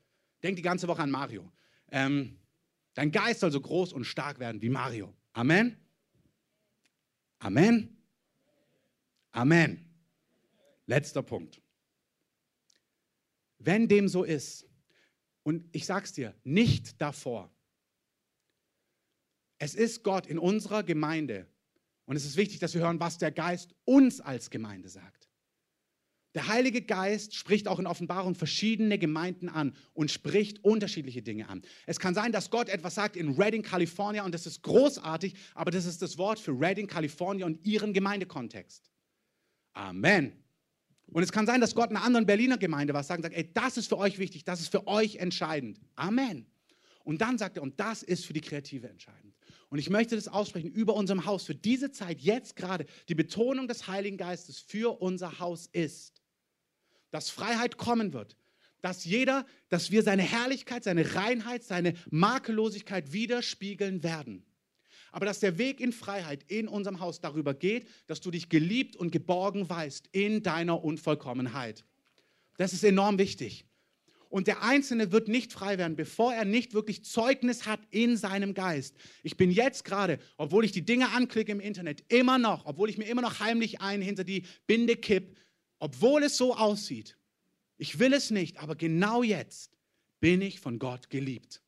Denk 0.42 0.56
die 0.56 0.62
ganze 0.62 0.88
Woche 0.88 1.02
an 1.02 1.12
Mario. 1.12 1.52
Ähm, 1.92 2.40
dein 2.94 3.12
Geist 3.12 3.42
soll 3.42 3.52
so 3.52 3.60
groß 3.60 3.92
und 3.92 4.06
stark 4.06 4.40
werden 4.40 4.62
wie 4.62 4.70
Mario. 4.70 5.14
Amen. 5.34 5.78
Amen. 7.40 7.98
Amen. 9.32 9.94
Letzter 10.86 11.22
Punkt. 11.22 11.62
Wenn 13.60 13.90
dem 13.90 14.08
so 14.08 14.24
ist, 14.24 14.70
und 15.44 15.68
ich 15.74 15.86
sag's 15.86 16.14
dir, 16.14 16.34
nicht 16.46 17.02
davor. 17.02 17.52
Es 19.58 19.76
ist 19.76 20.04
Gott 20.04 20.28
in 20.28 20.40
unserer 20.40 20.84
Gemeinde. 20.84 21.46
Und 22.06 22.16
es 22.16 22.24
ist 22.24 22.38
wichtig, 22.38 22.60
dass 22.60 22.74
wir 22.74 22.82
hören, 22.82 23.02
was 23.02 23.18
der 23.18 23.32
Geist 23.32 23.76
uns 23.84 24.22
als 24.22 24.50
Gemeinde 24.50 24.88
sagt. 24.88 25.23
Der 26.34 26.48
Heilige 26.48 26.82
Geist 26.82 27.36
spricht 27.36 27.68
auch 27.68 27.80
in 27.80 27.86
Offenbarung 27.86 28.34
verschiedene 28.34 28.98
Gemeinden 28.98 29.50
an 29.50 29.76
und 29.94 30.10
spricht 30.10 30.64
unterschiedliche 30.64 31.22
Dinge 31.22 31.48
an. 31.48 31.62
Es 31.86 32.00
kann 32.00 32.16
sein, 32.16 32.32
dass 32.32 32.50
Gott 32.50 32.70
etwas 32.70 32.96
sagt 32.96 33.16
in 33.16 33.36
Redding, 33.36 33.62
California 33.62 34.26
und 34.26 34.34
das 34.34 34.48
ist 34.48 34.64
großartig, 34.64 35.36
aber 35.54 35.70
das 35.70 35.86
ist 35.86 36.02
das 36.02 36.18
Wort 36.18 36.40
für 36.40 36.60
Redding, 36.60 36.88
California 36.88 37.46
und 37.46 37.64
ihren 37.66 37.94
Gemeindekontext. 37.94 38.90
Amen. 39.74 40.34
Und 41.08 41.22
es 41.22 41.32
kann 41.32 41.46
sein, 41.46 41.62
dass 41.62 41.76
Gott 41.76 41.92
einer 41.92 42.04
anderen 42.04 42.26
Berliner 42.26 42.58
Gemeinde 42.58 42.94
was 42.96 43.08
sagt 43.08 43.20
und 43.20 43.24
sagt, 43.24 43.36
ey, 43.36 43.52
das 43.54 43.78
ist 43.78 43.88
für 43.88 43.98
euch 43.98 44.18
wichtig, 44.18 44.44
das 44.44 44.60
ist 44.60 44.70
für 44.70 44.88
euch 44.88 45.18
entscheidend. 45.18 45.80
Amen. 45.96 46.48
Und 47.04 47.22
dann 47.22 47.38
sagt 47.38 47.58
er, 47.58 47.64
und 47.64 47.80
das 47.80 48.02
ist 48.02 48.26
für 48.26 48.34
die 48.34 48.42
Kreative 48.42 48.90
entscheidend. 48.90 49.36
Und 49.70 49.78
ich 49.78 49.90
möchte 49.90 50.16
das 50.16 50.28
aussprechen 50.28 50.72
über 50.72 50.96
unserem 50.96 51.26
Haus, 51.26 51.44
für 51.44 51.56
diese 51.56 51.92
Zeit, 51.92 52.22
jetzt 52.22 52.56
gerade, 52.56 52.86
die 53.10 53.16
Betonung 53.16 53.68
des 53.68 53.88
Heiligen 53.88 54.18
Geistes 54.18 54.60
für 54.60 55.02
unser 55.02 55.40
Haus 55.40 55.68
ist 55.68 56.13
dass 57.14 57.30
Freiheit 57.30 57.78
kommen 57.78 58.12
wird. 58.12 58.36
Dass 58.82 59.06
jeder, 59.06 59.46
dass 59.70 59.92
wir 59.92 60.02
seine 60.02 60.24
Herrlichkeit, 60.24 60.84
seine 60.84 61.14
Reinheit, 61.14 61.64
seine 61.64 61.94
Makellosigkeit 62.10 63.14
widerspiegeln 63.14 64.02
werden. 64.02 64.44
Aber 65.12 65.28
dass 65.28 65.40
der 65.40 65.60
Weg 65.60 65.80
in 65.80 65.94
Freiheit 65.94 66.44
in 66.48 66.68
unserem 66.68 67.00
Haus 67.00 67.22
darüber 67.22 67.54
geht, 67.54 67.88
dass 68.08 68.20
du 68.20 68.32
dich 68.32 68.50
geliebt 68.50 68.96
und 68.96 69.12
geborgen 69.12 69.70
weißt 69.70 70.10
in 70.12 70.42
deiner 70.42 70.84
Unvollkommenheit. 70.84 71.86
Das 72.58 72.74
ist 72.74 72.84
enorm 72.84 73.20
wichtig. 73.20 73.66
Und 74.30 74.48
der 74.48 74.64
Einzelne 74.64 75.12
wird 75.12 75.28
nicht 75.28 75.54
frei 75.54 75.78
werden, 75.78 75.96
bevor 75.96 76.34
er 76.34 76.46
nicht 76.46 76.74
wirklich 76.74 77.06
Zeugnis 77.06 77.68
hat 77.68 77.80
in 77.92 78.18
seinem 78.18 78.56
Geist. 78.56 78.96
Ich 79.22 79.38
bin 79.38 79.52
jetzt 79.52 79.86
gerade, 79.86 80.18
obwohl 80.38 80.66
ich 80.66 80.72
die 80.72 80.84
Dinge 80.84 81.12
anklicke 81.12 81.52
im 81.52 81.60
Internet, 81.60 82.04
immer 82.12 82.40
noch, 82.40 82.66
obwohl 82.66 82.90
ich 82.90 82.98
mir 82.98 83.06
immer 83.06 83.22
noch 83.22 83.40
heimlich 83.40 83.82
ein 83.82 84.02
hinter 84.02 84.24
die 84.24 84.48
Binde 84.66 84.96
kipp, 84.96 85.38
obwohl 85.84 86.24
es 86.24 86.38
so 86.38 86.56
aussieht. 86.56 87.18
Ich 87.78 88.00
will 88.00 88.14
es 88.14 88.32
nicht, 88.32 88.58
aber 88.60 88.74
genau 88.78 89.22
jetzt 89.22 89.78
bin 90.22 90.42
ich 90.42 90.62
von 90.62 90.80
Gott 90.80 91.10
geliebt. 91.10 91.62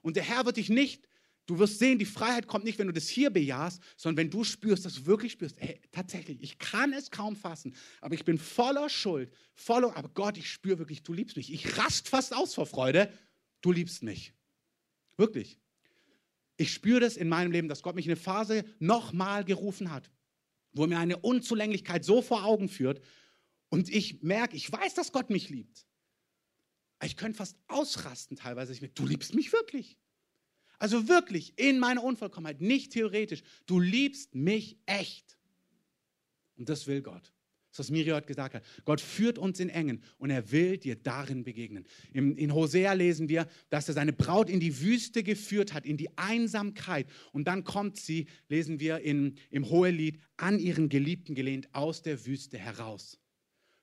Und 0.00 0.16
der 0.16 0.24
Herr 0.24 0.44
wird 0.44 0.56
dich 0.56 0.68
nicht 0.68 1.06
Du 1.46 1.58
wirst 1.58 1.80
sehen, 1.80 1.98
die 1.98 2.04
Freiheit 2.04 2.46
kommt 2.46 2.64
nicht, 2.64 2.78
wenn 2.78 2.86
du 2.86 2.92
das 2.92 3.08
hier 3.08 3.28
bejahst, 3.28 3.82
sondern 3.96 4.24
wenn 4.24 4.30
du 4.30 4.44
spürst, 4.44 4.84
dass 4.84 4.94
du 4.94 5.06
wirklich 5.06 5.32
spürst, 5.32 5.56
hey, 5.58 5.80
tatsächlich, 5.90 6.40
ich 6.40 6.58
kann 6.58 6.92
es 6.92 7.10
kaum 7.10 7.34
fassen, 7.34 7.74
aber 8.00 8.14
ich 8.14 8.24
bin 8.24 8.38
voller 8.38 8.88
Schuld, 8.88 9.28
voller, 9.52 9.96
aber 9.96 10.08
Gott, 10.10 10.38
ich 10.38 10.48
spüre 10.48 10.78
wirklich, 10.78 11.02
du 11.02 11.12
liebst 11.12 11.36
mich. 11.36 11.52
Ich 11.52 11.76
rast 11.76 12.08
fast 12.08 12.32
aus 12.32 12.54
vor 12.54 12.66
Freude, 12.66 13.12
du 13.60 13.72
liebst 13.72 14.04
mich. 14.04 14.32
Wirklich. 15.16 15.58
Ich 16.56 16.72
spüre 16.72 17.00
das 17.00 17.16
in 17.16 17.28
meinem 17.28 17.50
Leben, 17.50 17.68
dass 17.68 17.82
Gott 17.82 17.96
mich 17.96 18.06
in 18.06 18.12
eine 18.12 18.20
Phase 18.20 18.64
nochmal 18.78 19.44
gerufen 19.44 19.90
hat, 19.90 20.12
wo 20.72 20.86
mir 20.86 21.00
eine 21.00 21.18
Unzulänglichkeit 21.18 22.04
so 22.04 22.22
vor 22.22 22.44
Augen 22.44 22.68
führt 22.68 23.02
und 23.72 23.88
ich 23.88 24.22
merke, 24.22 24.54
ich 24.54 24.70
weiß, 24.70 24.92
dass 24.92 25.12
Gott 25.12 25.30
mich 25.30 25.48
liebt. 25.48 25.86
Ich 27.02 27.16
könnte 27.16 27.38
fast 27.38 27.56
ausrasten 27.68 28.36
teilweise. 28.36 28.70
Ich 28.70 28.82
merke, 28.82 28.94
du 28.94 29.06
liebst 29.06 29.34
mich 29.34 29.50
wirklich. 29.50 29.98
Also 30.78 31.08
wirklich 31.08 31.54
in 31.56 31.78
meiner 31.78 32.04
Unvollkommenheit, 32.04 32.60
nicht 32.60 32.92
theoretisch. 32.92 33.42
Du 33.64 33.80
liebst 33.80 34.34
mich 34.34 34.76
echt. 34.84 35.38
Und 36.58 36.68
das 36.68 36.86
will 36.86 37.00
Gott. 37.00 37.32
Das, 37.70 37.78
was 37.78 37.90
Miri 37.90 38.10
heute 38.10 38.26
gesagt 38.26 38.56
hat. 38.56 38.62
Gott 38.84 39.00
führt 39.00 39.38
uns 39.38 39.58
in 39.58 39.70
Engen 39.70 40.02
und 40.18 40.28
er 40.28 40.52
will 40.52 40.76
dir 40.76 40.94
darin 40.94 41.42
begegnen. 41.42 41.86
In, 42.12 42.36
in 42.36 42.52
Hosea 42.52 42.92
lesen 42.92 43.30
wir, 43.30 43.48
dass 43.70 43.88
er 43.88 43.94
seine 43.94 44.12
Braut 44.12 44.50
in 44.50 44.60
die 44.60 44.82
Wüste 44.82 45.22
geführt 45.22 45.72
hat, 45.72 45.86
in 45.86 45.96
die 45.96 46.10
Einsamkeit. 46.18 47.06
Und 47.32 47.48
dann 47.48 47.64
kommt 47.64 47.96
sie, 47.96 48.26
lesen 48.48 48.80
wir 48.80 48.98
in, 48.98 49.38
im 49.48 49.70
Hohelied, 49.70 50.20
an 50.36 50.58
ihren 50.58 50.90
Geliebten 50.90 51.34
gelehnt 51.34 51.74
aus 51.74 52.02
der 52.02 52.26
Wüste 52.26 52.58
heraus. 52.58 53.18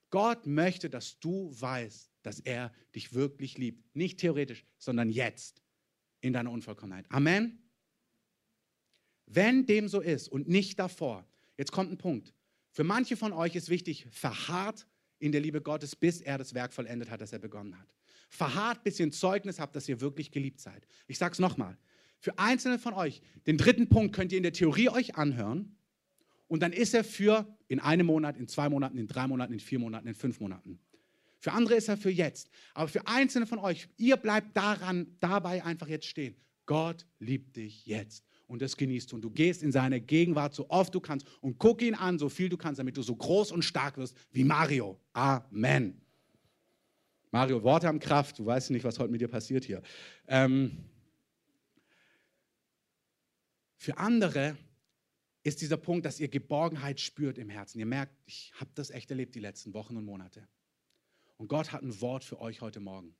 Gott 0.09 0.45
möchte, 0.45 0.89
dass 0.89 1.19
du 1.19 1.51
weißt, 1.59 2.11
dass 2.23 2.39
er 2.39 2.73
dich 2.95 3.13
wirklich 3.13 3.57
liebt. 3.57 3.95
Nicht 3.95 4.19
theoretisch, 4.19 4.65
sondern 4.77 5.09
jetzt 5.09 5.61
in 6.21 6.33
deiner 6.33 6.51
Unvollkommenheit. 6.51 7.05
Amen. 7.09 7.59
Wenn 9.25 9.65
dem 9.65 9.87
so 9.87 10.01
ist 10.01 10.27
und 10.27 10.47
nicht 10.47 10.79
davor, 10.79 11.25
jetzt 11.57 11.71
kommt 11.71 11.91
ein 11.91 11.97
Punkt. 11.97 12.33
Für 12.71 12.83
manche 12.83 13.15
von 13.15 13.31
euch 13.31 13.55
ist 13.55 13.69
wichtig, 13.69 14.07
verharrt 14.11 14.87
in 15.19 15.31
der 15.31 15.41
Liebe 15.41 15.61
Gottes, 15.61 15.95
bis 15.95 16.21
er 16.21 16.37
das 16.37 16.53
Werk 16.53 16.73
vollendet 16.73 17.09
hat, 17.09 17.21
das 17.21 17.33
er 17.33 17.39
begonnen 17.39 17.77
hat. 17.77 17.93
Verharrt, 18.29 18.83
bis 18.83 18.99
ihr 18.99 19.07
ein 19.07 19.11
Zeugnis 19.11 19.59
habt, 19.59 19.75
dass 19.75 19.89
ihr 19.89 20.01
wirklich 20.01 20.31
geliebt 20.31 20.59
seid. 20.59 20.87
Ich 21.07 21.17
sage 21.17 21.33
es 21.33 21.39
nochmal. 21.39 21.77
Für 22.19 22.37
einzelne 22.37 22.79
von 22.79 22.93
euch, 22.93 23.21
den 23.47 23.57
dritten 23.57 23.87
Punkt 23.89 24.15
könnt 24.15 24.31
ihr 24.31 24.37
in 24.37 24.43
der 24.43 24.53
Theorie 24.53 24.89
euch 24.89 25.15
anhören 25.15 25.77
und 26.49 26.61
dann 26.61 26.73
ist 26.73 26.93
er 26.93 27.05
für 27.05 27.47
in 27.67 27.79
einem 27.79 28.07
Monat, 28.07 28.35
in 28.35 28.47
zwei 28.47 28.67
Monaten, 28.67 28.97
in 28.97 29.07
drei 29.07 29.27
Monaten, 29.27 29.53
in 29.53 29.59
vier 29.59 29.79
Monaten, 29.79 30.07
in 30.07 30.15
fünf 30.15 30.39
Monaten. 30.39 30.79
Für 31.37 31.53
andere 31.53 31.75
ist 31.75 31.87
er 31.87 31.95
für 31.95 32.09
jetzt. 32.09 32.49
Aber 32.73 32.89
für 32.89 33.07
einzelne 33.07 33.45
von 33.45 33.59
euch, 33.59 33.87
ihr 33.97 34.17
bleibt 34.17 34.57
daran, 34.57 35.15
dabei 35.21 35.63
einfach 35.63 35.87
jetzt 35.87 36.07
stehen. 36.07 36.35
Gott 36.65 37.05
liebt 37.19 37.55
dich 37.55 37.85
jetzt. 37.85 38.25
Und 38.47 38.63
das 38.63 38.75
genießt 38.75 39.11
du. 39.11 39.15
Und 39.15 39.21
du 39.21 39.29
gehst 39.29 39.61
in 39.61 39.71
seine 39.71 40.01
Gegenwart 40.01 40.55
so 40.55 40.69
oft 40.69 40.93
du 40.93 40.99
kannst 40.99 41.25
und 41.39 41.59
guck 41.59 41.83
ihn 41.83 41.93
an, 41.93 42.17
so 42.17 42.29
viel 42.29 42.49
du 42.49 42.57
kannst, 42.57 42.79
damit 42.79 42.97
du 42.97 43.03
so 43.03 43.15
groß 43.15 43.51
und 43.51 43.63
stark 43.63 43.97
wirst 43.97 44.17
wie 44.31 44.43
Mario. 44.43 44.99
Amen. 45.13 46.01
Mario, 47.31 47.61
Worte 47.61 47.87
haben 47.87 47.99
Kraft. 47.99 48.39
Du 48.39 48.45
weißt 48.47 48.71
nicht, 48.71 48.83
was 48.83 48.97
heute 48.97 49.11
mit 49.11 49.21
dir 49.21 49.27
passiert 49.27 49.63
hier. 49.63 49.83
Ähm, 50.27 50.83
für 53.77 53.97
andere 53.97 54.57
ist 55.43 55.61
dieser 55.61 55.77
Punkt, 55.77 56.05
dass 56.05 56.19
ihr 56.19 56.27
Geborgenheit 56.27 56.99
spürt 56.99 57.37
im 57.37 57.49
Herzen. 57.49 57.79
Ihr 57.79 57.85
merkt, 57.85 58.13
ich 58.25 58.51
habe 58.55 58.71
das 58.75 58.89
echt 58.89 59.09
erlebt 59.09 59.35
die 59.35 59.39
letzten 59.39 59.73
Wochen 59.73 59.95
und 59.95 60.05
Monate. 60.05 60.47
Und 61.37 61.47
Gott 61.47 61.71
hat 61.71 61.81
ein 61.81 62.01
Wort 62.01 62.23
für 62.23 62.39
euch 62.39 62.61
heute 62.61 62.79
Morgen. 62.79 63.15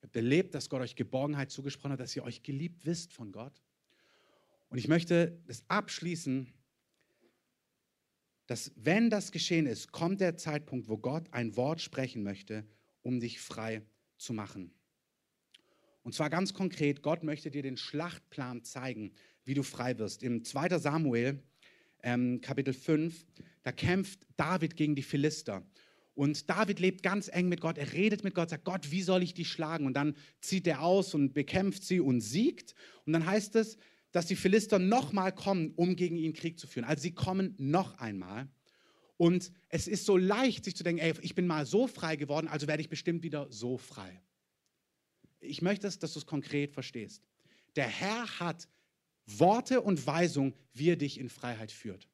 Ihr 0.00 0.08
habt 0.08 0.16
erlebt, 0.16 0.54
dass 0.54 0.68
Gott 0.68 0.82
euch 0.82 0.96
Geborgenheit 0.96 1.50
zugesprochen 1.50 1.92
hat, 1.92 2.00
dass 2.00 2.14
ihr 2.14 2.24
euch 2.24 2.42
geliebt 2.42 2.84
wisst 2.84 3.12
von 3.12 3.32
Gott. 3.32 3.62
Und 4.68 4.76
ich 4.76 4.88
möchte 4.88 5.40
das 5.46 5.64
abschließen, 5.68 6.52
dass 8.46 8.72
wenn 8.76 9.08
das 9.08 9.32
geschehen 9.32 9.66
ist, 9.66 9.92
kommt 9.92 10.20
der 10.20 10.36
Zeitpunkt, 10.36 10.88
wo 10.88 10.98
Gott 10.98 11.32
ein 11.32 11.56
Wort 11.56 11.80
sprechen 11.80 12.22
möchte, 12.22 12.66
um 13.02 13.20
dich 13.20 13.40
frei 13.40 13.82
zu 14.18 14.34
machen. 14.34 14.74
Und 16.02 16.14
zwar 16.14 16.28
ganz 16.28 16.52
konkret, 16.52 17.00
Gott 17.00 17.22
möchte 17.22 17.50
dir 17.50 17.62
den 17.62 17.78
Schlachtplan 17.78 18.62
zeigen, 18.62 19.14
wie 19.44 19.54
du 19.54 19.62
frei 19.62 19.98
wirst. 19.98 20.22
Im 20.22 20.44
2. 20.44 20.78
Samuel, 20.78 21.42
ähm, 22.02 22.40
Kapitel 22.40 22.74
5, 22.74 23.26
da 23.62 23.72
kämpft 23.72 24.26
David 24.36 24.76
gegen 24.76 24.94
die 24.94 25.02
Philister. 25.02 25.66
Und 26.14 26.48
David 26.48 26.78
lebt 26.78 27.02
ganz 27.02 27.28
eng 27.28 27.48
mit 27.48 27.60
Gott. 27.60 27.76
Er 27.76 27.92
redet 27.92 28.22
mit 28.22 28.34
Gott, 28.34 28.50
sagt, 28.50 28.64
Gott, 28.64 28.90
wie 28.90 29.02
soll 29.02 29.22
ich 29.22 29.34
die 29.34 29.44
schlagen? 29.44 29.86
Und 29.86 29.94
dann 29.94 30.16
zieht 30.40 30.66
er 30.66 30.82
aus 30.82 31.12
und 31.14 31.34
bekämpft 31.34 31.82
sie 31.82 32.00
und 32.00 32.20
siegt. 32.20 32.74
Und 33.04 33.12
dann 33.12 33.26
heißt 33.26 33.56
es, 33.56 33.78
dass 34.12 34.26
die 34.26 34.36
Philister 34.36 34.78
nochmal 34.78 35.32
kommen, 35.32 35.72
um 35.74 35.96
gegen 35.96 36.16
ihn 36.16 36.32
Krieg 36.32 36.58
zu 36.60 36.68
führen. 36.68 36.84
Also 36.84 37.02
sie 37.02 37.14
kommen 37.14 37.54
noch 37.58 37.98
einmal. 37.98 38.48
Und 39.16 39.50
es 39.68 39.88
ist 39.88 40.06
so 40.06 40.16
leicht, 40.16 40.64
sich 40.64 40.76
zu 40.76 40.84
denken, 40.84 41.02
ey, 41.02 41.14
ich 41.20 41.34
bin 41.34 41.46
mal 41.46 41.66
so 41.66 41.88
frei 41.88 42.16
geworden, 42.16 42.46
also 42.46 42.68
werde 42.68 42.80
ich 42.80 42.88
bestimmt 42.88 43.22
wieder 43.24 43.48
so 43.50 43.76
frei. 43.76 44.22
Ich 45.40 45.62
möchte, 45.62 45.82
dass 45.82 46.12
du 46.12 46.18
es 46.18 46.26
konkret 46.26 46.72
verstehst. 46.72 47.22
Der 47.74 47.86
Herr 47.86 48.38
hat 48.38 48.68
Worte 49.26 49.80
und 49.80 50.06
Weisungen, 50.06 50.54
wie 50.72 50.90
er 50.90 50.96
dich 50.96 51.18
in 51.18 51.28
Freiheit 51.28 51.72
führt. 51.72 52.08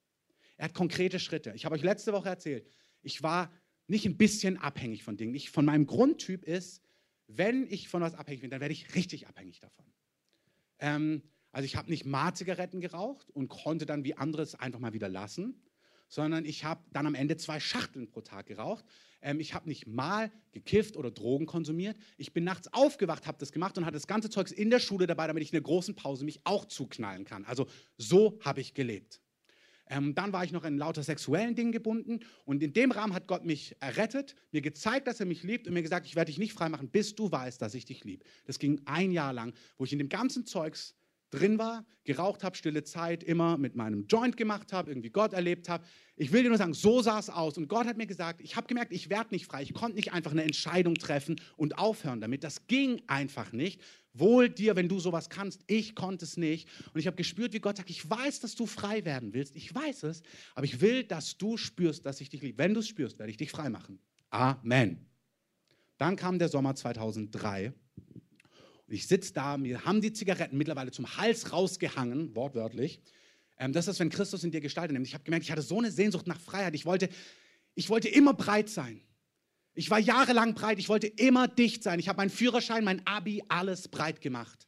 Er 0.56 0.66
hat 0.66 0.74
konkrete 0.74 1.18
Schritte. 1.18 1.52
Ich 1.54 1.64
habe 1.64 1.74
euch 1.74 1.82
letzte 1.82 2.12
Woche 2.12 2.28
erzählt, 2.28 2.66
ich 3.02 3.22
war 3.22 3.52
nicht 3.86 4.06
ein 4.06 4.16
bisschen 4.16 4.56
abhängig 4.56 5.02
von 5.02 5.16
Dingen. 5.16 5.34
Ich, 5.34 5.50
von 5.50 5.64
meinem 5.64 5.86
Grundtyp 5.86 6.44
ist, 6.44 6.82
wenn 7.26 7.66
ich 7.66 7.88
von 7.88 8.02
was 8.02 8.14
abhängig 8.14 8.42
bin, 8.42 8.50
dann 8.50 8.60
werde 8.60 8.72
ich 8.72 8.94
richtig 8.94 9.26
abhängig 9.26 9.60
davon. 9.60 9.86
Ähm, 10.78 11.22
also 11.52 11.64
ich 11.64 11.76
habe 11.76 11.90
nicht 11.90 12.04
Mar-Zigaretten 12.04 12.80
geraucht 12.80 13.30
und 13.30 13.48
konnte 13.48 13.86
dann 13.86 14.04
wie 14.04 14.16
anderes 14.16 14.54
einfach 14.54 14.78
mal 14.78 14.92
wieder 14.92 15.08
lassen, 15.08 15.60
sondern 16.08 16.44
ich 16.44 16.64
habe 16.64 16.82
dann 16.92 17.06
am 17.06 17.14
Ende 17.14 17.36
zwei 17.36 17.60
Schachteln 17.60 18.08
pro 18.08 18.20
Tag 18.20 18.46
geraucht. 18.46 18.84
Ähm, 19.22 19.40
ich 19.40 19.54
habe 19.54 19.68
nicht 19.68 19.86
mal 19.86 20.30
gekifft 20.52 20.96
oder 20.96 21.10
Drogen 21.10 21.46
konsumiert. 21.46 21.96
Ich 22.16 22.32
bin 22.32 22.44
nachts 22.44 22.72
aufgewacht, 22.72 23.26
habe 23.26 23.38
das 23.38 23.52
gemacht 23.52 23.76
und 23.78 23.84
hatte 23.84 23.94
das 23.94 24.06
ganze 24.06 24.30
Zeugs 24.30 24.52
in 24.52 24.70
der 24.70 24.80
Schule 24.80 25.06
dabei, 25.06 25.26
damit 25.26 25.42
ich 25.42 25.50
in 25.50 25.56
der 25.56 25.62
großen 25.62 25.94
Pause 25.94 26.24
mich 26.24 26.40
auch 26.44 26.64
zuknallen 26.64 27.24
kann. 27.24 27.44
Also 27.44 27.66
so 27.96 28.38
habe 28.42 28.60
ich 28.60 28.74
gelebt. 28.74 29.20
Ähm, 29.90 30.14
dann 30.14 30.32
war 30.32 30.44
ich 30.44 30.52
noch 30.52 30.64
in 30.64 30.78
lauter 30.78 31.02
sexuellen 31.02 31.56
Dingen 31.56 31.72
gebunden 31.72 32.20
und 32.44 32.62
in 32.62 32.72
dem 32.72 32.92
Rahmen 32.92 33.12
hat 33.12 33.26
Gott 33.26 33.44
mich 33.44 33.74
errettet, 33.80 34.36
mir 34.52 34.62
gezeigt, 34.62 35.08
dass 35.08 35.18
er 35.18 35.26
mich 35.26 35.42
liebt 35.42 35.66
und 35.66 35.74
mir 35.74 35.82
gesagt, 35.82 36.06
ich 36.06 36.14
werde 36.14 36.30
dich 36.30 36.38
nicht 36.38 36.52
freimachen, 36.52 36.88
bis 36.88 37.16
du 37.16 37.30
weißt, 37.30 37.60
dass 37.60 37.74
ich 37.74 37.86
dich 37.86 38.04
liebe. 38.04 38.24
Das 38.44 38.60
ging 38.60 38.80
ein 38.84 39.10
Jahr 39.10 39.32
lang, 39.32 39.52
wo 39.76 39.84
ich 39.84 39.92
in 39.92 39.98
dem 39.98 40.08
ganzen 40.08 40.46
Zeugs 40.46 40.94
drin 41.30 41.58
war, 41.58 41.84
geraucht 42.04 42.44
habe, 42.44 42.56
stille 42.56 42.82
Zeit, 42.82 43.22
immer 43.22 43.56
mit 43.56 43.76
meinem 43.76 44.06
Joint 44.06 44.36
gemacht 44.36 44.72
habe, 44.72 44.90
irgendwie 44.90 45.10
Gott 45.10 45.32
erlebt 45.32 45.68
habe. 45.68 45.84
Ich 46.16 46.32
will 46.32 46.42
dir 46.42 46.48
nur 46.48 46.58
sagen, 46.58 46.74
so 46.74 47.02
sah 47.02 47.18
es 47.18 47.30
aus. 47.30 47.56
Und 47.56 47.68
Gott 47.68 47.86
hat 47.86 47.96
mir 47.96 48.06
gesagt, 48.06 48.40
ich 48.40 48.56
habe 48.56 48.66
gemerkt, 48.66 48.92
ich 48.92 49.08
werde 49.10 49.30
nicht 49.30 49.46
frei. 49.46 49.62
Ich 49.62 49.72
konnte 49.72 49.96
nicht 49.96 50.12
einfach 50.12 50.32
eine 50.32 50.42
Entscheidung 50.42 50.96
treffen 50.96 51.40
und 51.56 51.78
aufhören 51.78 52.20
damit. 52.20 52.44
Das 52.44 52.66
ging 52.66 53.00
einfach 53.06 53.52
nicht. 53.52 53.80
Wohl 54.12 54.48
dir, 54.48 54.74
wenn 54.74 54.88
du 54.88 54.98
sowas 54.98 55.30
kannst. 55.30 55.62
Ich 55.68 55.94
konnte 55.94 56.24
es 56.24 56.36
nicht. 56.36 56.68
Und 56.92 57.00
ich 57.00 57.06
habe 57.06 57.16
gespürt, 57.16 57.52
wie 57.52 57.60
Gott 57.60 57.76
sagt, 57.76 57.90
ich 57.90 58.08
weiß, 58.08 58.40
dass 58.40 58.56
du 58.56 58.66
frei 58.66 59.04
werden 59.04 59.32
willst. 59.32 59.54
Ich 59.54 59.72
weiß 59.74 60.02
es. 60.02 60.22
Aber 60.54 60.64
ich 60.64 60.80
will, 60.80 61.04
dass 61.04 61.38
du 61.38 61.56
spürst, 61.56 62.04
dass 62.04 62.20
ich 62.20 62.28
dich 62.28 62.42
liebe. 62.42 62.58
Wenn 62.58 62.74
du 62.74 62.80
es 62.80 62.88
spürst, 62.88 63.18
werde 63.18 63.30
ich 63.30 63.36
dich 63.36 63.50
frei 63.50 63.70
machen. 63.70 64.00
Amen. 64.30 65.06
Dann 65.96 66.16
kam 66.16 66.38
der 66.38 66.48
Sommer 66.48 66.74
2003. 66.74 67.72
Ich 68.90 69.06
sitze 69.06 69.32
da, 69.32 69.56
mir 69.56 69.84
haben 69.84 70.00
die 70.00 70.12
Zigaretten 70.12 70.58
mittlerweile 70.58 70.90
zum 70.90 71.16
Hals 71.16 71.52
rausgehangen, 71.52 72.34
wortwörtlich. 72.34 73.00
Ähm, 73.56 73.72
das 73.72 73.86
ist, 73.86 74.00
wenn 74.00 74.10
Christus 74.10 74.42
in 74.42 74.50
dir 74.50 74.60
gestaltet 74.60 74.92
nimmt. 74.92 75.06
Ich 75.06 75.14
habe 75.14 75.22
gemerkt, 75.22 75.44
ich 75.44 75.52
hatte 75.52 75.62
so 75.62 75.78
eine 75.78 75.92
Sehnsucht 75.92 76.26
nach 76.26 76.40
Freiheit. 76.40 76.74
Ich 76.74 76.86
wollte, 76.86 77.08
ich 77.76 77.88
wollte 77.88 78.08
immer 78.08 78.34
breit 78.34 78.68
sein. 78.68 79.00
Ich 79.74 79.90
war 79.90 80.00
jahrelang 80.00 80.54
breit. 80.54 80.80
Ich 80.80 80.88
wollte 80.88 81.06
immer 81.06 81.46
dicht 81.46 81.84
sein. 81.84 82.00
Ich 82.00 82.08
habe 82.08 82.16
meinen 82.16 82.30
Führerschein, 82.30 82.82
mein 82.82 83.06
Abi, 83.06 83.44
alles 83.48 83.86
breit 83.86 84.20
gemacht. 84.20 84.66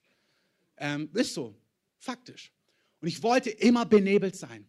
Ähm, 0.76 1.10
ist 1.14 1.34
so, 1.34 1.58
faktisch. 1.98 2.52
Und 3.00 3.08
ich 3.08 3.24
wollte 3.24 3.50
immer 3.50 3.84
benebelt 3.84 4.36
sein. 4.36 4.68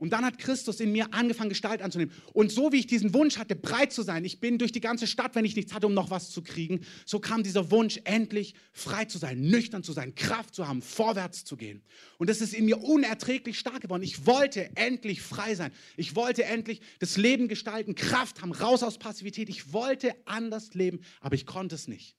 Und 0.00 0.14
dann 0.14 0.24
hat 0.24 0.38
Christus 0.38 0.80
in 0.80 0.92
mir 0.92 1.12
angefangen, 1.12 1.50
Gestalt 1.50 1.82
anzunehmen. 1.82 2.12
Und 2.32 2.50
so 2.50 2.72
wie 2.72 2.78
ich 2.78 2.86
diesen 2.86 3.12
Wunsch 3.12 3.36
hatte, 3.36 3.54
breit 3.54 3.92
zu 3.92 4.02
sein, 4.02 4.24
ich 4.24 4.40
bin 4.40 4.56
durch 4.56 4.72
die 4.72 4.80
ganze 4.80 5.06
Stadt, 5.06 5.34
wenn 5.34 5.44
ich 5.44 5.54
nichts 5.54 5.74
hatte, 5.74 5.86
um 5.86 5.92
noch 5.92 6.10
was 6.10 6.30
zu 6.30 6.42
kriegen, 6.42 6.80
so 7.04 7.20
kam 7.20 7.42
dieser 7.42 7.70
Wunsch, 7.70 8.00
endlich 8.04 8.54
frei 8.72 9.04
zu 9.04 9.18
sein, 9.18 9.42
nüchtern 9.42 9.82
zu 9.82 9.92
sein, 9.92 10.14
Kraft 10.14 10.54
zu 10.54 10.66
haben, 10.66 10.80
vorwärts 10.80 11.44
zu 11.44 11.58
gehen. 11.58 11.82
Und 12.16 12.30
das 12.30 12.40
ist 12.40 12.54
in 12.54 12.64
mir 12.64 12.82
unerträglich 12.82 13.58
stark 13.58 13.82
geworden. 13.82 14.02
Ich 14.02 14.24
wollte 14.24 14.74
endlich 14.74 15.20
frei 15.20 15.54
sein. 15.54 15.70
Ich 15.98 16.16
wollte 16.16 16.44
endlich 16.44 16.80
das 16.98 17.18
Leben 17.18 17.46
gestalten, 17.46 17.94
Kraft 17.94 18.40
haben, 18.40 18.52
raus 18.52 18.82
aus 18.82 18.98
Passivität. 18.98 19.50
Ich 19.50 19.74
wollte 19.74 20.14
anders 20.24 20.72
leben, 20.72 21.00
aber 21.20 21.34
ich 21.34 21.44
konnte 21.44 21.74
es 21.74 21.88
nicht. 21.88 22.16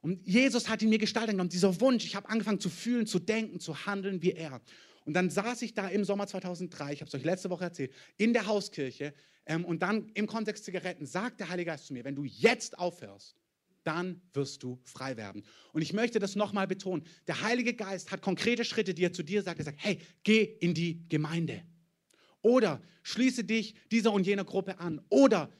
Und 0.00 0.24
Jesus 0.26 0.68
hat 0.68 0.80
in 0.82 0.90
mir 0.90 0.98
Gestalt 0.98 1.28
angenommen, 1.28 1.50
dieser 1.50 1.80
Wunsch. 1.80 2.04
Ich 2.04 2.14
habe 2.14 2.28
angefangen 2.28 2.60
zu 2.60 2.70
fühlen, 2.70 3.06
zu 3.06 3.18
denken, 3.18 3.58
zu 3.58 3.84
handeln 3.86 4.22
wie 4.22 4.32
er. 4.32 4.60
Und 5.04 5.14
dann 5.14 5.30
saß 5.30 5.62
ich 5.62 5.74
da 5.74 5.88
im 5.88 6.04
Sommer 6.04 6.26
2003, 6.26 6.92
ich 6.92 7.00
habe 7.00 7.08
es 7.08 7.14
euch 7.14 7.24
letzte 7.24 7.50
Woche 7.50 7.64
erzählt, 7.64 7.92
in 8.16 8.32
der 8.32 8.46
Hauskirche 8.46 9.14
ähm, 9.46 9.64
und 9.64 9.82
dann 9.82 10.10
im 10.14 10.26
Kontext 10.26 10.64
Zigaretten 10.64 11.06
sagt 11.06 11.40
der 11.40 11.48
Heilige 11.48 11.70
Geist 11.70 11.86
zu 11.86 11.92
mir, 11.92 12.04
wenn 12.04 12.14
du 12.14 12.24
jetzt 12.24 12.78
aufhörst, 12.78 13.36
dann 13.84 14.20
wirst 14.32 14.62
du 14.62 14.80
frei 14.84 15.16
werden. 15.16 15.44
Und 15.72 15.82
ich 15.82 15.92
möchte 15.92 16.18
das 16.18 16.36
nochmal 16.36 16.66
betonen. 16.66 17.04
Der 17.26 17.42
Heilige 17.42 17.74
Geist 17.74 18.12
hat 18.12 18.22
konkrete 18.22 18.64
Schritte, 18.64 18.94
die 18.94 19.04
er 19.04 19.12
zu 19.12 19.22
dir 19.22 19.42
sagt. 19.42 19.58
Er 19.58 19.64
sagt, 19.64 19.78
hey, 19.80 19.98
geh 20.22 20.42
in 20.42 20.74
die 20.74 21.08
Gemeinde. 21.08 21.64
Oder 22.42 22.80
schließe 23.02 23.44
dich 23.44 23.74
dieser 23.90 24.12
und 24.12 24.26
jener 24.26 24.44
Gruppe 24.44 24.78
an. 24.78 25.00
Oder 25.08 25.50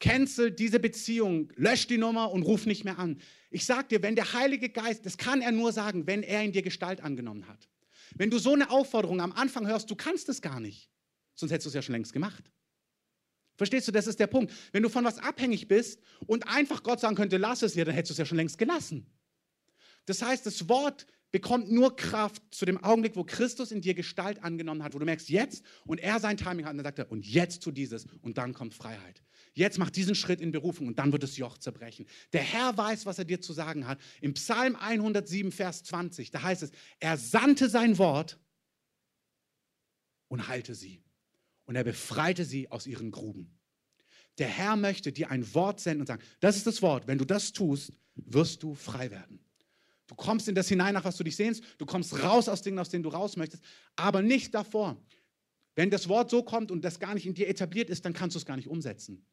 cancel 0.00 0.50
diese 0.50 0.80
Beziehung, 0.80 1.52
lösch 1.54 1.86
die 1.86 1.98
Nummer 1.98 2.32
und 2.32 2.42
ruf 2.42 2.66
nicht 2.66 2.84
mehr 2.84 2.98
an. 2.98 3.20
Ich 3.50 3.64
sage 3.66 3.88
dir, 3.88 4.02
wenn 4.02 4.16
der 4.16 4.32
Heilige 4.32 4.70
Geist, 4.70 5.06
das 5.06 5.16
kann 5.16 5.42
er 5.42 5.52
nur 5.52 5.72
sagen, 5.72 6.06
wenn 6.06 6.22
er 6.22 6.42
in 6.42 6.52
dir 6.52 6.62
Gestalt 6.62 7.02
angenommen 7.02 7.46
hat. 7.46 7.68
Wenn 8.14 8.30
du 8.30 8.38
so 8.38 8.52
eine 8.52 8.70
Aufforderung 8.70 9.20
am 9.20 9.32
Anfang 9.32 9.66
hörst, 9.66 9.90
du 9.90 9.94
kannst 9.94 10.28
es 10.28 10.42
gar 10.42 10.60
nicht, 10.60 10.90
sonst 11.34 11.52
hättest 11.52 11.66
du 11.66 11.68
es 11.70 11.74
ja 11.74 11.82
schon 11.82 11.94
längst 11.94 12.12
gemacht. 12.12 12.50
Verstehst 13.56 13.86
du, 13.88 13.92
das 13.92 14.06
ist 14.06 14.18
der 14.18 14.26
Punkt. 14.26 14.52
Wenn 14.72 14.82
du 14.82 14.88
von 14.88 15.04
was 15.04 15.18
abhängig 15.18 15.68
bist 15.68 16.00
und 16.26 16.48
einfach 16.48 16.82
Gott 16.82 17.00
sagen 17.00 17.14
könnte, 17.14 17.36
lass 17.36 17.62
es, 17.62 17.74
ja, 17.74 17.84
dann 17.84 17.94
hättest 17.94 18.10
du 18.10 18.14
es 18.14 18.18
ja 18.18 18.24
schon 18.24 18.38
längst 18.38 18.56
gelassen. 18.56 19.06
Das 20.06 20.22
heißt, 20.22 20.46
das 20.46 20.68
Wort 20.68 21.06
bekommt 21.30 21.70
nur 21.70 21.94
Kraft 21.94 22.42
zu 22.50 22.64
dem 22.64 22.82
Augenblick, 22.82 23.16
wo 23.16 23.24
Christus 23.24 23.70
in 23.70 23.82
dir 23.82 23.94
Gestalt 23.94 24.42
angenommen 24.42 24.82
hat, 24.82 24.94
wo 24.94 24.98
du 24.98 25.04
merkst, 25.04 25.28
jetzt 25.28 25.64
und 25.84 26.00
er 26.00 26.18
sein 26.20 26.36
Timing 26.36 26.64
hat 26.64 26.72
und 26.72 26.78
dann 26.78 26.86
sagt 26.86 26.98
er, 27.00 27.12
und 27.12 27.26
jetzt 27.26 27.62
tu 27.62 27.70
dieses 27.70 28.06
und 28.22 28.38
dann 28.38 28.54
kommt 28.54 28.74
Freiheit. 28.74 29.22
Jetzt 29.52 29.78
mach 29.78 29.90
diesen 29.90 30.14
Schritt 30.14 30.40
in 30.40 30.52
Berufung 30.52 30.86
und 30.86 30.98
dann 30.98 31.12
wird 31.12 31.22
das 31.22 31.36
Joch 31.36 31.58
zerbrechen. 31.58 32.06
Der 32.32 32.42
Herr 32.42 32.76
weiß, 32.76 33.06
was 33.06 33.18
er 33.18 33.24
dir 33.24 33.40
zu 33.40 33.52
sagen 33.52 33.86
hat. 33.86 34.00
Im 34.20 34.34
Psalm 34.34 34.76
107, 34.76 35.50
Vers 35.50 35.82
20, 35.84 36.30
da 36.30 36.42
heißt 36.42 36.62
es, 36.62 36.70
er 37.00 37.16
sandte 37.16 37.68
sein 37.68 37.98
Wort 37.98 38.38
und 40.28 40.46
heilte 40.46 40.74
sie. 40.74 41.02
Und 41.64 41.76
er 41.76 41.84
befreite 41.84 42.44
sie 42.44 42.70
aus 42.70 42.86
ihren 42.86 43.10
Gruben. 43.10 43.56
Der 44.38 44.48
Herr 44.48 44.76
möchte 44.76 45.12
dir 45.12 45.30
ein 45.30 45.54
Wort 45.54 45.80
senden 45.80 46.02
und 46.02 46.06
sagen, 46.06 46.22
das 46.40 46.56
ist 46.56 46.66
das 46.66 46.82
Wort. 46.82 47.06
Wenn 47.06 47.18
du 47.18 47.24
das 47.24 47.52
tust, 47.52 47.92
wirst 48.14 48.62
du 48.62 48.74
frei 48.74 49.10
werden. 49.10 49.40
Du 50.06 50.14
kommst 50.14 50.48
in 50.48 50.54
das 50.54 50.68
hinein, 50.68 50.94
nach 50.94 51.04
was 51.04 51.16
du 51.16 51.24
dich 51.24 51.36
sehnst. 51.36 51.62
Du 51.78 51.86
kommst 51.86 52.22
raus 52.22 52.48
aus 52.48 52.62
Dingen, 52.62 52.78
aus 52.78 52.88
denen 52.88 53.04
du 53.04 53.10
raus 53.10 53.36
möchtest, 53.36 53.62
aber 53.96 54.22
nicht 54.22 54.54
davor. 54.54 55.00
Wenn 55.76 55.90
das 55.90 56.08
Wort 56.08 56.30
so 56.30 56.42
kommt 56.42 56.70
und 56.70 56.82
das 56.84 56.98
gar 56.98 57.14
nicht 57.14 57.26
in 57.26 57.34
dir 57.34 57.48
etabliert 57.48 57.90
ist, 57.90 58.04
dann 58.04 58.12
kannst 58.12 58.34
du 58.34 58.38
es 58.38 58.44
gar 58.44 58.56
nicht 58.56 58.68
umsetzen. 58.68 59.24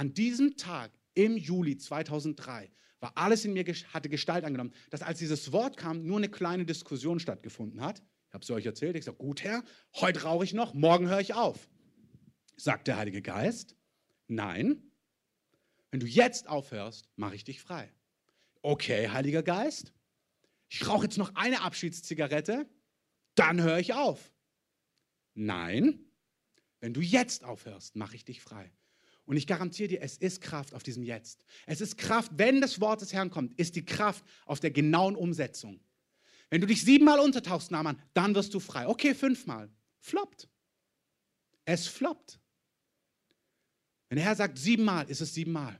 An 0.00 0.14
diesem 0.14 0.56
Tag 0.56 0.92
im 1.12 1.36
Juli 1.36 1.76
2003 1.76 2.70
war 3.00 3.12
alles 3.18 3.44
in 3.44 3.52
mir, 3.52 3.66
hatte 3.66 4.08
Gestalt 4.08 4.46
angenommen, 4.46 4.72
dass 4.88 5.02
als 5.02 5.18
dieses 5.18 5.52
Wort 5.52 5.76
kam, 5.76 6.06
nur 6.06 6.16
eine 6.16 6.30
kleine 6.30 6.64
Diskussion 6.64 7.20
stattgefunden 7.20 7.82
hat. 7.82 8.02
Ich 8.28 8.32
habe 8.32 8.42
es 8.42 8.50
euch 8.50 8.64
erzählt. 8.64 8.96
Ich 8.96 9.04
sage, 9.04 9.18
gut 9.18 9.44
Herr, 9.44 9.62
heute 9.96 10.22
rauche 10.22 10.44
ich 10.44 10.54
noch, 10.54 10.72
morgen 10.72 11.10
höre 11.10 11.20
ich 11.20 11.34
auf. 11.34 11.68
Sagt 12.56 12.88
der 12.88 12.96
Heilige 12.96 13.20
Geist, 13.20 13.76
nein, 14.26 14.90
wenn 15.90 16.00
du 16.00 16.06
jetzt 16.06 16.48
aufhörst, 16.48 17.10
mache 17.16 17.34
ich 17.34 17.44
dich 17.44 17.60
frei. 17.60 17.92
Okay, 18.62 19.10
Heiliger 19.10 19.42
Geist, 19.42 19.92
ich 20.70 20.88
rauche 20.88 21.04
jetzt 21.04 21.18
noch 21.18 21.34
eine 21.34 21.60
Abschiedszigarette, 21.60 22.66
dann 23.34 23.60
höre 23.60 23.80
ich 23.80 23.92
auf. 23.92 24.32
Nein, 25.34 26.06
wenn 26.80 26.94
du 26.94 27.02
jetzt 27.02 27.44
aufhörst, 27.44 27.96
mache 27.96 28.16
ich 28.16 28.24
dich 28.24 28.40
frei. 28.40 28.72
Und 29.30 29.36
ich 29.36 29.46
garantiere 29.46 29.86
dir, 29.86 30.02
es 30.02 30.16
ist 30.16 30.40
Kraft 30.40 30.74
auf 30.74 30.82
diesem 30.82 31.04
Jetzt. 31.04 31.44
Es 31.64 31.80
ist 31.80 31.96
Kraft, 31.96 32.32
wenn 32.34 32.60
das 32.60 32.80
Wort 32.80 33.00
des 33.00 33.12
Herrn 33.12 33.30
kommt, 33.30 33.56
ist 33.60 33.76
die 33.76 33.84
Kraft 33.84 34.24
auf 34.44 34.58
der 34.58 34.72
genauen 34.72 35.14
Umsetzung. 35.14 35.78
Wenn 36.48 36.60
du 36.60 36.66
dich 36.66 36.82
siebenmal 36.84 37.20
untertauchst, 37.20 37.70
Naaman, 37.70 38.02
dann 38.12 38.34
wirst 38.34 38.52
du 38.54 38.58
frei. 38.58 38.88
Okay, 38.88 39.14
fünfmal. 39.14 39.70
Floppt. 40.00 40.48
Es 41.64 41.86
floppt. 41.86 42.40
Wenn 44.08 44.16
der 44.16 44.24
Herr 44.24 44.34
sagt 44.34 44.58
siebenmal, 44.58 45.08
ist 45.08 45.20
es 45.20 45.32
siebenmal. 45.32 45.78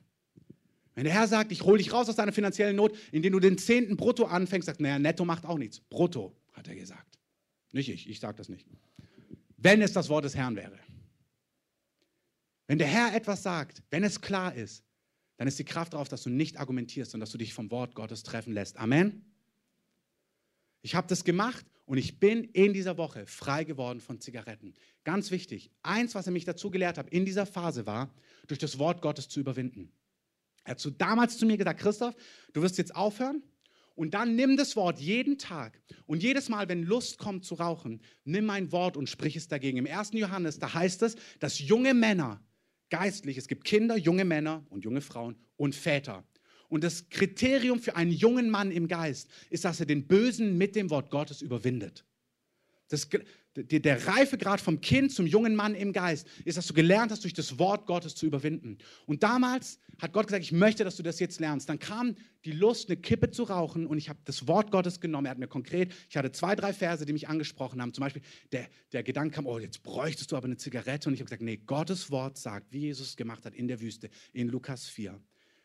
Wenn 0.95 1.03
der 1.03 1.13
Herr 1.13 1.27
sagt, 1.27 1.51
ich 1.51 1.63
hole 1.63 1.79
dich 1.79 1.93
raus 1.93 2.09
aus 2.09 2.15
deiner 2.15 2.31
finanziellen 2.31 2.77
Not, 2.77 2.97
indem 3.11 3.33
du 3.33 3.41
den 3.41 3.59
zehnten 3.59 3.97
Brutto 3.97 4.27
anfängst, 4.27 4.67
sagt, 4.67 4.81
naja, 4.81 5.01
netto 5.01 5.25
macht 5.25 5.45
auch 5.45 5.59
nichts. 5.59 5.81
Brutto, 5.81 6.37
hat 6.53 6.69
er 6.69 6.77
gesagt. 6.77 7.19
Nicht 7.73 7.89
ich, 7.89 8.09
ich 8.09 8.21
sage 8.21 8.37
das 8.37 8.49
nicht. 8.49 8.69
Wenn 9.57 9.83
es 9.83 9.93
das 9.93 10.09
Wort 10.09 10.25
des 10.25 10.37
Herrn 10.37 10.55
wäre. 10.55 10.79
Wenn 12.71 12.79
der 12.79 12.87
Herr 12.87 13.17
etwas 13.17 13.43
sagt, 13.43 13.83
wenn 13.91 14.05
es 14.05 14.21
klar 14.21 14.55
ist, 14.55 14.85
dann 15.39 15.49
ist 15.49 15.59
die 15.59 15.65
Kraft 15.65 15.93
darauf, 15.93 16.09
dass 16.09 16.23
du 16.23 16.31
nicht 16.31 16.57
argumentierst, 16.61 17.11
sondern 17.11 17.25
dass 17.25 17.33
du 17.33 17.39
dich 17.39 17.53
vom 17.53 17.69
Wort 17.73 17.97
Gottes 17.97 18.23
treffen 18.23 18.53
lässt. 18.53 18.77
Amen. 18.77 19.25
Ich 20.81 20.95
habe 20.95 21.09
das 21.09 21.25
gemacht 21.25 21.67
und 21.85 21.99
ich 21.99 22.21
bin 22.21 22.45
in 22.45 22.73
dieser 22.73 22.97
Woche 22.97 23.27
frei 23.27 23.65
geworden 23.65 24.01
von 24.01 24.21
Zigaretten. 24.21 24.77
Ganz 25.03 25.33
wichtig, 25.33 25.73
eins, 25.83 26.15
was 26.15 26.27
er 26.27 26.33
mich 26.33 26.45
dazu 26.45 26.71
gelehrt 26.71 26.97
hat 26.97 27.11
in 27.11 27.25
dieser 27.25 27.45
Phase 27.45 27.87
war, 27.87 28.15
durch 28.47 28.61
das 28.61 28.79
Wort 28.79 29.03
Gottes 29.03 29.29
zu 29.29 29.41
überwinden. 29.41 29.91
Er 30.63 30.71
hat 30.71 30.79
zu, 30.79 30.93
damals 30.93 31.39
zu 31.39 31.47
mir 31.47 31.57
gesagt, 31.57 31.81
Christoph, 31.81 32.15
du 32.53 32.63
wirst 32.63 32.79
jetzt 32.79 32.95
aufhören 32.95 33.43
und 33.97 34.15
dann 34.15 34.37
nimm 34.37 34.57
das 34.57 34.77
Wort 34.77 35.01
jeden 35.01 35.39
Tag 35.39 35.83
und 36.07 36.23
jedes 36.23 36.49
Mal, 36.49 36.69
wenn 36.69 36.85
Lust 36.85 37.19
kommt 37.19 37.45
zu 37.45 37.57
rauchen, 37.57 38.01
nimm 38.23 38.45
mein 38.45 38.71
Wort 38.71 38.97
und 38.97 39.09
sprich 39.09 39.35
es 39.35 39.49
dagegen. 39.49 39.79
Im 39.79 39.89
1. 39.89 40.13
Johannes, 40.13 40.61
da 40.61 40.73
heißt 40.73 41.03
es, 41.03 41.17
dass 41.41 41.59
junge 41.59 41.95
Männer 41.95 42.41
geistlich. 42.91 43.37
Es 43.37 43.49
gibt 43.49 43.65
Kinder, 43.65 43.97
junge 43.97 44.25
Männer 44.25 44.65
und 44.71 44.85
junge 44.85 45.01
Frauen 45.01 45.37
und 45.57 45.75
Väter. 45.75 46.25
Und 46.69 46.85
das 46.85 47.09
Kriterium 47.09 47.81
für 47.81 47.97
einen 47.97 48.13
jungen 48.13 48.51
Mann 48.51 48.71
im 48.71 48.87
Geist 48.87 49.29
ist, 49.51 49.65
dass 49.65 49.81
er 49.81 49.87
den 49.87 50.07
Bösen 50.07 50.57
mit 50.57 50.77
dem 50.77 50.91
Wort 50.91 51.11
Gottes 51.11 51.43
überwindet. 51.43 52.05
Das, 52.89 53.09
der 53.57 54.07
Reifegrad 54.07 54.61
vom 54.61 54.81
Kind 54.81 55.13
zum 55.13 55.27
jungen 55.27 55.57
Mann 55.57 55.75
im 55.75 55.93
Geist 55.93 56.29
ist, 56.45 56.57
dass 56.57 56.67
du 56.67 56.75
gelernt 56.75 57.11
hast, 57.11 57.25
durch 57.25 57.35
das 57.35 57.59
Wort 57.59 57.87
Gottes 57.87 58.15
zu 58.15 58.27
überwinden. 58.27 58.79
Und 59.07 59.23
damals 59.23 59.81
hat 59.99 60.13
Gott 60.13 60.29
gesagt, 60.29 60.45
ich 60.45 60.53
möchte, 60.53 60.85
dass 60.85 60.97
du 60.97 61.03
das 61.03 61.19
jetzt 61.19 61.41
lernst. 61.41 61.69
Dann 61.69 61.79
kam 61.79 62.15
die 62.45 62.53
Lust, 62.53 62.89
eine 62.89 62.97
Kippe 62.97 63.31
zu 63.31 63.43
rauchen 63.43 63.87
und 63.87 63.99
ich 63.99 64.09
habe 64.09 64.21
das 64.25 64.47
Wort 64.47 64.71
Gottes 64.71 65.01
genommen. 65.01 65.27
Er 65.27 65.33
hat 65.33 65.39
mir 65.39 65.49
konkret, 65.49 65.93
ich 66.09 66.17
hatte 66.17 66.31
zwei, 66.31 66.55
drei 66.55 66.73
Verse, 66.73 67.05
die 67.05 67.13
mich 67.13 67.29
angesprochen 67.29 67.83
haben. 67.83 67.93
Zum 67.93 68.03
Beispiel, 68.03 68.23
der, 68.53 68.69
der 68.93 69.03
Gedanke 69.03 69.35
kam, 69.35 69.47
oh, 69.47 69.59
jetzt 69.59 69.83
bräuchtest 69.83 70.31
du 70.31 70.37
aber 70.37 70.47
eine 70.47 70.57
Zigarette. 70.57 71.09
Und 71.09 71.15
ich 71.15 71.21
habe 71.21 71.27
gesagt, 71.27 71.43
nee, 71.43 71.57
Gottes 71.57 72.11
Wort 72.11 72.39
sagt, 72.39 72.73
wie 72.73 72.81
Jesus 72.81 73.09
es 73.09 73.17
gemacht 73.17 73.45
hat 73.45 73.55
in 73.55 73.67
der 73.67 73.81
Wüste, 73.81 74.11
in 74.33 74.49
Lukas 74.49 74.89
4. 74.89 75.21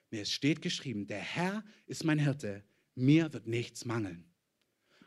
Nee, 0.09 0.21
es 0.21 0.31
steht 0.31 0.61
geschrieben, 0.61 1.07
der 1.07 1.19
Herr 1.19 1.63
ist 1.85 2.03
mein 2.03 2.19
Hirte, 2.19 2.63
mir 2.95 3.31
wird 3.33 3.47
nichts 3.47 3.85
mangeln. 3.85 4.25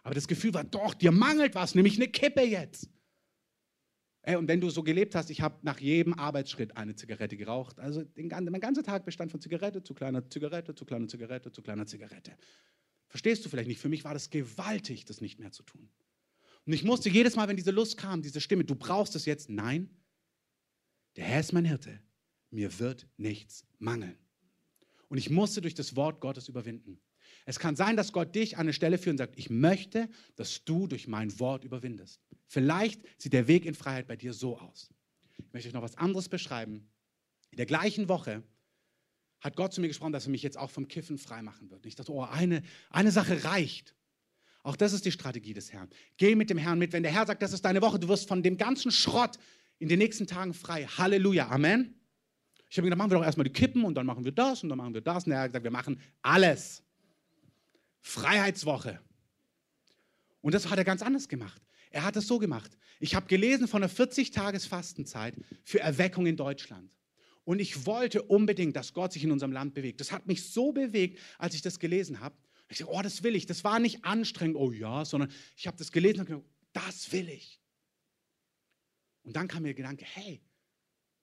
Aber 0.02 0.14
das 0.14 0.28
Gefühl 0.28 0.54
war, 0.54 0.64
doch, 0.64 0.94
dir 0.94 1.12
mangelt 1.12 1.54
was, 1.54 1.74
nämlich 1.74 1.96
eine 1.96 2.08
Kippe 2.08 2.42
jetzt. 2.42 2.88
Ey, 4.22 4.36
und 4.36 4.46
wenn 4.48 4.60
du 4.60 4.68
so 4.68 4.82
gelebt 4.82 5.14
hast, 5.14 5.30
ich 5.30 5.40
habe 5.40 5.58
nach 5.62 5.80
jedem 5.80 6.14
Arbeitsschritt 6.14 6.76
eine 6.76 6.94
Zigarette 6.94 7.36
geraucht. 7.36 7.78
Also 7.78 8.02
den, 8.02 8.28
mein 8.28 8.60
ganzer 8.60 8.82
Tag 8.82 9.04
bestand 9.04 9.30
von 9.30 9.40
Zigarette 9.40 9.82
zu 9.82 9.94
kleiner 9.94 10.28
Zigarette 10.28 10.74
zu 10.74 10.84
kleiner 10.84 11.08
Zigarette 11.08 11.50
zu 11.50 11.62
kleiner 11.62 11.86
Zigarette. 11.86 12.36
Verstehst 13.08 13.44
du 13.44 13.48
vielleicht 13.48 13.68
nicht? 13.68 13.80
Für 13.80 13.88
mich 13.88 14.04
war 14.04 14.12
das 14.12 14.28
gewaltig, 14.28 15.06
das 15.06 15.20
nicht 15.20 15.38
mehr 15.38 15.50
zu 15.50 15.62
tun. 15.62 15.88
Und 16.66 16.72
ich 16.74 16.84
musste 16.84 17.08
jedes 17.08 17.36
Mal, 17.36 17.48
wenn 17.48 17.56
diese 17.56 17.70
Lust 17.70 17.96
kam, 17.96 18.20
diese 18.20 18.42
Stimme, 18.42 18.64
du 18.64 18.74
brauchst 18.74 19.16
es 19.16 19.24
jetzt. 19.24 19.48
Nein, 19.48 19.88
der 21.16 21.24
Herr 21.24 21.40
ist 21.40 21.52
mein 21.52 21.64
Hirte. 21.64 21.98
Mir 22.50 22.78
wird 22.78 23.08
nichts 23.16 23.66
mangeln. 23.78 24.18
Und 25.08 25.16
ich 25.16 25.30
musste 25.30 25.62
durch 25.62 25.74
das 25.74 25.96
Wort 25.96 26.20
Gottes 26.20 26.48
überwinden. 26.48 27.00
Es 27.48 27.58
kann 27.58 27.76
sein, 27.76 27.96
dass 27.96 28.12
Gott 28.12 28.34
dich 28.34 28.58
an 28.58 28.66
eine 28.66 28.74
Stelle 28.74 28.98
führt 28.98 29.14
und 29.14 29.18
sagt, 29.18 29.38
ich 29.38 29.48
möchte, 29.48 30.10
dass 30.36 30.66
du 30.66 30.86
durch 30.86 31.08
mein 31.08 31.40
Wort 31.40 31.64
überwindest. 31.64 32.20
Vielleicht 32.46 33.00
sieht 33.16 33.32
der 33.32 33.48
Weg 33.48 33.64
in 33.64 33.72
Freiheit 33.72 34.06
bei 34.06 34.16
dir 34.16 34.34
so 34.34 34.58
aus. 34.58 34.90
Ich 35.38 35.50
möchte 35.54 35.70
euch 35.70 35.72
noch 35.72 35.80
was 35.80 35.96
anderes 35.96 36.28
beschreiben. 36.28 36.90
In 37.50 37.56
der 37.56 37.64
gleichen 37.64 38.10
Woche 38.10 38.42
hat 39.40 39.56
Gott 39.56 39.72
zu 39.72 39.80
mir 39.80 39.88
gesprochen, 39.88 40.12
dass 40.12 40.26
er 40.26 40.30
mich 40.30 40.42
jetzt 40.42 40.58
auch 40.58 40.68
vom 40.68 40.88
Kiffen 40.88 41.16
frei 41.16 41.40
machen 41.40 41.70
wird. 41.70 41.86
Ich 41.86 41.94
dachte, 41.94 42.12
oh, 42.12 42.20
eine, 42.20 42.62
eine 42.90 43.12
Sache 43.12 43.42
reicht. 43.44 43.94
Auch 44.62 44.76
das 44.76 44.92
ist 44.92 45.06
die 45.06 45.12
Strategie 45.12 45.54
des 45.54 45.72
Herrn. 45.72 45.88
Geh 46.18 46.34
mit 46.34 46.50
dem 46.50 46.58
Herrn 46.58 46.78
mit. 46.78 46.92
Wenn 46.92 47.02
der 47.02 47.12
Herr 47.12 47.26
sagt, 47.26 47.40
das 47.40 47.54
ist 47.54 47.64
deine 47.64 47.80
Woche, 47.80 47.98
du 47.98 48.08
wirst 48.08 48.28
von 48.28 48.42
dem 48.42 48.58
ganzen 48.58 48.90
Schrott 48.90 49.38
in 49.78 49.88
den 49.88 50.00
nächsten 50.00 50.26
Tagen 50.26 50.52
frei. 50.52 50.84
Halleluja. 50.84 51.48
Amen. 51.48 51.94
Ich 52.68 52.76
habe 52.76 52.82
mir 52.82 52.90
gedacht, 52.90 52.98
machen 52.98 53.10
wir 53.12 53.18
doch 53.20 53.24
erstmal 53.24 53.44
die 53.44 53.54
Kippen 53.54 53.84
und 53.84 53.94
dann 53.94 54.04
machen 54.04 54.26
wir 54.26 54.32
das 54.32 54.62
und 54.62 54.68
dann 54.68 54.76
machen 54.76 54.92
wir 54.92 55.00
das. 55.00 55.24
Und 55.24 55.32
er 55.32 55.40
hat 55.40 55.48
gesagt, 55.48 55.64
wir 55.64 55.70
machen 55.70 55.98
alles. 56.20 56.82
Freiheitswoche. 58.08 59.00
Und 60.40 60.54
das 60.54 60.70
hat 60.70 60.78
er 60.78 60.84
ganz 60.84 61.02
anders 61.02 61.28
gemacht. 61.28 61.60
Er 61.90 62.04
hat 62.04 62.16
es 62.16 62.26
so 62.26 62.38
gemacht. 62.38 62.76
Ich 63.00 63.14
habe 63.14 63.26
gelesen 63.26 63.68
von 63.68 63.82
einer 63.82 63.92
40-Tages-Fastenzeit 63.92 65.34
für 65.62 65.80
Erweckung 65.80 66.26
in 66.26 66.36
Deutschland. 66.36 66.90
Und 67.44 67.60
ich 67.60 67.86
wollte 67.86 68.22
unbedingt, 68.22 68.76
dass 68.76 68.94
Gott 68.94 69.12
sich 69.12 69.24
in 69.24 69.30
unserem 69.30 69.52
Land 69.52 69.74
bewegt. 69.74 70.00
Das 70.00 70.10
hat 70.10 70.26
mich 70.26 70.50
so 70.50 70.72
bewegt, 70.72 71.18
als 71.38 71.54
ich 71.54 71.62
das 71.62 71.78
gelesen 71.78 72.20
habe. 72.20 72.34
Ich 72.68 72.78
dachte, 72.78 72.92
oh, 72.92 73.02
das 73.02 73.22
will 73.22 73.36
ich. 73.36 73.46
Das 73.46 73.64
war 73.64 73.78
nicht 73.78 74.04
anstrengend, 74.04 74.56
oh 74.56 74.72
ja, 74.72 75.04
sondern 75.04 75.30
ich 75.56 75.66
habe 75.66 75.76
das 75.76 75.92
gelesen 75.92 76.20
und 76.20 76.26
gedacht, 76.26 76.44
das 76.72 77.12
will 77.12 77.28
ich. 77.28 77.60
Und 79.22 79.36
dann 79.36 79.48
kam 79.48 79.62
mir 79.62 79.68
der 79.68 79.74
Gedanke, 79.74 80.04
hey, 80.06 80.40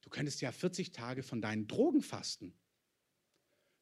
du 0.01 0.09
könntest 0.09 0.41
ja 0.41 0.51
40 0.51 0.91
Tage 0.91 1.23
von 1.23 1.41
deinen 1.41 1.67
Drogen 1.67 2.01
fasten. 2.01 2.53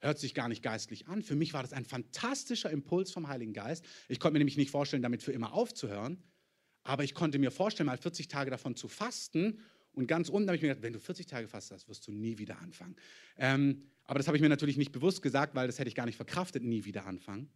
Hört 0.03 0.19
sich 0.19 0.33
gar 0.33 0.49
nicht 0.49 0.61
geistlich 0.61 1.07
an. 1.07 1.23
Für 1.23 1.37
mich 1.37 1.53
war 1.53 1.61
das 1.61 1.71
ein 1.71 1.85
fantastischer 1.85 2.69
Impuls 2.69 3.09
vom 3.09 3.29
Heiligen 3.29 3.53
Geist. 3.53 3.85
Ich 4.09 4.19
konnte 4.19 4.33
mir 4.33 4.39
nämlich 4.39 4.57
nicht 4.57 4.69
vorstellen, 4.69 5.01
damit 5.01 5.23
für 5.23 5.31
immer 5.31 5.53
aufzuhören. 5.53 6.21
Aber 6.83 7.05
ich 7.05 7.13
konnte 7.13 7.39
mir 7.39 7.51
vorstellen, 7.51 7.87
mal 7.87 7.97
40 7.97 8.27
Tage 8.27 8.51
davon 8.51 8.75
zu 8.75 8.89
fasten. 8.89 9.61
Und 9.93 10.07
ganz 10.07 10.27
unten 10.27 10.49
habe 10.49 10.57
ich 10.57 10.61
mir 10.61 10.67
gedacht, 10.67 10.83
wenn 10.83 10.91
du 10.91 10.99
40 10.99 11.25
Tage 11.27 11.47
fastest, 11.47 11.87
wirst 11.87 12.05
du 12.05 12.11
nie 12.11 12.37
wieder 12.37 12.59
anfangen. 12.59 12.97
Ähm, 13.37 13.83
aber 14.03 14.19
das 14.19 14.27
habe 14.27 14.35
ich 14.35 14.41
mir 14.41 14.49
natürlich 14.49 14.75
nicht 14.75 14.91
bewusst 14.91 15.21
gesagt, 15.21 15.55
weil 15.55 15.67
das 15.67 15.79
hätte 15.79 15.87
ich 15.87 15.95
gar 15.95 16.05
nicht 16.05 16.17
verkraftet, 16.17 16.63
nie 16.63 16.83
wieder 16.83 17.05
anfangen. 17.05 17.49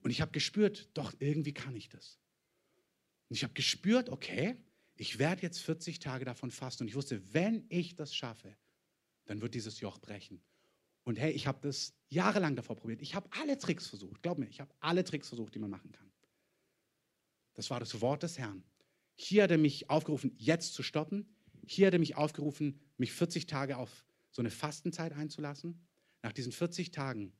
Und 0.00 0.12
ich 0.12 0.22
habe 0.22 0.32
gespürt, 0.32 0.88
doch, 0.94 1.12
irgendwie 1.18 1.52
kann 1.52 1.76
ich 1.76 1.90
das. 1.90 2.18
Und 3.28 3.36
ich 3.36 3.44
habe 3.44 3.52
gespürt, 3.52 4.08
okay, 4.08 4.56
ich 4.96 5.18
werde 5.18 5.42
jetzt 5.42 5.58
40 5.58 5.98
Tage 5.98 6.24
davon 6.24 6.50
fasten. 6.50 6.84
Und 6.84 6.88
ich 6.88 6.94
wusste, 6.94 7.34
wenn 7.34 7.66
ich 7.68 7.96
das 7.96 8.14
schaffe, 8.14 8.56
dann 9.26 9.42
wird 9.42 9.54
dieses 9.54 9.80
Joch 9.80 9.98
brechen. 9.98 10.40
Und 11.04 11.18
hey, 11.18 11.32
ich 11.32 11.46
habe 11.46 11.58
das 11.60 11.94
jahrelang 12.08 12.56
davor 12.56 12.76
probiert. 12.76 13.02
Ich 13.02 13.14
habe 13.14 13.28
alle 13.40 13.58
Tricks 13.58 13.86
versucht. 13.86 14.22
Glaub 14.22 14.38
mir, 14.38 14.48
ich 14.48 14.60
habe 14.60 14.74
alle 14.80 15.04
Tricks 15.04 15.28
versucht, 15.28 15.54
die 15.54 15.58
man 15.58 15.70
machen 15.70 15.92
kann. 15.92 16.10
Das 17.54 17.70
war 17.70 17.78
das 17.78 18.00
Wort 18.00 18.22
des 18.22 18.38
Herrn. 18.38 18.64
Hier 19.14 19.44
hat 19.44 19.50
er 19.50 19.58
mich 19.58 19.90
aufgerufen, 19.90 20.32
jetzt 20.38 20.74
zu 20.74 20.82
stoppen. 20.82 21.36
Hier 21.66 21.86
hat 21.86 21.92
er 21.92 22.00
mich 22.00 22.16
aufgerufen, 22.16 22.80
mich 22.96 23.12
40 23.12 23.46
Tage 23.46 23.76
auf 23.76 24.04
so 24.30 24.42
eine 24.42 24.50
Fastenzeit 24.50 25.12
einzulassen. 25.12 25.86
Nach 26.22 26.32
diesen 26.32 26.52
40 26.52 26.90
Tagen 26.90 27.32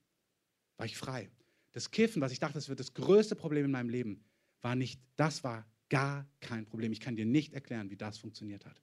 war 0.77 0.87
ich 0.87 0.97
frei. 0.97 1.31
Das 1.73 1.91
Kiffen, 1.91 2.23
was 2.23 2.33
ich 2.33 2.39
dachte, 2.39 2.55
das 2.55 2.69
wird 2.69 2.81
das 2.81 2.95
größte 2.95 3.35
Problem 3.35 3.65
in 3.65 3.71
meinem 3.71 3.89
Leben, 3.89 4.25
war 4.61 4.77
nicht, 4.77 5.01
das 5.17 5.43
war 5.43 5.67
gar 5.89 6.29
kein 6.41 6.67
Problem. 6.67 6.93
Ich 6.93 7.01
kann 7.01 7.17
dir 7.17 7.27
nicht 7.27 7.53
erklären, 7.53 7.91
wie 7.91 7.97
das 7.97 8.19
funktioniert 8.19 8.65
hat. 8.65 8.81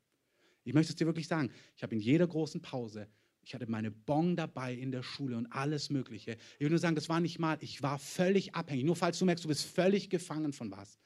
Ich 0.64 0.74
möchte 0.74 0.92
es 0.92 0.98
dir 0.98 1.06
wirklich 1.06 1.28
sagen. 1.28 1.52
Ich 1.76 1.84
habe 1.84 1.96
in 1.96 2.02
jeder 2.02 2.28
großen 2.28 2.62
Pause 2.62 3.08
ich 3.44 3.54
hatte 3.54 3.70
meine 3.70 3.92
Bon 3.92 4.36
dabei 4.36 4.74
in 4.74 4.92
der 4.92 5.04
Schule 5.04 5.38
und 5.38 5.48
alles 5.48 5.90
Mögliche. 5.90 6.38
Ich 6.56 6.62
will 6.62 6.70
nur 6.70 6.80
sagen, 6.80 6.96
das 6.96 7.10
war 7.10 7.20
nicht 7.20 7.40
mal, 7.40 7.58
ich 7.62 7.82
war 7.82 7.98
völlig 7.98 8.56
abhängig. 8.56 8.86
Nur 8.86 8.96
falls 8.96 9.18
du 9.20 9.26
merkst, 9.26 9.44
du 9.44 9.50
bist 9.50 9.66
völlig 9.66 10.10
gefangen 10.10 10.54
von 10.54 10.72
was. 10.72 11.00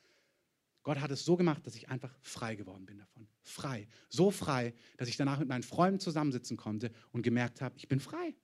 Gott 0.83 0.99
hat 0.99 1.09
es 1.11 1.25
so 1.25 1.35
gemacht, 1.35 1.65
dass 1.65 1.75
ich 1.75 1.89
einfach 1.89 2.15
frei 2.21 2.55
geworden 2.55 2.85
bin 2.85 2.99
davon. 2.99 3.27
Frei. 3.41 3.87
So 4.09 4.29
frei, 4.29 4.73
dass 4.97 5.09
ich 5.09 5.17
danach 5.17 5.39
mit 5.39 5.47
meinen 5.47 5.63
Freunden 5.63 5.99
zusammensitzen 5.99 6.57
konnte 6.57 6.91
und 7.11 7.23
gemerkt 7.23 7.61
habe, 7.61 7.75
ich 7.77 7.87
bin 7.87 7.99
frei. 7.99 8.35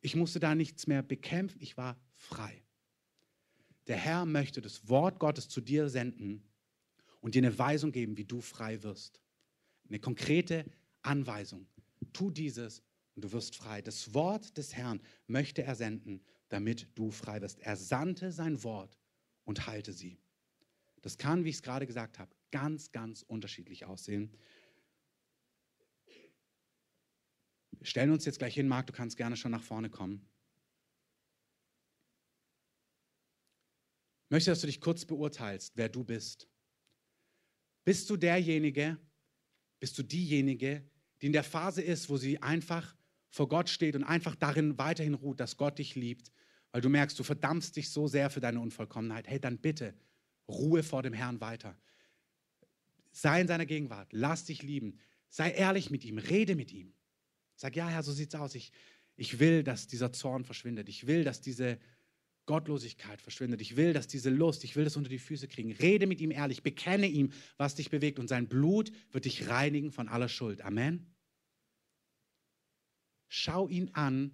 Ich 0.00 0.14
musste 0.14 0.38
da 0.38 0.54
nichts 0.54 0.86
mehr 0.86 1.02
bekämpfen. 1.02 1.60
Ich 1.60 1.76
war 1.76 1.98
frei. 2.14 2.62
Der 3.86 3.96
Herr 3.96 4.24
möchte 4.24 4.60
das 4.60 4.88
Wort 4.88 5.18
Gottes 5.18 5.48
zu 5.48 5.60
dir 5.60 5.88
senden 5.88 6.44
und 7.20 7.34
dir 7.34 7.42
eine 7.42 7.58
Weisung 7.58 7.90
geben, 7.90 8.16
wie 8.16 8.24
du 8.24 8.40
frei 8.40 8.82
wirst. 8.82 9.20
Eine 9.88 9.98
konkrete 9.98 10.64
Anweisung. 11.02 11.66
Tu 12.12 12.30
dieses 12.30 12.82
und 13.20 13.24
du 13.24 13.32
wirst 13.32 13.54
frei. 13.54 13.82
Das 13.82 14.14
Wort 14.14 14.56
des 14.56 14.74
Herrn 14.74 15.02
möchte 15.26 15.62
er 15.62 15.74
senden, 15.74 16.24
damit 16.48 16.88
du 16.94 17.10
frei 17.10 17.42
wirst. 17.42 17.58
Er 17.58 17.76
sandte 17.76 18.32
sein 18.32 18.64
Wort 18.64 18.98
und 19.44 19.66
halte 19.66 19.92
sie. 19.92 20.18
Das 21.02 21.18
kann, 21.18 21.44
wie 21.44 21.50
ich 21.50 21.56
es 21.56 21.62
gerade 21.62 21.86
gesagt 21.86 22.18
habe, 22.18 22.34
ganz, 22.50 22.92
ganz 22.92 23.20
unterschiedlich 23.20 23.84
aussehen. 23.84 24.34
Wir 27.72 27.86
stellen 27.86 28.10
uns 28.10 28.24
jetzt 28.24 28.38
gleich 28.38 28.54
hin, 28.54 28.68
Marc, 28.68 28.86
du 28.86 28.94
kannst 28.94 29.18
gerne 29.18 29.36
schon 29.36 29.50
nach 29.50 29.62
vorne 29.62 29.90
kommen. 29.90 30.26
Ich 34.24 34.30
möchte, 34.30 34.50
dass 34.50 34.62
du 34.62 34.66
dich 34.66 34.80
kurz 34.80 35.04
beurteilst, 35.04 35.76
wer 35.76 35.90
du 35.90 36.04
bist. 36.04 36.48
Bist 37.84 38.08
du 38.08 38.16
derjenige, 38.16 38.98
bist 39.78 39.98
du 39.98 40.02
diejenige, 40.02 40.88
die 41.20 41.26
in 41.26 41.34
der 41.34 41.44
Phase 41.44 41.82
ist, 41.82 42.08
wo 42.08 42.16
sie 42.16 42.40
einfach 42.40 42.96
vor 43.30 43.48
Gott 43.48 43.70
steht 43.70 43.94
und 43.96 44.04
einfach 44.04 44.34
darin 44.34 44.76
weiterhin 44.76 45.14
ruht, 45.14 45.40
dass 45.40 45.56
Gott 45.56 45.78
dich 45.78 45.94
liebt, 45.94 46.30
weil 46.72 46.82
du 46.82 46.88
merkst, 46.88 47.18
du 47.18 47.22
verdammst 47.22 47.76
dich 47.76 47.90
so 47.90 48.06
sehr 48.06 48.28
für 48.30 48.40
deine 48.40 48.60
Unvollkommenheit, 48.60 49.28
hey, 49.28 49.40
dann 49.40 49.58
bitte 49.58 49.94
ruhe 50.48 50.82
vor 50.82 51.02
dem 51.02 51.12
Herrn 51.12 51.40
weiter. 51.40 51.78
Sei 53.12 53.40
in 53.40 53.48
seiner 53.48 53.66
Gegenwart, 53.66 54.08
lass 54.12 54.44
dich 54.44 54.62
lieben, 54.62 54.98
sei 55.28 55.50
ehrlich 55.50 55.90
mit 55.90 56.04
ihm, 56.04 56.18
rede 56.18 56.54
mit 56.54 56.72
ihm. 56.72 56.92
Sag, 57.56 57.76
ja, 57.76 57.88
Herr, 57.88 58.02
so 58.02 58.12
sieht's 58.12 58.34
aus. 58.34 58.54
Ich, 58.54 58.72
ich 59.16 59.38
will, 59.38 59.62
dass 59.62 59.86
dieser 59.86 60.12
Zorn 60.12 60.44
verschwindet. 60.44 60.88
Ich 60.88 61.06
will, 61.06 61.24
dass 61.24 61.40
diese 61.40 61.78
Gottlosigkeit 62.46 63.20
verschwindet. 63.20 63.60
Ich 63.60 63.76
will, 63.76 63.92
dass 63.92 64.08
diese 64.08 64.30
Lust, 64.30 64.64
ich 64.64 64.74
will 64.76 64.84
das 64.84 64.96
unter 64.96 65.10
die 65.10 65.18
Füße 65.18 65.46
kriegen. 65.46 65.72
Rede 65.72 66.06
mit 66.06 66.20
ihm 66.20 66.30
ehrlich, 66.30 66.62
bekenne 66.62 67.06
ihm, 67.06 67.30
was 67.56 67.74
dich 67.74 67.90
bewegt 67.90 68.18
und 68.18 68.28
sein 68.28 68.48
Blut 68.48 68.90
wird 69.12 69.24
dich 69.24 69.48
reinigen 69.48 69.92
von 69.92 70.08
aller 70.08 70.28
Schuld. 70.28 70.62
Amen. 70.62 71.09
Schau 73.32 73.68
ihn 73.68 73.90
an. 73.92 74.32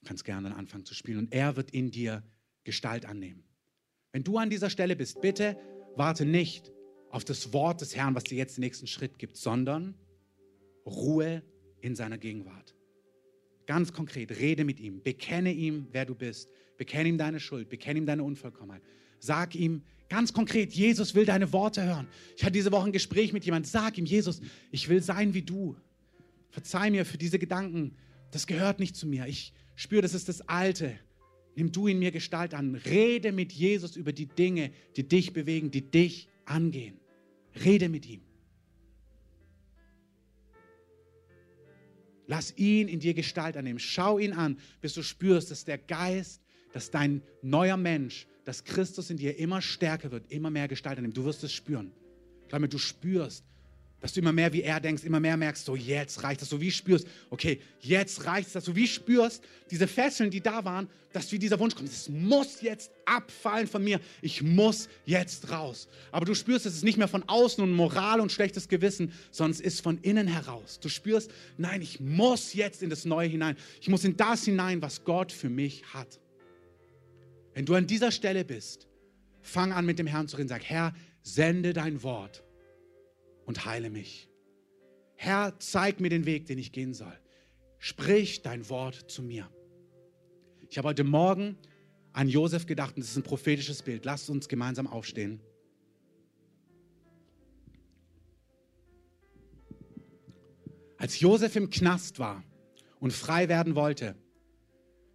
Du 0.00 0.06
kannst 0.06 0.24
gerne 0.24 0.56
anfangen 0.56 0.86
zu 0.86 0.94
spielen 0.94 1.18
und 1.18 1.34
er 1.34 1.56
wird 1.56 1.70
in 1.70 1.90
dir 1.90 2.24
Gestalt 2.64 3.04
annehmen. 3.04 3.44
Wenn 4.10 4.24
du 4.24 4.38
an 4.38 4.48
dieser 4.48 4.70
Stelle 4.70 4.96
bist, 4.96 5.20
bitte 5.20 5.58
warte 5.96 6.24
nicht 6.24 6.72
auf 7.10 7.24
das 7.24 7.52
Wort 7.52 7.82
des 7.82 7.94
Herrn, 7.94 8.14
was 8.14 8.24
dir 8.24 8.38
jetzt 8.38 8.56
den 8.56 8.62
nächsten 8.62 8.86
Schritt 8.86 9.18
gibt, 9.18 9.36
sondern 9.36 9.94
Ruhe 10.86 11.42
in 11.82 11.94
seiner 11.94 12.16
Gegenwart. 12.16 12.74
Ganz 13.66 13.92
konkret, 13.92 14.30
rede 14.30 14.64
mit 14.64 14.80
ihm, 14.80 15.02
bekenne 15.02 15.52
ihm, 15.52 15.88
wer 15.92 16.06
du 16.06 16.14
bist, 16.14 16.48
bekenne 16.78 17.10
ihm 17.10 17.18
deine 17.18 17.38
Schuld, 17.38 17.68
bekenne 17.68 17.98
ihm 17.98 18.06
deine 18.06 18.24
Unvollkommenheit. 18.24 18.82
Sag 19.18 19.54
ihm 19.54 19.82
ganz 20.08 20.32
konkret, 20.32 20.72
Jesus 20.72 21.14
will 21.14 21.26
deine 21.26 21.52
Worte 21.52 21.84
hören. 21.84 22.08
Ich 22.34 22.42
hatte 22.42 22.52
diese 22.52 22.72
Woche 22.72 22.86
ein 22.86 22.92
Gespräch 22.92 23.34
mit 23.34 23.44
jemandem, 23.44 23.68
sag 23.68 23.98
ihm, 23.98 24.06
Jesus, 24.06 24.40
ich 24.70 24.88
will 24.88 25.02
sein 25.02 25.34
wie 25.34 25.42
du. 25.42 25.76
Verzeih 26.50 26.90
mir 26.90 27.04
für 27.04 27.18
diese 27.18 27.38
Gedanken. 27.38 27.96
Das 28.30 28.46
gehört 28.46 28.80
nicht 28.80 28.96
zu 28.96 29.06
mir. 29.06 29.26
Ich 29.26 29.52
spüre, 29.76 30.02
das 30.02 30.14
ist 30.14 30.28
das 30.28 30.42
Alte. 30.48 30.98
Nimm 31.56 31.72
du 31.72 31.86
in 31.86 31.98
mir 31.98 32.10
Gestalt 32.10 32.54
an. 32.54 32.74
Rede 32.74 33.32
mit 33.32 33.52
Jesus 33.52 33.96
über 33.96 34.12
die 34.12 34.26
Dinge, 34.26 34.70
die 34.96 35.06
dich 35.06 35.32
bewegen, 35.32 35.70
die 35.70 35.90
dich 35.90 36.28
angehen. 36.44 36.98
Rede 37.64 37.88
mit 37.88 38.06
ihm. 38.06 38.22
Lass 42.26 42.56
ihn 42.56 42.86
in 42.86 43.00
dir 43.00 43.14
Gestalt 43.14 43.56
annehmen. 43.56 43.80
Schau 43.80 44.18
ihn 44.18 44.32
an, 44.32 44.58
bis 44.80 44.94
du 44.94 45.02
spürst, 45.02 45.50
dass 45.50 45.64
der 45.64 45.78
Geist, 45.78 46.40
dass 46.72 46.92
dein 46.92 47.22
neuer 47.42 47.76
Mensch, 47.76 48.28
dass 48.44 48.62
Christus 48.62 49.10
in 49.10 49.16
dir 49.16 49.36
immer 49.36 49.60
stärker 49.60 50.12
wird, 50.12 50.30
immer 50.30 50.48
mehr 50.48 50.68
Gestalt 50.68 50.98
annimmt. 50.98 51.16
Du 51.16 51.24
wirst 51.24 51.42
es 51.42 51.52
spüren. 51.52 51.90
Glaube, 52.48 52.68
du 52.68 52.78
spürst, 52.78 53.44
dass 54.00 54.12
du 54.12 54.20
immer 54.20 54.32
mehr 54.32 54.52
wie 54.52 54.62
er 54.62 54.80
denkst, 54.80 55.04
immer 55.04 55.20
mehr 55.20 55.36
merkst, 55.36 55.64
so 55.64 55.76
jetzt 55.76 56.22
reicht 56.22 56.40
das, 56.40 56.48
so 56.48 56.60
wie 56.60 56.70
spürst, 56.70 57.06
okay, 57.28 57.60
jetzt 57.80 58.24
reicht 58.24 58.48
es, 58.48 58.52
dass 58.54 58.64
du 58.64 58.74
wie 58.74 58.86
spürst, 58.86 59.42
diese 59.70 59.86
Fesseln, 59.86 60.30
die 60.30 60.40
da 60.40 60.64
waren, 60.64 60.88
dass 61.12 61.30
wie 61.32 61.38
dieser 61.38 61.58
Wunsch 61.58 61.74
kommt, 61.74 61.88
es 61.88 62.08
muss 62.08 62.62
jetzt 62.62 62.90
abfallen 63.04 63.66
von 63.66 63.84
mir, 63.84 64.00
ich 64.22 64.42
muss 64.42 64.88
jetzt 65.04 65.50
raus. 65.50 65.88
Aber 66.12 66.24
du 66.24 66.34
spürst, 66.34 66.66
es 66.66 66.76
ist 66.76 66.84
nicht 66.84 66.98
mehr 66.98 67.08
von 67.08 67.24
außen 67.28 67.62
und 67.62 67.72
Moral 67.72 68.20
und 68.20 68.32
schlechtes 68.32 68.68
Gewissen, 68.68 69.12
sondern 69.30 69.52
es 69.52 69.60
ist 69.60 69.80
von 69.80 69.98
innen 69.98 70.28
heraus. 70.28 70.80
Du 70.80 70.88
spürst, 70.88 71.30
nein, 71.58 71.82
ich 71.82 72.00
muss 72.00 72.54
jetzt 72.54 72.82
in 72.82 72.90
das 72.90 73.04
Neue 73.04 73.28
hinein, 73.28 73.56
ich 73.80 73.88
muss 73.88 74.04
in 74.04 74.16
das 74.16 74.44
hinein, 74.44 74.80
was 74.82 75.04
Gott 75.04 75.32
für 75.32 75.50
mich 75.50 75.84
hat. 75.92 76.20
Wenn 77.54 77.66
du 77.66 77.74
an 77.74 77.86
dieser 77.86 78.12
Stelle 78.12 78.44
bist, 78.44 78.86
fang 79.42 79.72
an 79.72 79.84
mit 79.84 79.98
dem 79.98 80.06
Herrn 80.06 80.28
zu 80.28 80.36
reden, 80.36 80.48
sag, 80.48 80.64
Herr, 80.64 80.94
sende 81.22 81.72
dein 81.72 82.02
Wort 82.02 82.44
und 83.50 83.64
heile 83.64 83.90
mich. 83.90 84.28
Herr, 85.16 85.58
zeig 85.58 85.98
mir 85.98 86.08
den 86.08 86.24
Weg, 86.24 86.46
den 86.46 86.56
ich 86.56 86.70
gehen 86.70 86.94
soll. 86.94 87.12
Sprich 87.78 88.42
dein 88.42 88.68
Wort 88.68 89.10
zu 89.10 89.24
mir. 89.24 89.50
Ich 90.68 90.78
habe 90.78 90.86
heute 90.86 91.02
Morgen 91.02 91.58
an 92.12 92.28
Josef 92.28 92.66
gedacht 92.66 92.94
und 92.94 93.02
das 93.02 93.10
ist 93.10 93.16
ein 93.16 93.24
prophetisches 93.24 93.82
Bild. 93.82 94.04
Lasst 94.04 94.30
uns 94.30 94.46
gemeinsam 94.46 94.86
aufstehen. 94.86 95.40
Als 100.96 101.18
Josef 101.18 101.56
im 101.56 101.70
Knast 101.70 102.20
war 102.20 102.44
und 103.00 103.12
frei 103.12 103.48
werden 103.48 103.74
wollte, 103.74 104.14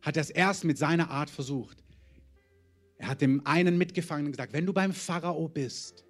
hat 0.01 0.17
er 0.17 0.21
es 0.21 0.29
erst 0.29 0.65
mit 0.65 0.77
seiner 0.77 1.09
Art 1.09 1.29
versucht. 1.29 1.85
Er 2.97 3.07
hat 3.07 3.21
dem 3.21 3.47
einen 3.47 3.77
Mitgefangenen 3.77 4.33
gesagt, 4.33 4.51
wenn 4.51 4.65
du 4.65 4.73
beim 4.73 4.91
Pharao 4.91 5.47
bist, 5.47 6.03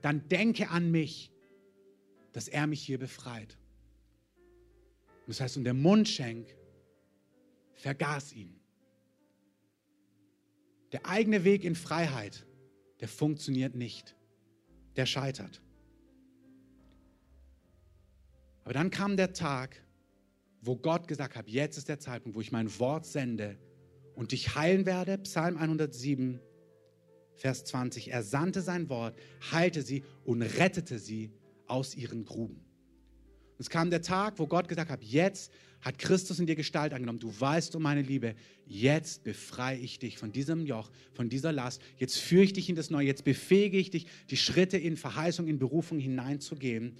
dann 0.00 0.26
denke 0.30 0.70
an 0.70 0.90
mich 0.90 1.30
dass 2.38 2.46
er 2.46 2.68
mich 2.68 2.80
hier 2.80 3.00
befreit. 3.00 3.58
das 5.26 5.40
heißt, 5.40 5.56
und 5.56 5.64
der 5.64 5.74
Mundschenk 5.74 6.54
vergaß 7.72 8.32
ihn. 8.32 8.60
Der 10.92 11.04
eigene 11.04 11.42
Weg 11.42 11.64
in 11.64 11.74
Freiheit, 11.74 12.46
der 13.00 13.08
funktioniert 13.08 13.74
nicht. 13.74 14.14
Der 14.94 15.04
scheitert. 15.04 15.60
Aber 18.62 18.72
dann 18.72 18.90
kam 18.90 19.16
der 19.16 19.32
Tag, 19.32 19.84
wo 20.60 20.76
Gott 20.76 21.08
gesagt 21.08 21.34
hat, 21.34 21.48
jetzt 21.48 21.76
ist 21.76 21.88
der 21.88 21.98
Zeitpunkt, 21.98 22.36
wo 22.36 22.40
ich 22.40 22.52
mein 22.52 22.78
Wort 22.78 23.04
sende 23.04 23.58
und 24.14 24.30
dich 24.30 24.54
heilen 24.54 24.86
werde. 24.86 25.18
Psalm 25.18 25.56
107, 25.56 26.38
Vers 27.34 27.64
20. 27.64 28.12
Er 28.12 28.22
sandte 28.22 28.62
sein 28.62 28.88
Wort, 28.88 29.18
heilte 29.50 29.82
sie 29.82 30.04
und 30.24 30.42
rettete 30.42 31.00
sie 31.00 31.32
aus 31.68 31.94
ihren 31.94 32.24
Gruben. 32.24 32.64
Es 33.58 33.68
kam 33.68 33.90
der 33.90 34.02
Tag, 34.02 34.38
wo 34.38 34.46
Gott 34.46 34.68
gesagt 34.68 34.90
hat, 34.90 35.02
jetzt 35.02 35.52
hat 35.80 35.98
Christus 35.98 36.38
in 36.38 36.46
dir 36.46 36.56
Gestalt 36.56 36.92
angenommen. 36.92 37.18
Du 37.18 37.32
weißt 37.38 37.74
um 37.76 37.82
meine 37.82 38.02
Liebe. 38.02 38.34
Jetzt 38.66 39.24
befreie 39.24 39.78
ich 39.78 39.98
dich 39.98 40.18
von 40.18 40.32
diesem 40.32 40.66
Joch, 40.66 40.90
von 41.12 41.28
dieser 41.28 41.52
Last. 41.52 41.82
Jetzt 41.96 42.18
führe 42.18 42.44
ich 42.44 42.52
dich 42.52 42.68
in 42.68 42.76
das 42.76 42.90
Neue. 42.90 43.06
Jetzt 43.06 43.24
befähige 43.24 43.78
ich 43.78 43.90
dich, 43.90 44.06
die 44.30 44.36
Schritte 44.36 44.76
in 44.76 44.96
Verheißung, 44.96 45.46
in 45.46 45.58
Berufung 45.58 45.98
hineinzugehen. 45.98 46.96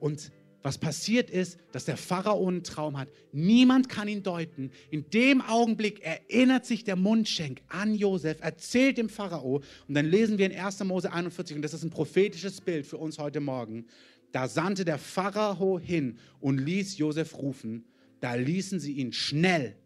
Und 0.00 0.30
was 0.62 0.78
passiert 0.78 1.30
ist, 1.30 1.58
dass 1.72 1.84
der 1.84 1.96
Pharao 1.96 2.46
einen 2.48 2.64
Traum 2.64 2.98
hat. 2.98 3.08
Niemand 3.32 3.88
kann 3.88 4.08
ihn 4.08 4.22
deuten. 4.22 4.70
In 4.90 5.08
dem 5.10 5.40
Augenblick 5.40 6.02
erinnert 6.02 6.66
sich 6.66 6.84
der 6.84 6.96
Mundschenk 6.96 7.62
an 7.68 7.94
Josef, 7.94 8.38
erzählt 8.40 8.98
dem 8.98 9.08
Pharao. 9.08 9.62
Und 9.86 9.94
dann 9.94 10.06
lesen 10.06 10.38
wir 10.38 10.50
in 10.50 10.58
1. 10.58 10.82
Mose 10.84 11.12
41, 11.12 11.56
und 11.56 11.62
das 11.62 11.74
ist 11.74 11.84
ein 11.84 11.90
prophetisches 11.90 12.60
Bild 12.60 12.86
für 12.86 12.96
uns 12.96 13.18
heute 13.18 13.40
Morgen. 13.40 13.86
Da 14.32 14.48
sandte 14.48 14.84
der 14.84 14.98
Pharao 14.98 15.78
hin 15.78 16.18
und 16.40 16.58
ließ 16.58 16.98
Josef 16.98 17.38
rufen. 17.38 17.84
Da 18.20 18.34
ließen 18.34 18.80
sie 18.80 18.94
ihn 18.94 19.12
schnell 19.12 19.76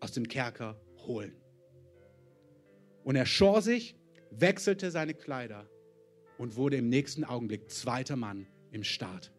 aus 0.00 0.12
dem 0.12 0.28
Kerker 0.28 0.80
holen. 1.06 1.32
Und 3.02 3.16
er 3.16 3.26
schor 3.26 3.62
sich, 3.62 3.96
wechselte 4.30 4.90
seine 4.90 5.14
Kleider 5.14 5.66
und 6.36 6.56
wurde 6.56 6.76
im 6.76 6.90
nächsten 6.90 7.24
Augenblick 7.24 7.70
zweiter 7.70 8.16
Mann 8.16 8.46
im 8.70 8.84
Staat. 8.84 9.32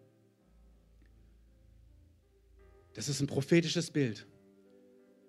Das 2.94 3.10
ist 3.10 3.22
ein 3.22 3.28
prophetisches 3.28 3.92
Bild. 3.92 4.28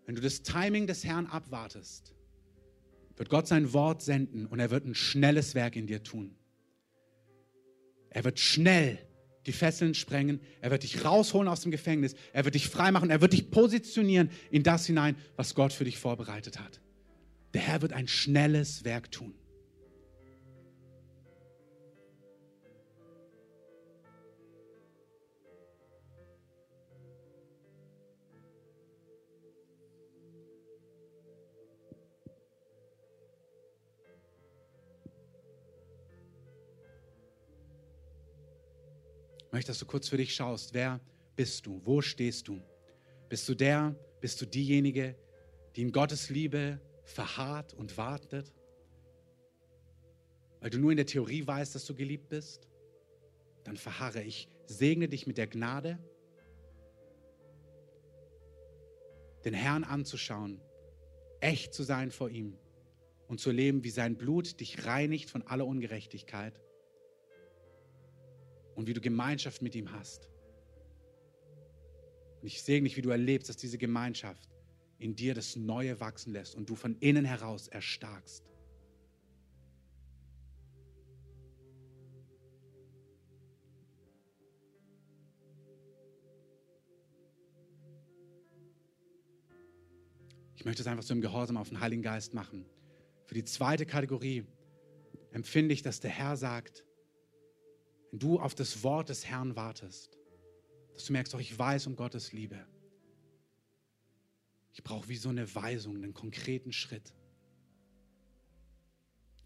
Wenn 0.06 0.14
du 0.14 0.20
das 0.20 0.42
Timing 0.42 0.86
des 0.86 1.04
Herrn 1.04 1.26
abwartest, 1.26 2.14
wird 3.16 3.28
Gott 3.28 3.46
sein 3.46 3.72
Wort 3.72 4.02
senden 4.02 4.46
und 4.46 4.60
er 4.60 4.70
wird 4.70 4.86
ein 4.86 4.94
schnelles 4.94 5.54
Werk 5.54 5.76
in 5.76 5.86
dir 5.86 6.02
tun. 6.02 6.34
Er 8.08 8.24
wird 8.24 8.40
schnell 8.40 8.98
die 9.46 9.52
Fesseln 9.52 9.94
sprengen, 9.94 10.40
er 10.60 10.70
wird 10.70 10.82
dich 10.82 11.04
rausholen 11.04 11.48
aus 11.48 11.60
dem 11.60 11.70
Gefängnis, 11.70 12.14
er 12.32 12.44
wird 12.44 12.54
dich 12.54 12.68
freimachen, 12.68 13.10
er 13.10 13.20
wird 13.20 13.32
dich 13.32 13.50
positionieren 13.50 14.30
in 14.50 14.62
das 14.62 14.86
hinein, 14.86 15.16
was 15.36 15.54
Gott 15.54 15.72
für 15.72 15.84
dich 15.84 15.98
vorbereitet 15.98 16.58
hat. 16.58 16.80
Der 17.54 17.62
Herr 17.62 17.82
wird 17.82 17.92
ein 17.92 18.08
schnelles 18.08 18.84
Werk 18.84 19.10
tun. 19.10 19.34
Ich 39.50 39.52
möchte, 39.52 39.72
dass 39.72 39.80
du 39.80 39.86
kurz 39.86 40.08
für 40.08 40.16
dich 40.16 40.32
schaust. 40.32 40.74
Wer 40.74 41.00
bist 41.34 41.66
du? 41.66 41.80
Wo 41.84 42.00
stehst 42.00 42.46
du? 42.46 42.62
Bist 43.28 43.48
du 43.48 43.56
der, 43.56 43.96
bist 44.20 44.40
du 44.40 44.46
diejenige, 44.46 45.16
die 45.74 45.82
in 45.82 45.90
Gottes 45.90 46.30
Liebe 46.30 46.80
verharrt 47.02 47.74
und 47.74 47.98
wartet? 47.98 48.54
Weil 50.60 50.70
du 50.70 50.78
nur 50.78 50.92
in 50.92 50.98
der 50.98 51.06
Theorie 51.06 51.44
weißt, 51.44 51.74
dass 51.74 51.84
du 51.84 51.96
geliebt 51.96 52.28
bist? 52.28 52.68
Dann 53.64 53.76
verharre 53.76 54.22
ich. 54.22 54.48
Segne 54.66 55.08
dich 55.08 55.26
mit 55.26 55.36
der 55.36 55.48
Gnade, 55.48 55.98
den 59.44 59.54
Herrn 59.54 59.82
anzuschauen, 59.82 60.60
echt 61.40 61.74
zu 61.74 61.82
sein 61.82 62.12
vor 62.12 62.30
ihm 62.30 62.56
und 63.26 63.40
zu 63.40 63.50
leben, 63.50 63.82
wie 63.82 63.90
sein 63.90 64.16
Blut 64.16 64.60
dich 64.60 64.86
reinigt 64.86 65.28
von 65.28 65.42
aller 65.42 65.66
Ungerechtigkeit 65.66 66.60
und 68.74 68.86
wie 68.86 68.94
du 68.94 69.00
Gemeinschaft 69.00 69.62
mit 69.62 69.74
ihm 69.74 69.92
hast. 69.92 70.28
Und 72.40 72.46
ich 72.46 72.62
segne 72.62 72.88
dich, 72.88 72.96
wie 72.96 73.02
du 73.02 73.10
erlebst, 73.10 73.48
dass 73.48 73.56
diese 73.56 73.78
Gemeinschaft 73.78 74.48
in 74.98 75.14
dir 75.14 75.34
das 75.34 75.56
Neue 75.56 76.00
wachsen 76.00 76.32
lässt 76.32 76.54
und 76.54 76.68
du 76.68 76.74
von 76.74 76.96
innen 77.00 77.24
heraus 77.24 77.68
erstarkst. 77.68 78.44
Ich 90.60 90.66
möchte 90.66 90.82
es 90.82 90.86
einfach 90.86 91.02
so 91.02 91.14
im 91.14 91.22
Gehorsam 91.22 91.56
auf 91.56 91.70
den 91.70 91.80
Heiligen 91.80 92.02
Geist 92.02 92.34
machen. 92.34 92.66
Für 93.24 93.32
die 93.32 93.44
zweite 93.44 93.86
Kategorie 93.86 94.44
empfinde 95.32 95.72
ich, 95.72 95.80
dass 95.80 96.00
der 96.00 96.10
Herr 96.10 96.36
sagt, 96.36 96.84
wenn 98.10 98.18
du 98.18 98.40
auf 98.40 98.54
das 98.54 98.82
Wort 98.82 99.08
des 99.08 99.26
Herrn 99.26 99.56
wartest, 99.56 100.18
dass 100.94 101.06
du 101.06 101.12
merkst, 101.12 101.32
doch 101.32 101.40
ich 101.40 101.56
weiß 101.56 101.86
um 101.86 101.96
Gottes 101.96 102.32
Liebe. 102.32 102.66
Ich 104.72 104.82
brauche 104.82 105.08
wie 105.08 105.16
so 105.16 105.28
eine 105.28 105.52
Weisung, 105.54 105.96
einen 105.96 106.14
konkreten 106.14 106.72
Schritt. 106.72 107.14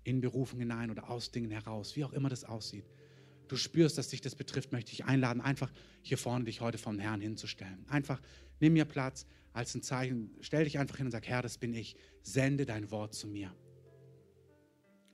In 0.02 0.20
Berufung 0.20 0.58
hinein 0.58 0.90
oder 0.90 1.08
aus 1.08 1.30
Dingen 1.30 1.50
heraus, 1.50 1.96
wie 1.96 2.04
auch 2.04 2.12
immer 2.12 2.28
das 2.28 2.44
aussieht. 2.44 2.84
Du 3.48 3.56
spürst, 3.56 3.98
dass 3.98 4.08
dich 4.08 4.20
das 4.20 4.34
betrifft, 4.34 4.72
möchte 4.72 4.92
ich 4.92 5.04
einladen, 5.04 5.40
einfach 5.40 5.70
hier 6.02 6.18
vorne 6.18 6.44
dich 6.44 6.60
heute 6.60 6.78
vom 6.78 6.98
Herrn 6.98 7.20
hinzustellen. 7.20 7.86
Einfach 7.88 8.20
nimm 8.60 8.74
mir 8.74 8.84
Platz 8.84 9.26
als 9.52 9.74
ein 9.74 9.82
Zeichen, 9.82 10.30
stell 10.40 10.64
dich 10.64 10.78
einfach 10.78 10.96
hin 10.96 11.06
und 11.06 11.12
sag, 11.12 11.26
Herr, 11.26 11.42
das 11.42 11.58
bin 11.58 11.74
ich, 11.74 11.96
sende 12.22 12.66
dein 12.66 12.90
Wort 12.90 13.14
zu 13.14 13.28
mir. 13.28 13.54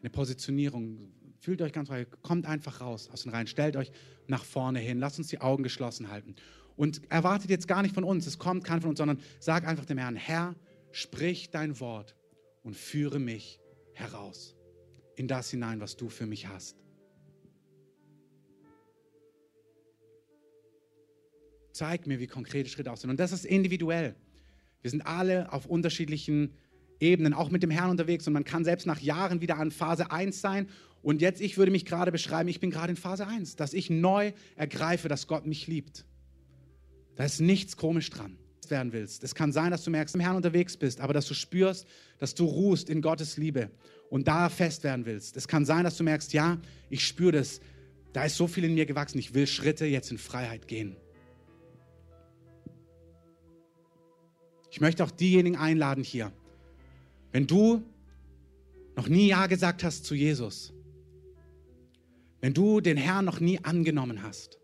Eine 0.00 0.10
Positionierung, 0.10 1.12
Fühlt 1.40 1.62
euch 1.62 1.72
ganz 1.72 1.88
frei. 1.88 2.04
Kommt 2.22 2.46
einfach 2.46 2.82
raus 2.82 3.08
aus 3.10 3.22
den 3.22 3.32
Reihen. 3.32 3.46
Stellt 3.46 3.74
euch 3.76 3.90
nach 4.26 4.44
vorne 4.44 4.78
hin. 4.78 4.98
Lasst 4.98 5.18
uns 5.18 5.28
die 5.28 5.40
Augen 5.40 5.62
geschlossen 5.62 6.10
halten. 6.10 6.36
Und 6.76 7.10
erwartet 7.10 7.50
jetzt 7.50 7.66
gar 7.66 7.82
nicht 7.82 7.94
von 7.94 8.04
uns, 8.04 8.26
es 8.26 8.38
kommt 8.38 8.64
kein 8.64 8.80
von 8.80 8.90
uns, 8.90 8.98
sondern 8.98 9.20
sag 9.38 9.66
einfach 9.66 9.84
dem 9.84 9.98
Herrn, 9.98 10.16
Herr, 10.16 10.54
sprich 10.92 11.50
dein 11.50 11.80
Wort 11.80 12.14
und 12.62 12.76
führe 12.76 13.18
mich 13.18 13.58
heraus 13.92 14.54
in 15.16 15.28
das 15.28 15.50
hinein, 15.50 15.80
was 15.80 15.96
du 15.96 16.08
für 16.08 16.26
mich 16.26 16.46
hast. 16.46 16.76
Zeig 21.72 22.06
mir, 22.06 22.18
wie 22.18 22.26
konkrete 22.26 22.68
Schritte 22.68 22.92
aussehen. 22.92 23.10
Und 23.10 23.20
das 23.20 23.32
ist 23.32 23.46
individuell. 23.46 24.14
Wir 24.82 24.90
sind 24.90 25.06
alle 25.06 25.52
auf 25.52 25.66
unterschiedlichen 25.66 26.54
Ebenen, 26.98 27.32
auch 27.32 27.50
mit 27.50 27.62
dem 27.62 27.70
Herrn 27.70 27.90
unterwegs. 27.90 28.26
Und 28.26 28.34
man 28.34 28.44
kann 28.44 28.64
selbst 28.64 28.86
nach 28.86 29.00
Jahren 29.00 29.40
wieder 29.40 29.58
an 29.58 29.70
Phase 29.70 30.10
1 30.10 30.40
sein 30.40 30.68
und 31.02 31.22
jetzt, 31.22 31.40
ich 31.40 31.56
würde 31.56 31.72
mich 31.72 31.84
gerade 31.84 32.12
beschreiben, 32.12 32.48
ich 32.48 32.60
bin 32.60 32.70
gerade 32.70 32.90
in 32.90 32.96
Phase 32.96 33.26
1, 33.26 33.56
dass 33.56 33.72
ich 33.72 33.90
neu 33.90 34.32
ergreife, 34.56 35.08
dass 35.08 35.26
Gott 35.26 35.46
mich 35.46 35.66
liebt. 35.66 36.04
Da 37.16 37.24
ist 37.24 37.40
nichts 37.40 37.76
komisch 37.76 38.10
dran 38.10 38.36
werden 38.70 38.92
willst. 38.92 39.24
Es 39.24 39.34
kann 39.34 39.52
sein, 39.52 39.70
dass 39.70 39.84
du 39.84 39.90
merkst, 39.90 40.14
im 40.14 40.20
Herrn 40.20 40.36
unterwegs 40.36 40.76
bist, 40.76 41.00
aber 41.00 41.12
dass 41.12 41.26
du 41.26 41.34
spürst, 41.34 41.86
dass 42.18 42.34
du 42.34 42.44
ruhst 42.44 42.88
in 42.88 43.02
Gottes 43.02 43.36
Liebe 43.36 43.70
und 44.08 44.28
da 44.28 44.48
fest 44.48 44.84
werden 44.84 45.06
willst. 45.06 45.36
Es 45.36 45.48
kann 45.48 45.64
sein, 45.64 45.84
dass 45.84 45.96
du 45.96 46.04
merkst, 46.04 46.32
ja, 46.32 46.58
ich 46.88 47.06
spüre 47.06 47.32
das, 47.32 47.60
da 48.12 48.24
ist 48.24 48.36
so 48.36 48.46
viel 48.46 48.64
in 48.64 48.74
mir 48.74 48.86
gewachsen, 48.86 49.18
ich 49.18 49.34
will 49.34 49.46
Schritte 49.46 49.86
jetzt 49.86 50.10
in 50.10 50.18
Freiheit 50.18 50.68
gehen. 50.68 50.96
Ich 54.70 54.80
möchte 54.80 55.02
auch 55.02 55.10
diejenigen 55.10 55.56
einladen 55.56 56.04
hier, 56.04 56.32
wenn 57.32 57.46
du 57.46 57.82
noch 58.96 59.08
nie 59.08 59.28
Ja 59.28 59.46
gesagt 59.46 59.82
hast 59.82 60.04
zu 60.04 60.14
Jesus, 60.14 60.72
wenn 62.40 62.54
du 62.54 62.80
den 62.80 62.96
Herrn 62.96 63.24
noch 63.24 63.40
nie 63.40 63.58
angenommen 63.62 64.22
hast, 64.22 64.58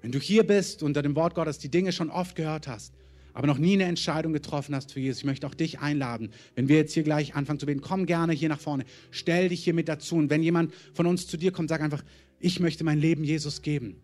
wenn 0.00 0.12
du 0.12 0.18
hier 0.18 0.44
bist 0.44 0.82
unter 0.82 1.02
dem 1.02 1.14
Wort 1.14 1.34
Gottes 1.34 1.58
die 1.58 1.70
Dinge 1.70 1.92
schon 1.92 2.10
oft 2.10 2.34
gehört 2.34 2.66
hast, 2.66 2.94
aber 3.34 3.46
noch 3.46 3.58
nie 3.58 3.74
eine 3.74 3.84
Entscheidung 3.84 4.32
getroffen 4.32 4.74
hast 4.74 4.92
für 4.92 5.00
Jesus, 5.00 5.20
ich 5.20 5.24
möchte 5.24 5.46
auch 5.46 5.54
dich 5.54 5.80
einladen, 5.80 6.30
wenn 6.54 6.68
wir 6.68 6.76
jetzt 6.76 6.92
hier 6.92 7.02
gleich 7.02 7.34
anfangen 7.34 7.60
zu 7.60 7.66
beten, 7.66 7.80
komm 7.80 8.06
gerne 8.06 8.32
hier 8.32 8.48
nach 8.48 8.60
vorne, 8.60 8.84
stell 9.10 9.48
dich 9.48 9.64
hier 9.64 9.74
mit 9.74 9.88
dazu 9.88 10.16
und 10.16 10.28
wenn 10.28 10.42
jemand 10.42 10.74
von 10.92 11.06
uns 11.06 11.26
zu 11.26 11.36
dir 11.36 11.52
kommt, 11.52 11.68
sag 11.68 11.80
einfach, 11.80 12.02
ich 12.40 12.60
möchte 12.60 12.84
mein 12.84 12.98
Leben 12.98 13.24
Jesus 13.24 13.62
geben. 13.62 14.00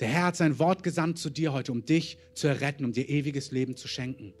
Der 0.00 0.08
Herr 0.08 0.24
hat 0.26 0.36
sein 0.36 0.58
Wort 0.58 0.82
gesandt 0.82 1.18
zu 1.18 1.30
dir 1.30 1.52
heute, 1.52 1.72
um 1.72 1.84
dich 1.84 2.18
zu 2.34 2.48
erretten, 2.48 2.84
um 2.84 2.92
dir 2.92 3.08
ewiges 3.08 3.50
Leben 3.52 3.76
zu 3.76 3.88
schenken. 3.88 4.32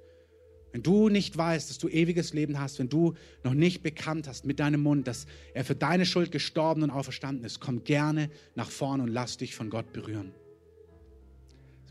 Wenn 0.72 0.82
du 0.82 1.10
nicht 1.10 1.36
weißt, 1.36 1.68
dass 1.68 1.78
du 1.78 1.88
ewiges 1.88 2.32
Leben 2.32 2.58
hast, 2.58 2.78
wenn 2.78 2.88
du 2.88 3.14
noch 3.44 3.52
nicht 3.52 3.82
bekannt 3.82 4.26
hast 4.26 4.46
mit 4.46 4.58
deinem 4.58 4.82
Mund, 4.82 5.06
dass 5.06 5.26
er 5.52 5.64
für 5.64 5.74
deine 5.74 6.06
Schuld 6.06 6.32
gestorben 6.32 6.82
und 6.82 6.90
auferstanden 6.90 7.44
ist, 7.44 7.60
komm 7.60 7.84
gerne 7.84 8.30
nach 8.54 8.70
vorne 8.70 9.02
und 9.02 9.10
lass 9.10 9.36
dich 9.36 9.54
von 9.54 9.68
Gott 9.68 9.92
berühren. 9.92 10.32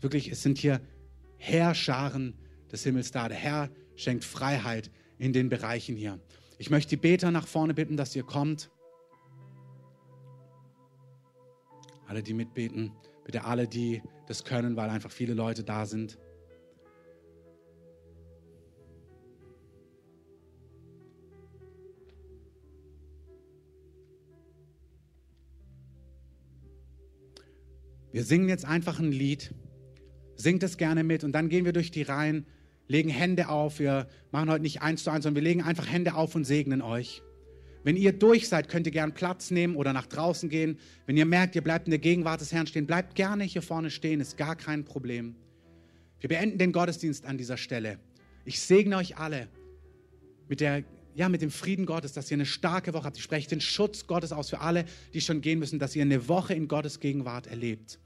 Wirklich, 0.00 0.28
es 0.32 0.42
sind 0.42 0.58
hier 0.58 0.80
Herrscharen 1.38 2.34
des 2.72 2.82
Himmels 2.82 3.12
da. 3.12 3.28
Der 3.28 3.38
Herr 3.38 3.70
schenkt 3.94 4.24
Freiheit 4.24 4.90
in 5.18 5.32
den 5.32 5.48
Bereichen 5.48 5.94
hier. 5.94 6.18
Ich 6.58 6.70
möchte 6.70 6.90
die 6.90 6.96
Beter 6.96 7.30
nach 7.30 7.46
vorne 7.46 7.74
bitten, 7.74 7.96
dass 7.96 8.16
ihr 8.16 8.24
kommt. 8.24 8.70
Alle, 12.08 12.22
die 12.22 12.34
mitbeten, 12.34 12.92
bitte 13.24 13.44
alle, 13.44 13.68
die 13.68 14.02
das 14.26 14.44
können, 14.44 14.74
weil 14.76 14.90
einfach 14.90 15.12
viele 15.12 15.34
Leute 15.34 15.62
da 15.62 15.86
sind. 15.86 16.18
Wir 28.12 28.24
singen 28.24 28.48
jetzt 28.48 28.64
einfach 28.66 28.98
ein 28.98 29.10
Lied. 29.10 29.54
Singt 30.36 30.62
es 30.62 30.76
gerne 30.76 31.02
mit 31.02 31.24
und 31.24 31.32
dann 31.32 31.48
gehen 31.48 31.64
wir 31.64 31.72
durch 31.72 31.90
die 31.90 32.02
Reihen, 32.02 32.46
legen 32.86 33.08
Hände 33.08 33.48
auf. 33.48 33.78
Wir 33.78 34.06
machen 34.30 34.50
heute 34.50 34.62
nicht 34.62 34.82
eins 34.82 35.04
zu 35.04 35.10
eins, 35.10 35.24
sondern 35.24 35.42
wir 35.42 35.48
legen 35.48 35.62
einfach 35.62 35.90
Hände 35.90 36.14
auf 36.14 36.34
und 36.34 36.44
segnen 36.44 36.82
euch. 36.82 37.22
Wenn 37.84 37.96
ihr 37.96 38.12
durch 38.12 38.48
seid, 38.48 38.68
könnt 38.68 38.86
ihr 38.86 38.92
gern 38.92 39.12
Platz 39.12 39.50
nehmen 39.50 39.74
oder 39.76 39.92
nach 39.92 40.06
draußen 40.06 40.48
gehen. 40.48 40.78
Wenn 41.06 41.16
ihr 41.16 41.24
merkt, 41.24 41.56
ihr 41.56 41.62
bleibt 41.62 41.86
in 41.86 41.90
der 41.90 41.98
Gegenwart 41.98 42.40
des 42.40 42.52
Herrn 42.52 42.66
stehen, 42.66 42.86
bleibt 42.86 43.14
gerne 43.14 43.44
hier 43.44 43.62
vorne 43.62 43.90
stehen, 43.90 44.20
ist 44.20 44.36
gar 44.36 44.56
kein 44.56 44.84
Problem. 44.84 45.34
Wir 46.20 46.28
beenden 46.28 46.58
den 46.58 46.70
Gottesdienst 46.70 47.24
an 47.24 47.38
dieser 47.38 47.56
Stelle. 47.56 47.98
Ich 48.44 48.60
segne 48.60 48.96
euch 48.96 49.16
alle 49.16 49.48
mit, 50.48 50.60
der, 50.60 50.84
ja, 51.14 51.28
mit 51.28 51.42
dem 51.42 51.50
Frieden 51.50 51.86
Gottes, 51.86 52.12
dass 52.12 52.30
ihr 52.30 52.36
eine 52.36 52.46
starke 52.46 52.94
Woche 52.94 53.04
habt. 53.04 53.16
Ich 53.16 53.24
spreche 53.24 53.48
den 53.48 53.60
Schutz 53.60 54.06
Gottes 54.06 54.32
aus 54.32 54.50
für 54.50 54.60
alle, 54.60 54.84
die 55.14 55.20
schon 55.20 55.40
gehen 55.40 55.58
müssen, 55.58 55.78
dass 55.78 55.96
ihr 55.96 56.02
eine 56.02 56.28
Woche 56.28 56.54
in 56.54 56.68
Gottes 56.68 57.00
Gegenwart 57.00 57.48
erlebt. 57.48 57.98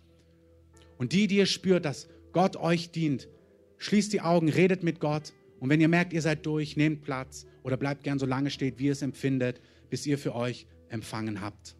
Und 0.98 1.12
die, 1.12 1.26
die 1.26 1.36
ihr 1.36 1.46
spürt, 1.46 1.84
dass 1.84 2.08
Gott 2.32 2.56
euch 2.56 2.90
dient, 2.90 3.28
schließt 3.78 4.12
die 4.12 4.20
Augen, 4.20 4.48
redet 4.48 4.82
mit 4.82 5.00
Gott. 5.00 5.32
Und 5.60 5.70
wenn 5.70 5.80
ihr 5.80 5.88
merkt, 5.88 6.12
ihr 6.12 6.22
seid 6.22 6.44
durch, 6.46 6.76
nehmt 6.76 7.02
Platz 7.02 7.46
oder 7.62 7.76
bleibt 7.76 8.04
gern 8.04 8.18
so 8.18 8.26
lange 8.26 8.50
steht, 8.50 8.78
wie 8.78 8.86
ihr 8.86 8.92
es 8.92 9.02
empfindet, 9.02 9.60
bis 9.90 10.06
ihr 10.06 10.18
für 10.18 10.34
euch 10.34 10.66
empfangen 10.88 11.40
habt. 11.40 11.76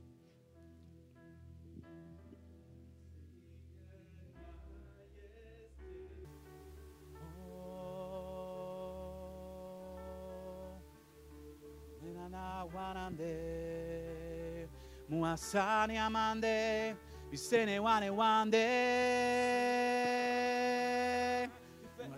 Muasani 15.09 15.99
amande 15.99 16.97
You 17.31 17.37
se 17.37 17.65
ne 17.67 17.79
wane 17.79 18.11
wande. 18.11 18.67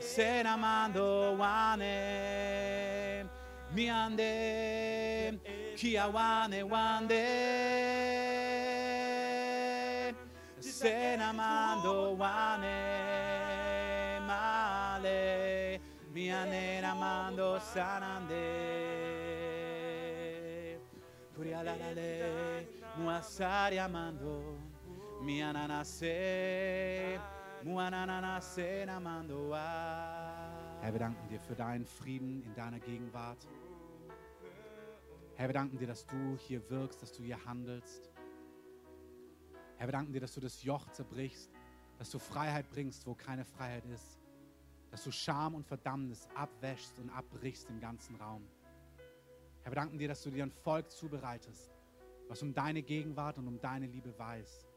Se 0.01 0.43
na 0.43 0.57
mando 0.57 1.37
wane. 1.37 3.25
Mi 3.75 3.89
ande. 3.89 5.39
Kia 5.77 6.09
wane 6.09 6.63
wande. 6.63 7.25
Se 10.61 11.17
na 11.17 11.33
mando 11.33 12.15
wane. 12.17 12.79
Male. 14.27 15.81
Mi 16.13 16.31
ande 16.31 16.81
na 16.83 16.95
mando 16.95 17.59
sanande. 17.59 18.45
Kuria 21.35 21.63
la 21.63 21.75
la 21.77 21.93
le. 21.95 22.67
Muasari 22.99 23.79
amando. 23.79 24.68
Herr, 30.81 30.91
wir 30.91 31.01
danken 31.01 31.29
dir 31.29 31.39
für 31.39 31.55
deinen 31.55 31.85
Frieden 31.85 32.43
in 32.45 32.55
deiner 32.55 32.81
Gegenwart. 32.81 33.47
Herr, 35.35 35.51
wir 35.51 35.53
danken 35.53 35.77
dir, 35.77 35.87
dass 35.87 36.07
du 36.07 36.39
hier 36.39 36.71
wirkst, 36.71 37.03
dass 37.03 37.13
du 37.13 37.23
hier 37.23 37.45
handelst. 37.45 38.11
Herr, 39.77 39.87
wir 39.89 39.93
danken 39.93 40.15
dir, 40.15 40.21
dass 40.23 40.33
du 40.33 40.41
das 40.41 40.63
Joch 40.63 40.91
zerbrichst, 40.93 41.51
dass 41.99 42.09
du 42.09 42.19
Freiheit 42.19 42.71
bringst, 42.71 43.07
wo 43.07 43.13
keine 43.13 43.45
Freiheit 43.45 43.85
ist, 43.85 44.19
dass 44.91 45.05
du 45.05 45.11
Scham 45.13 45.55
und 45.55 45.67
Verdammnis 45.67 46.27
abwäschst 46.37 46.99
und 47.01 47.11
abbrichst 47.11 47.69
im 47.69 47.81
ganzen 47.81 48.17
Raum. 48.17 48.49
Herr, 49.63 49.73
wir 49.73 49.77
danken 49.77 49.99
dir, 49.99 50.09
dass 50.09 50.23
du 50.23 50.31
dir 50.31 50.45
ein 50.45 50.53
Volk 50.53 50.91
zubereitest, 50.91 51.71
was 52.29 52.41
um 52.41 52.55
deine 52.55 52.81
Gegenwart 52.81 53.37
und 53.37 53.47
um 53.47 53.61
deine 53.61 53.89
Liebe 53.89 54.19
weiß 54.19 54.68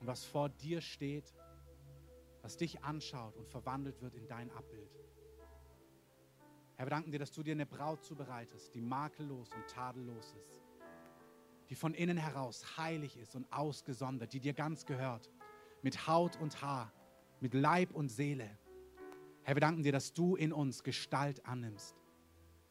und 0.00 0.06
was 0.06 0.24
vor 0.24 0.48
dir 0.48 0.80
steht, 0.80 1.34
was 2.42 2.56
dich 2.56 2.84
anschaut 2.84 3.36
und 3.36 3.48
verwandelt 3.48 4.00
wird 4.02 4.14
in 4.14 4.26
dein 4.28 4.50
Abbild. 4.52 4.90
Herr, 6.76 6.86
wir 6.86 6.90
danken 6.90 7.10
dir, 7.10 7.18
dass 7.18 7.32
du 7.32 7.42
dir 7.42 7.52
eine 7.52 7.66
Braut 7.66 8.04
zubereitest, 8.04 8.74
die 8.74 8.82
makellos 8.82 9.50
und 9.52 9.66
tadellos 9.66 10.34
ist, 10.34 10.62
die 11.68 11.74
von 11.74 11.94
innen 11.94 12.18
heraus 12.18 12.76
heilig 12.76 13.16
ist 13.16 13.34
und 13.34 13.50
ausgesondert, 13.52 14.32
die 14.32 14.40
dir 14.40 14.52
ganz 14.52 14.84
gehört, 14.84 15.30
mit 15.82 16.06
Haut 16.06 16.36
und 16.36 16.62
Haar, 16.62 16.92
mit 17.40 17.54
Leib 17.54 17.92
und 17.94 18.10
Seele. 18.10 18.58
Herr, 19.42 19.56
wir 19.56 19.60
danken 19.60 19.82
dir, 19.82 19.92
dass 19.92 20.12
du 20.12 20.36
in 20.36 20.52
uns 20.52 20.82
Gestalt 20.82 21.44
annimmst. 21.46 21.96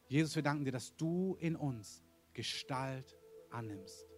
Jesus, 0.07 0.35
wir 0.35 0.43
danken 0.43 0.65
dir, 0.65 0.71
dass 0.71 0.95
du 0.95 1.35
in 1.39 1.55
uns 1.55 2.03
Gestalt 2.33 3.17
annimmst. 3.49 4.14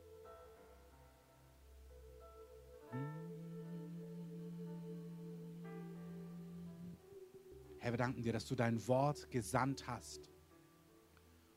Herr, 7.79 7.93
wir 7.93 7.97
danken 7.97 8.21
dir, 8.21 8.33
dass 8.33 8.45
du 8.45 8.55
dein 8.55 8.85
Wort 8.87 9.29
gesandt 9.31 9.87
hast 9.87 10.29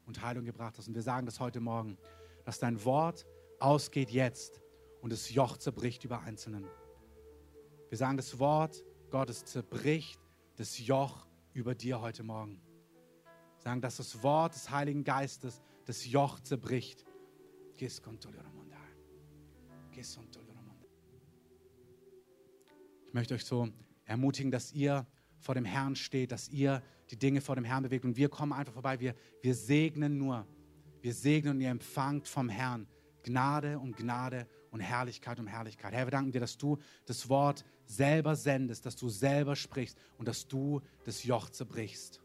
und 0.07 0.23
Heilung 0.23 0.45
gebracht 0.45 0.79
hast. 0.79 0.89
Und 0.89 0.95
wir 0.95 1.03
sagen 1.03 1.27
das 1.27 1.41
heute 1.41 1.61
Morgen, 1.61 1.99
dass 2.45 2.59
dein 2.59 2.85
Wort 2.85 3.27
ausgeht 3.59 4.11
jetzt 4.11 4.61
und 5.01 5.13
das 5.13 5.31
Joch 5.31 5.57
zerbricht 5.57 6.05
über 6.05 6.21
Einzelnen. 6.21 6.67
Wir 7.89 7.99
sagen, 7.99 8.17
das 8.17 8.39
Wort 8.39 8.85
Gottes 9.11 9.45
zerbricht 9.45 10.21
das 10.57 10.79
Joch 10.79 11.27
über 11.53 11.75
dir 11.75 12.01
heute 12.01 12.23
Morgen. 12.23 12.61
Wir 13.57 13.63
sagen, 13.63 13.81
dass 13.81 13.97
das 13.97 14.23
Wort 14.23 14.55
des 14.55 14.71
Heiligen 14.71 15.05
Geistes 15.05 15.63
das 15.87 16.07
Joch 16.07 16.39
zerbricht. 16.41 17.05
Gis 17.77 18.01
con 18.01 18.19
ich 23.11 23.15
möchte 23.15 23.35
euch 23.35 23.45
so 23.45 23.69
ermutigen, 24.05 24.53
dass 24.53 24.73
ihr 24.73 25.05
vor 25.41 25.57
dem 25.57 25.65
Herrn 25.65 25.97
steht, 25.97 26.31
dass 26.31 26.49
ihr 26.49 26.81
die 27.11 27.19
Dinge 27.19 27.41
vor 27.41 27.57
dem 27.57 27.65
Herrn 27.65 27.83
bewegt. 27.83 28.05
Und 28.05 28.17
wir 28.17 28.29
kommen 28.29 28.53
einfach 28.53 28.73
vorbei. 28.73 29.01
Wir, 29.01 29.17
wir 29.43 29.57
segnen 29.57 30.17
nur. 30.17 30.47
Wir 31.03 31.13
segnen 31.13 31.57
und 31.57 31.61
ihr 31.61 31.71
empfangt 31.71 32.29
vom 32.29 32.49
Herrn 32.49 32.87
Gnade 33.25 33.81
um 33.81 33.91
Gnade 33.97 34.47
und 34.71 34.79
Herrlichkeit 34.79 35.41
um 35.41 35.49
Herrlichkeit. 35.49 35.93
Herr, 35.93 36.07
wir 36.07 36.13
danken 36.13 36.31
dir, 36.31 36.39
dass 36.39 36.57
du 36.57 36.79
das 37.05 37.29
Wort 37.29 37.65
selber 37.85 38.37
sendest, 38.37 38.87
dass 38.87 38.95
du 38.95 39.09
selber 39.09 39.57
sprichst 39.57 39.99
und 40.17 40.29
dass 40.29 40.47
du 40.47 40.81
das 41.05 41.25
Joch 41.25 41.51
zerbrichst. 41.51 42.21